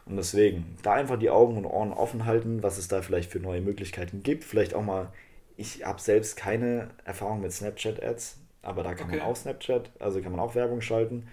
Und 0.06 0.16
deswegen, 0.16 0.78
da 0.84 0.94
einfach 0.94 1.20
die 1.20 1.30
Augen 1.30 1.58
und 1.58 1.66
Ohren 1.66 1.92
offen 1.92 2.26
halten, 2.26 2.64
was 2.64 2.78
es 2.78 2.88
da 2.88 3.02
vielleicht 3.02 3.30
für 3.32 3.40
neue 3.40 3.62
Möglichkeiten 3.62 4.24
gibt. 4.24 4.46
Vielleicht 4.46 4.74
auch 4.74 4.84
mal, 4.84 5.12
ich 5.58 5.86
habe 5.86 6.00
selbst 6.00 6.38
keine 6.38 6.90
Erfahrung 7.04 7.42
mit 7.42 7.52
Snapchat-Ads, 7.52 8.38
aber 8.62 8.84
da 8.84 8.94
kann 8.94 9.08
okay. 9.08 9.18
man 9.18 9.26
auch 9.26 9.36
Snapchat, 9.36 9.90
also 10.00 10.22
kann 10.22 10.32
man 10.32 10.40
auch 10.40 10.56
Werbung 10.56 10.82
schalten. 10.82 11.28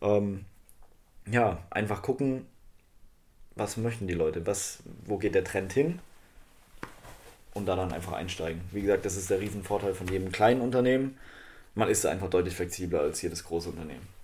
Ähm, 0.00 0.46
ja, 1.30 1.58
einfach 1.70 2.00
gucken, 2.00 2.46
was 3.54 3.76
möchten 3.76 4.06
die 4.06 4.14
Leute, 4.14 4.46
was, 4.46 4.78
wo 5.04 5.18
geht 5.18 5.34
der 5.34 5.44
Trend 5.44 5.72
hin 5.72 5.98
und 7.52 7.66
da 7.66 7.76
dann 7.76 7.92
einfach 7.92 8.12
einsteigen. 8.12 8.62
Wie 8.70 8.82
gesagt, 8.82 9.04
das 9.04 9.16
ist 9.16 9.28
der 9.28 9.40
Riesenvorteil 9.40 9.92
von 9.92 10.08
jedem 10.08 10.32
kleinen 10.32 10.60
Unternehmen. 10.60 11.18
Man 11.74 11.88
ist 11.88 12.04
da 12.04 12.10
einfach 12.10 12.30
deutlich 12.30 12.54
flexibler 12.54 13.00
als 13.00 13.20
jedes 13.20 13.44
große 13.44 13.68
Unternehmen. 13.68 14.17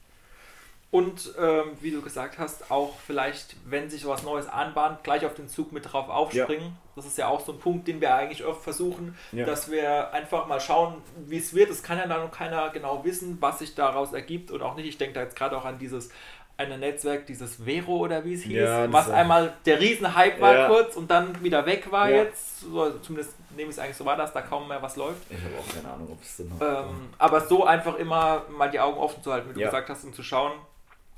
Und 0.94 1.34
ähm, 1.40 1.72
wie 1.80 1.90
du 1.90 2.02
gesagt 2.02 2.38
hast, 2.38 2.70
auch 2.70 3.00
vielleicht, 3.04 3.56
wenn 3.66 3.90
sich 3.90 4.06
was 4.06 4.22
Neues 4.22 4.46
anbahnt, 4.46 5.02
gleich 5.02 5.26
auf 5.26 5.34
den 5.34 5.48
Zug 5.48 5.72
mit 5.72 5.92
drauf 5.92 6.08
aufspringen. 6.08 6.66
Ja. 6.66 6.92
Das 6.94 7.04
ist 7.04 7.18
ja 7.18 7.26
auch 7.26 7.44
so 7.44 7.50
ein 7.50 7.58
Punkt, 7.58 7.88
den 7.88 8.00
wir 8.00 8.14
eigentlich 8.14 8.44
oft 8.44 8.62
versuchen, 8.62 9.18
ja. 9.32 9.44
dass 9.44 9.68
wir 9.68 10.12
einfach 10.12 10.46
mal 10.46 10.60
schauen, 10.60 11.02
wie 11.26 11.38
es 11.38 11.52
wird. 11.52 11.68
Es 11.70 11.82
kann 11.82 11.98
ja 11.98 12.06
dann 12.06 12.22
noch 12.22 12.30
keiner 12.30 12.70
genau 12.70 13.04
wissen, 13.04 13.38
was 13.40 13.58
sich 13.58 13.74
daraus 13.74 14.12
ergibt 14.12 14.52
und 14.52 14.62
auch 14.62 14.76
nicht. 14.76 14.86
Ich 14.86 14.96
denke 14.96 15.14
da 15.14 15.22
jetzt 15.22 15.34
gerade 15.34 15.58
auch 15.58 15.64
an 15.64 15.80
dieses 15.80 16.10
eine 16.56 16.78
Netzwerk, 16.78 17.26
dieses 17.26 17.56
Vero 17.56 17.96
oder 17.96 18.24
wie 18.24 18.34
es 18.34 18.42
hieß, 18.42 18.52
ja, 18.52 18.92
was 18.92 19.10
einmal 19.10 19.54
der 19.66 19.80
Riesenhype 19.80 20.40
war 20.40 20.54
ja. 20.54 20.68
kurz 20.68 20.94
und 20.94 21.10
dann 21.10 21.42
wieder 21.42 21.66
weg 21.66 21.90
war 21.90 22.08
ja. 22.08 22.18
jetzt. 22.18 22.60
So, 22.60 22.88
zumindest 23.00 23.34
nehme 23.56 23.70
ich 23.70 23.76
es 23.76 23.80
eigentlich 23.80 23.96
so 23.96 24.04
war, 24.04 24.16
dass 24.16 24.32
da 24.32 24.42
kaum 24.42 24.68
mehr 24.68 24.80
was 24.80 24.94
läuft. 24.94 25.22
Ich 25.28 25.38
habe 25.38 25.58
auch 25.58 25.74
keine 25.74 25.92
Ahnung, 25.92 26.12
ob 26.12 26.22
es 26.22 26.36
denn 26.36 26.50
noch. 26.50 26.60
Ähm, 26.60 27.08
aber 27.18 27.40
so 27.40 27.64
einfach 27.64 27.96
immer 27.96 28.44
mal 28.56 28.70
die 28.70 28.78
Augen 28.78 28.98
offen 28.98 29.20
zu 29.24 29.32
halten, 29.32 29.50
wie 29.50 29.54
du 29.54 29.60
gesagt 29.66 29.88
hast, 29.90 30.04
um 30.04 30.12
zu 30.12 30.22
schauen, 30.22 30.52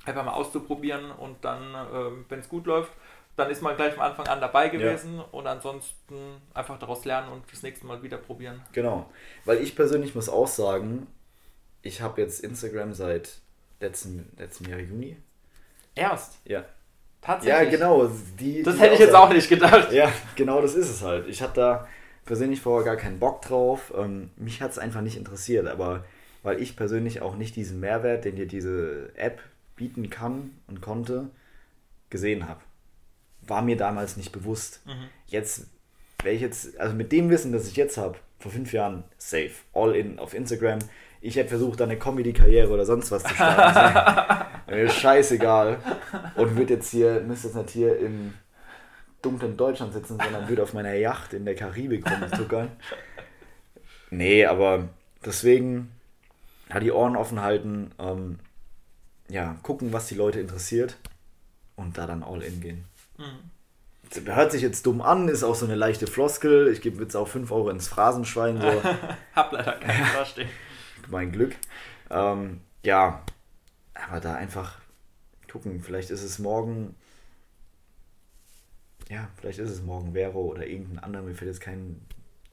einfach 0.07 0.25
mal 0.25 0.33
auszuprobieren 0.33 1.11
und 1.11 1.45
dann, 1.45 1.75
ähm, 1.95 2.25
wenn 2.29 2.41
es 2.41 2.49
gut 2.49 2.67
läuft, 2.67 2.93
dann 3.37 3.51
ist 3.51 3.61
man 3.61 3.77
gleich 3.77 3.95
am 3.95 4.01
Anfang 4.01 4.27
an 4.29 4.41
dabei 4.41 4.69
gewesen 4.69 5.21
und 5.31 5.47
ansonsten 5.47 6.41
einfach 6.55 6.79
daraus 6.79 7.05
lernen 7.05 7.31
und 7.33 7.45
das 7.53 7.63
nächste 7.63 7.87
Mal 7.87 8.03
wieder 8.03 8.17
probieren. 8.17 8.63
Genau, 8.73 9.11
weil 9.45 9.59
ich 9.59 9.77
persönlich 9.77 10.15
muss 10.15 10.29
auch 10.29 10.47
sagen, 10.47 11.07
ich 11.83 12.01
habe 12.01 12.21
jetzt 12.23 12.41
Instagram 12.41 12.95
seit 12.95 13.41
letzten, 13.81 14.33
letzten 14.39 14.69
Jahr 14.71 14.81
Juni 14.81 15.19
Erst? 15.95 16.39
Ja. 16.45 16.65
Tatsächlich? 17.21 17.65
Ja, 17.65 17.71
genau. 17.71 18.11
Die, 18.39 18.63
das 18.63 18.77
die 18.77 18.81
hätte 18.81 18.95
ich 18.95 19.01
jetzt 19.01 19.15
auch 19.15 19.33
nicht 19.33 19.49
gedacht. 19.49 19.91
Ja, 19.93 20.13
genau 20.37 20.61
das 20.61 20.75
ist 20.75 20.91
es 20.91 21.03
halt. 21.03 21.27
Ich 21.27 21.43
hatte 21.43 21.61
da 21.61 21.89
persönlich 22.25 22.61
vorher 22.61 22.85
gar 22.85 22.97
keinen 22.97 23.19
Bock 23.19 23.43
drauf. 23.43 23.93
Ähm, 23.97 24.31
mich 24.37 24.61
hat 24.61 24.71
es 24.71 24.79
einfach 24.79 25.01
nicht 25.01 25.17
interessiert, 25.17 25.67
aber 25.67 26.05
weil 26.43 26.61
ich 26.61 26.77
persönlich 26.77 27.23
auch 27.23 27.35
nicht 27.37 27.57
diesen 27.57 27.81
Mehrwert, 27.81 28.25
den 28.25 28.37
dir 28.37 28.47
diese 28.47 29.11
App 29.17 29.41
bieten 29.77 30.11
kann 30.11 30.59
und 30.67 30.81
konnte, 30.81 31.31
gesehen 32.11 32.49
habe. 32.49 32.61
War 33.43 33.63
mir 33.63 33.77
damals 33.77 34.17
nicht 34.17 34.33
bewusst. 34.33 34.81
Mhm. 34.87 35.09
Jetzt, 35.27 35.67
wäre 36.23 36.35
ich 36.35 36.41
jetzt, 36.41 36.79
also 36.79 36.95
mit 36.95 37.13
dem 37.13 37.31
Wissen, 37.31 37.53
das 37.53 37.69
ich 37.69 37.77
jetzt 37.77 37.97
habe, 37.97 38.17
vor 38.39 38.51
fünf 38.51 38.73
Jahren, 38.73 39.05
safe, 39.19 39.53
all 39.73 39.95
in 39.95 40.19
auf 40.19 40.35
Instagram, 40.35 40.79
ich 41.21 41.37
hätte 41.37 41.51
versucht, 41.51 41.81
eine 41.81 41.99
Comedy-Karriere 41.99 42.71
oder 42.73 42.85
sonst 42.85 43.11
was 43.11 43.25
zu 43.25 43.35
starten. 43.35 44.47
Mir 44.71 44.83
ist 44.85 44.97
scheißegal. 44.97 45.79
Und 46.37 46.57
würde 46.57 46.75
jetzt 46.75 46.91
hier, 46.91 47.21
müsste 47.21 47.49
jetzt 47.49 47.57
nicht 47.57 47.71
hier 47.71 47.99
im 47.99 48.35
dunklen 49.23 49.57
Deutschland 49.57 49.93
sitzen, 49.93 50.19
sondern 50.23 50.49
würde 50.49 50.63
auf 50.63 50.73
meiner 50.73 50.95
Yacht 50.95 51.33
in 51.33 51.45
der 51.45 51.55
Karibik 51.55 52.05
rumzuckern. 52.09 52.71
Nee, 54.11 54.45
aber 54.47 54.89
deswegen 55.25 55.91
ja, 56.69 56.81
die 56.81 56.93
Ohren 56.93 57.17
offen 57.17 57.41
halten, 57.41 57.93
ähm, 57.99 58.39
ja, 59.29 59.57
gucken, 59.63 59.93
was 59.93 60.07
die 60.07 60.15
Leute 60.15 60.41
interessiert 60.41 60.97
und 61.75 61.99
da 61.99 62.07
dann 62.07 62.23
all 62.23 62.43
in 62.43 62.61
gehen. 62.61 62.85
Mhm. 63.19 64.27
Hört 64.27 64.53
sich 64.53 64.63
jetzt 64.63 64.87
dumm 64.87 65.03
an, 65.03 65.29
ist 65.29 65.43
auch 65.43 65.57
so 65.57 65.67
eine 65.67 65.75
leichte 65.75 66.07
Floskel. 66.07 66.69
Ich 66.69 66.81
gebe 66.81 67.03
jetzt 67.03 67.17
auch 67.17 67.27
5 67.27 67.51
Euro 67.51 67.71
ins 67.71 67.89
Phrasenschwein. 67.89 68.61
So. 68.61 68.83
Hab 69.35 69.53
leider 69.53 69.73
keinen 69.73 70.07
Verstehen 70.07 70.49
mein 71.09 71.33
Glück. 71.33 71.57
Ähm, 72.11 72.61
ja, 72.83 73.23
aber 73.95 74.21
da 74.21 74.35
einfach 74.35 74.79
gucken, 75.51 75.81
vielleicht 75.81 76.11
ist 76.11 76.23
es 76.23 76.39
morgen, 76.39 76.95
ja, 79.09 79.29
vielleicht 79.37 79.59
ist 79.59 79.71
es 79.71 79.83
morgen 79.83 80.13
Vero 80.13 80.41
oder 80.41 80.67
irgendein 80.67 80.99
anderer, 80.99 81.23
mir 81.23 81.35
fällt 81.35 81.51
jetzt 81.51 81.61
kein 81.61 82.01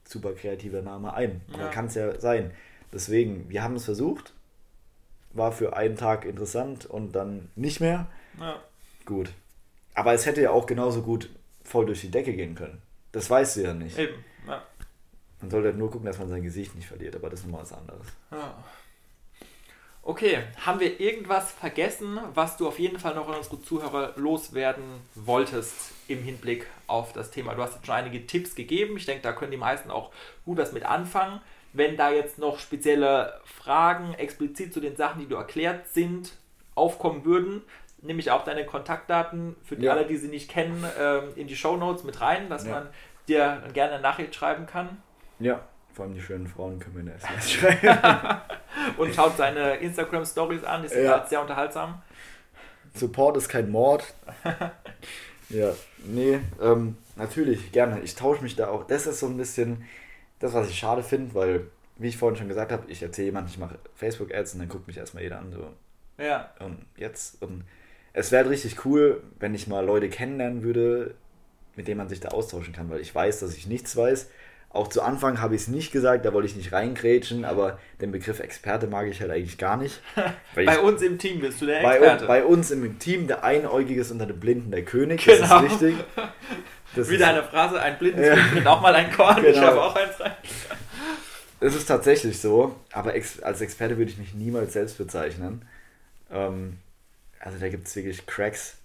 super 0.06 0.34
kreativer 0.34 0.82
Name 0.82 1.14
ein. 1.14 1.42
Ja. 1.58 1.70
kann 1.70 1.86
es 1.86 1.96
ja 1.96 2.20
sein. 2.20 2.52
Deswegen, 2.92 3.50
wir 3.50 3.64
haben 3.64 3.76
es 3.76 3.86
versucht, 3.86 4.34
war 5.34 5.52
für 5.52 5.76
einen 5.76 5.98
Tag 5.98 6.26
interessant 6.26 6.86
und 6.86 7.14
dann 7.14 7.50
nicht 7.56 7.80
mehr. 7.80 8.08
Ja. 8.40 8.60
Gut. 9.06 9.32
Aber 9.94 10.14
es 10.14 10.26
hätte 10.26 10.42
ja 10.42 10.52
auch 10.52 10.66
genauso 10.66 11.02
gut 11.02 11.30
voll 11.64 11.86
durch 11.86 12.02
die 12.02 12.12
Decke 12.12 12.34
gehen 12.34 12.56
können. 12.56 12.82
Das 13.12 13.30
weißt 13.30 13.58
du 13.58 13.62
ja 13.62 13.74
nicht. 13.74 13.98
Eben, 13.98 14.24
ja. 14.48 14.62
Man 15.42 15.52
sollte 15.52 15.68
halt 15.68 15.78
nur 15.78 15.92
gucken, 15.92 16.06
dass 16.06 16.18
man 16.18 16.30
sein 16.30 16.42
Gesicht 16.42 16.76
nicht 16.76 16.88
verliert, 16.88 17.16
aber 17.16 17.30
das 17.30 17.42
ist 17.42 17.46
nochmal 17.46 17.64
was 17.64 17.74
anderes. 17.74 18.08
Ja. 18.32 18.64
Okay, 20.06 20.44
haben 20.66 20.82
wir 20.82 21.00
irgendwas 21.00 21.54
vergessen, 21.54 22.20
was 22.34 22.58
du 22.58 22.68
auf 22.68 22.78
jeden 22.78 23.00
Fall 23.00 23.16
noch 23.16 23.30
an 23.30 23.38
unsere 23.38 23.62
Zuhörer 23.62 24.12
loswerden 24.18 24.84
wolltest 25.16 25.94
im 26.10 26.22
Hinblick 26.22 26.68
auf 26.88 27.14
das 27.14 27.32
Thema? 27.32 27.56
Du 27.56 27.62
hast 27.62 27.76
jetzt 27.76 27.86
schon 27.86 27.96
einige 27.96 28.28
Tipps 28.28 28.56
gegeben. 28.56 28.98
Ich 28.98 29.06
denke, 29.06 29.22
da 29.22 29.32
können 29.32 29.52
die 29.52 29.58
meisten 29.58 29.92
auch 29.92 30.12
gut 30.44 30.58
was 30.58 30.74
mit 30.74 30.84
anfangen. 30.84 31.40
Wenn 31.74 31.98
da 31.98 32.12
jetzt 32.12 32.38
noch 32.38 32.60
spezielle 32.60 33.42
Fragen 33.46 34.14
explizit 34.14 34.74
zu 34.74 34.80
den 34.80 34.96
Sachen, 34.96 35.22
die 35.22 35.28
du 35.28 35.36
erklärt 35.36 35.88
sind, 35.90 36.34
aufkommen 36.76 37.26
würden, 37.26 37.64
nehme 38.02 38.20
ich 38.20 38.32
auch 38.32 38.44
deine 38.44 38.66
Kontaktdaten 38.66 39.56
für 39.64 39.76
die 39.76 39.86
ja. 39.86 39.94
alle, 39.94 40.06
die 40.06 40.18
sie 40.18 40.28
nicht 40.28 40.50
kennen, 40.50 40.86
ähm, 41.00 41.30
in 41.36 41.48
die 41.48 41.56
Show 41.56 41.78
Notes 41.78 42.04
mit 42.04 42.22
rein, 42.22 42.50
dass 42.50 42.66
ja. 42.66 42.72
man 42.72 42.90
dir 43.28 43.64
gerne 43.74 43.94
eine 43.94 44.02
Nachricht 44.04 44.36
schreiben 44.36 44.66
kann. 44.66 45.02
Ja, 45.40 45.62
vor 45.94 46.06
allem 46.06 46.14
die 46.14 46.22
schönen 46.22 46.48
Frauen 46.48 46.80
können 46.80 46.96
wir 46.96 47.00
in 47.02 47.06
der 47.08 47.16
SMS 47.16 47.52
schreiben. 47.52 48.42
Und 48.98 49.14
schaut 49.14 49.38
seine 49.38 49.76
Instagram-Stories 49.76 50.64
an, 50.64 50.82
die 50.84 50.90
sind 50.90 51.04
ja. 51.04 51.26
sehr 51.26 51.42
unterhaltsam. 51.42 52.02
Support 52.96 53.38
ist 53.38 53.50
kein 53.50 53.72
Mord. 53.72 54.14
ja, 55.50 55.74
nee, 56.06 56.40
ähm, 56.62 56.98
natürlich, 57.16 57.72
gerne. 57.72 58.02
Ich 58.02 58.16
tausche 58.16 58.44
mich 58.44 58.56
da 58.56 58.68
auch. 58.68 58.86
Das 58.86 59.08
ist 59.08 59.20
so 59.20 59.28
ein 59.28 59.38
bisschen 59.38 59.86
das, 60.44 60.54
was 60.54 60.70
ich 60.70 60.78
schade 60.78 61.04
finde, 61.04 61.34
weil, 61.34 61.68
wie 61.98 62.10
ich 62.10 62.18
vorhin 62.18 62.38
schon 62.38 62.50
gesagt 62.50 62.72
habe, 62.72 62.84
ich 62.92 63.02
erzähle 63.02 63.28
jemand, 63.28 63.50
ich 63.50 63.58
mache 63.58 63.80
Facebook-Ads 63.96 64.54
und 64.54 64.60
dann 64.60 64.70
guckt 64.70 64.88
mich 64.88 64.98
erstmal 64.98 65.24
jeder 65.24 65.40
an. 65.40 65.52
So. 65.52 65.74
Ja. 66.22 66.54
Und 66.60 66.86
jetzt, 66.98 67.42
und 67.42 67.64
es 68.12 68.32
wäre 68.32 68.50
richtig 68.50 68.86
cool, 68.86 69.24
wenn 69.40 69.56
ich 69.56 69.68
mal 69.68 69.86
Leute 69.86 70.10
kennenlernen 70.10 70.64
würde, 70.64 71.16
mit 71.76 71.88
denen 71.88 71.98
man 71.98 72.10
sich 72.10 72.20
da 72.20 72.30
austauschen 72.30 72.74
kann, 72.74 72.90
weil 72.90 73.00
ich 73.00 73.16
weiß, 73.16 73.40
dass 73.40 73.56
ich 73.56 73.68
nichts 73.68 73.96
weiß 73.96 74.30
auch 74.74 74.88
zu 74.88 75.04
Anfang 75.04 75.40
habe 75.40 75.54
ich 75.56 75.62
es 75.62 75.68
nicht 75.68 75.92
gesagt, 75.92 76.26
da 76.26 76.34
wollte 76.34 76.48
ich 76.48 76.56
nicht 76.56 76.74
reingrätschen, 76.74 77.46
aber 77.46 77.78
den 78.02 78.12
Begriff 78.12 78.40
Experte 78.40 78.88
mag 78.88 79.08
ich 79.08 79.22
halt 79.22 79.30
eigentlich 79.30 79.60
gar 79.60 79.78
nicht. 79.78 80.02
bei 80.56 80.80
uns 80.80 81.02
im 81.04 81.20
Team 81.20 81.40
bist 81.40 81.62
du 81.62 81.68
der 81.68 81.82
Experte. 81.82 82.26
Bei, 82.26 82.42
bei, 82.42 82.46
uns 82.46 82.72
im 82.72 82.98
Team, 82.98 83.28
der 83.28 83.44
Einäugige 83.44 84.02
ist 84.02 84.10
unter 84.10 84.26
den 84.26 84.40
Blinden 84.40 84.72
der 84.72 84.84
König, 84.84 85.24
genau. 85.24 85.48
das 85.48 85.74
ist 85.74 85.82
richtig. 85.82 85.96
Das 86.96 87.10
Wieder 87.10 87.26
ist, 87.26 87.32
eine 87.32 87.44
Phrase, 87.44 87.82
ein 87.82 87.98
Blindes 87.98 88.28
ja. 88.28 88.36
findet 88.36 88.68
auch 88.68 88.80
mal 88.80 88.94
ein 88.94 89.12
Korn, 89.12 89.38
genau. 89.38 89.50
ich 89.50 89.60
habe 89.60 89.82
auch 89.82 89.96
eins 89.96 90.20
rein. 90.20 90.34
Es 91.60 91.74
ist 91.74 91.88
tatsächlich 91.88 92.40
so, 92.40 92.76
aber 92.92 93.16
ex 93.16 93.42
als 93.42 93.62
Experte 93.62 93.98
würde 93.98 94.12
ich 94.12 94.20
mich 94.20 94.36
niemals 94.36 94.74
selbst 94.74 95.00
bezeichnen. 95.00 95.68
Ähm, 96.30 96.78
also 97.40 97.58
da 97.58 97.70
gibt 97.70 97.88
es 97.88 97.96
wirklich 97.96 98.28
Cracks. 98.28 98.78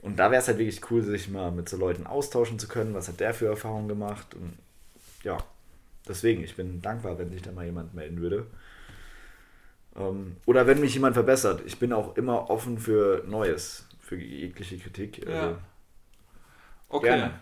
Und 0.00 0.18
da 0.18 0.30
wäre 0.30 0.40
es 0.40 0.48
halt 0.48 0.56
wirklich 0.56 0.80
cool, 0.90 1.02
sich 1.02 1.28
mal 1.28 1.50
mit 1.50 1.68
so 1.68 1.76
Leuten 1.76 2.06
austauschen 2.06 2.58
zu 2.58 2.66
können. 2.66 2.94
Was 2.94 3.08
hat 3.08 3.20
der 3.20 3.34
für 3.34 3.46
Erfahrungen 3.46 3.88
gemacht? 3.88 4.34
Und 4.34 4.56
ja, 5.24 5.38
deswegen, 6.06 6.44
ich 6.44 6.54
bin 6.54 6.80
dankbar, 6.82 7.18
wenn 7.18 7.30
sich 7.30 7.42
da 7.42 7.50
mal 7.50 7.64
jemand 7.64 7.94
melden 7.94 8.20
würde. 8.20 8.46
Ähm, 9.96 10.36
oder 10.46 10.66
wenn 10.66 10.80
mich 10.80 10.94
jemand 10.94 11.14
verbessert. 11.14 11.62
Ich 11.64 11.78
bin 11.78 11.92
auch 11.92 12.16
immer 12.16 12.50
offen 12.50 12.78
für 12.78 13.24
Neues, 13.26 13.88
für 14.00 14.16
jegliche 14.16 14.78
Kritik. 14.78 15.26
Also 15.26 15.32
ja. 15.32 15.58
Okay. 16.88 17.06
Gerne. 17.06 17.40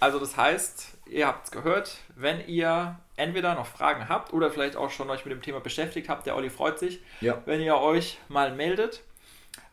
Also 0.00 0.18
das 0.18 0.36
heißt, 0.36 0.98
ihr 1.10 1.26
habt 1.26 1.44
es 1.44 1.50
gehört, 1.50 1.98
wenn 2.16 2.46
ihr 2.48 2.98
entweder 3.16 3.54
noch 3.54 3.66
Fragen 3.66 4.08
habt 4.08 4.32
oder 4.32 4.50
vielleicht 4.50 4.76
auch 4.76 4.90
schon 4.90 5.10
euch 5.10 5.26
mit 5.26 5.32
dem 5.32 5.42
Thema 5.42 5.60
beschäftigt 5.60 6.08
habt, 6.08 6.26
der 6.26 6.36
Olli 6.36 6.48
freut 6.48 6.78
sich, 6.78 7.02
ja. 7.20 7.42
wenn 7.44 7.60
ihr 7.60 7.76
euch 7.76 8.18
mal 8.28 8.54
meldet. 8.54 9.02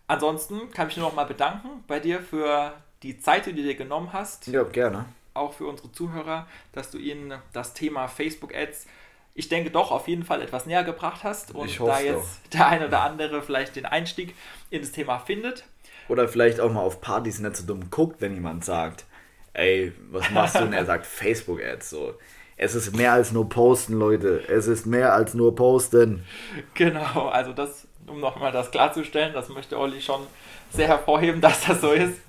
Ansonsten 0.08 0.70
kann 0.72 0.89
ich 0.89 0.98
nur 0.98 1.08
noch 1.08 1.16
mal 1.16 1.24
bedanken 1.24 1.84
bei 1.88 2.02
dir 2.02 2.20
für 2.20 2.74
die 3.04 3.20
Zeit, 3.20 3.45
die 3.45 3.54
du 3.54 3.62
dir 3.62 3.76
genommen 3.76 4.12
hast. 4.12 4.48
Ja, 4.48 4.64
gerne 4.64 5.06
auch 5.38 5.54
für 5.54 5.66
unsere 5.66 5.92
Zuhörer, 5.92 6.48
dass 6.74 6.92
du 6.92 6.98
ihnen 6.98 7.34
das 7.54 7.74
Thema 7.74 8.08
Facebook 8.08 8.56
Ads, 8.56 8.88
ich 9.34 9.50
denke 9.50 9.70
doch 9.70 9.92
auf 9.92 10.08
jeden 10.08 10.24
Fall 10.24 10.42
etwas 10.42 10.66
näher 10.66 10.84
gebracht 10.84 11.24
hast 11.24 11.54
und 11.54 11.80
da 11.80 12.00
jetzt 12.00 12.42
doch. 12.46 12.50
der 12.54 12.68
eine 12.68 12.88
oder 12.88 13.02
andere 13.02 13.44
vielleicht 13.44 13.76
den 13.76 13.86
Einstieg 13.86 14.36
in 14.72 14.82
das 14.82 14.92
Thema 14.92 15.20
findet. 15.20 15.66
Oder 16.10 16.28
vielleicht 16.28 16.60
auch 16.60 16.72
mal 16.72 16.82
auf 16.82 17.02
Partys 17.02 17.40
nicht 17.40 17.56
so 17.56 17.66
dumm 17.66 17.90
guckt, 17.92 18.20
wenn 18.22 18.34
jemand 18.34 18.66
sagt, 18.66 19.06
ey, 19.54 19.94
was 20.10 20.30
machst 20.32 20.56
du? 20.56 20.60
Und 20.60 20.74
er 20.74 20.86
sagt 20.88 21.06
Facebook 21.06 21.62
Ads 21.62 21.90
so. 21.90 22.14
Es 22.56 22.74
ist 22.74 22.96
mehr 22.96 23.14
als 23.14 23.32
nur 23.32 23.48
posten, 23.48 23.94
Leute. 23.94 24.44
Es 24.48 24.66
ist 24.66 24.88
mehr 24.88 25.14
als 25.14 25.36
nur 25.36 25.56
posten. 25.56 26.26
Genau, 26.74 27.28
also 27.28 27.54
das, 27.54 27.88
um 28.08 28.20
nochmal 28.20 28.52
das 28.52 28.72
klarzustellen, 28.72 29.34
das 29.34 29.50
möchte 29.50 29.78
Olli 29.78 30.02
schon 30.02 30.22
sehr 30.72 30.88
hervorheben, 30.88 31.40
dass 31.42 31.66
das 31.66 31.82
so 31.82 31.92
ist. 31.92 32.20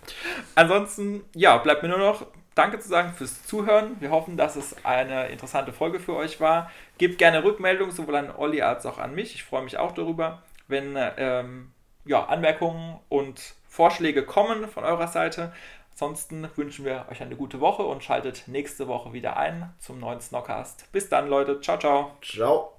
Ansonsten, 0.55 1.25
ja, 1.35 1.57
bleibt 1.57 1.83
mir 1.83 1.89
nur 1.89 1.99
noch 1.99 2.27
Danke 2.59 2.81
zu 2.81 2.89
sagen 2.89 3.13
fürs 3.13 3.45
Zuhören. 3.47 3.97
Wir 4.01 4.11
hoffen, 4.11 4.37
dass 4.37 4.57
es 4.57 4.85
eine 4.85 5.29
interessante 5.29 5.73
Folge 5.73 6.01
für 6.01 6.17
euch 6.17 6.41
war. 6.41 6.73
Gebt 6.99 7.17
gerne 7.17 7.45
Rückmeldungen, 7.45 7.95
sowohl 7.95 8.17
an 8.17 8.35
Olli 8.37 8.63
als 8.63 8.85
auch 8.85 8.99
an 8.99 9.15
mich. 9.15 9.37
Ich 9.37 9.45
freue 9.45 9.63
mich 9.63 9.79
auch 9.79 9.93
darüber, 9.93 10.43
wenn 10.67 10.97
ähm, 10.97 11.71
ja, 12.05 12.25
Anmerkungen 12.25 12.99
und 13.09 13.55
Vorschläge 13.69 14.25
kommen 14.25 14.67
von 14.67 14.83
eurer 14.83 15.07
Seite. 15.07 15.53
Ansonsten 15.93 16.49
wünschen 16.57 16.85
wir 16.85 17.07
euch 17.09 17.23
eine 17.23 17.37
gute 17.37 17.61
Woche 17.61 17.85
und 17.85 18.03
schaltet 18.03 18.49
nächste 18.49 18.89
Woche 18.89 19.13
wieder 19.13 19.37
ein 19.37 19.73
zum 19.79 20.01
neuen 20.01 20.21
Snockcast. 20.21 20.91
Bis 20.91 21.09
dann, 21.09 21.29
Leute. 21.29 21.61
Ciao, 21.61 21.79
ciao. 21.79 22.17
Ciao. 22.23 22.78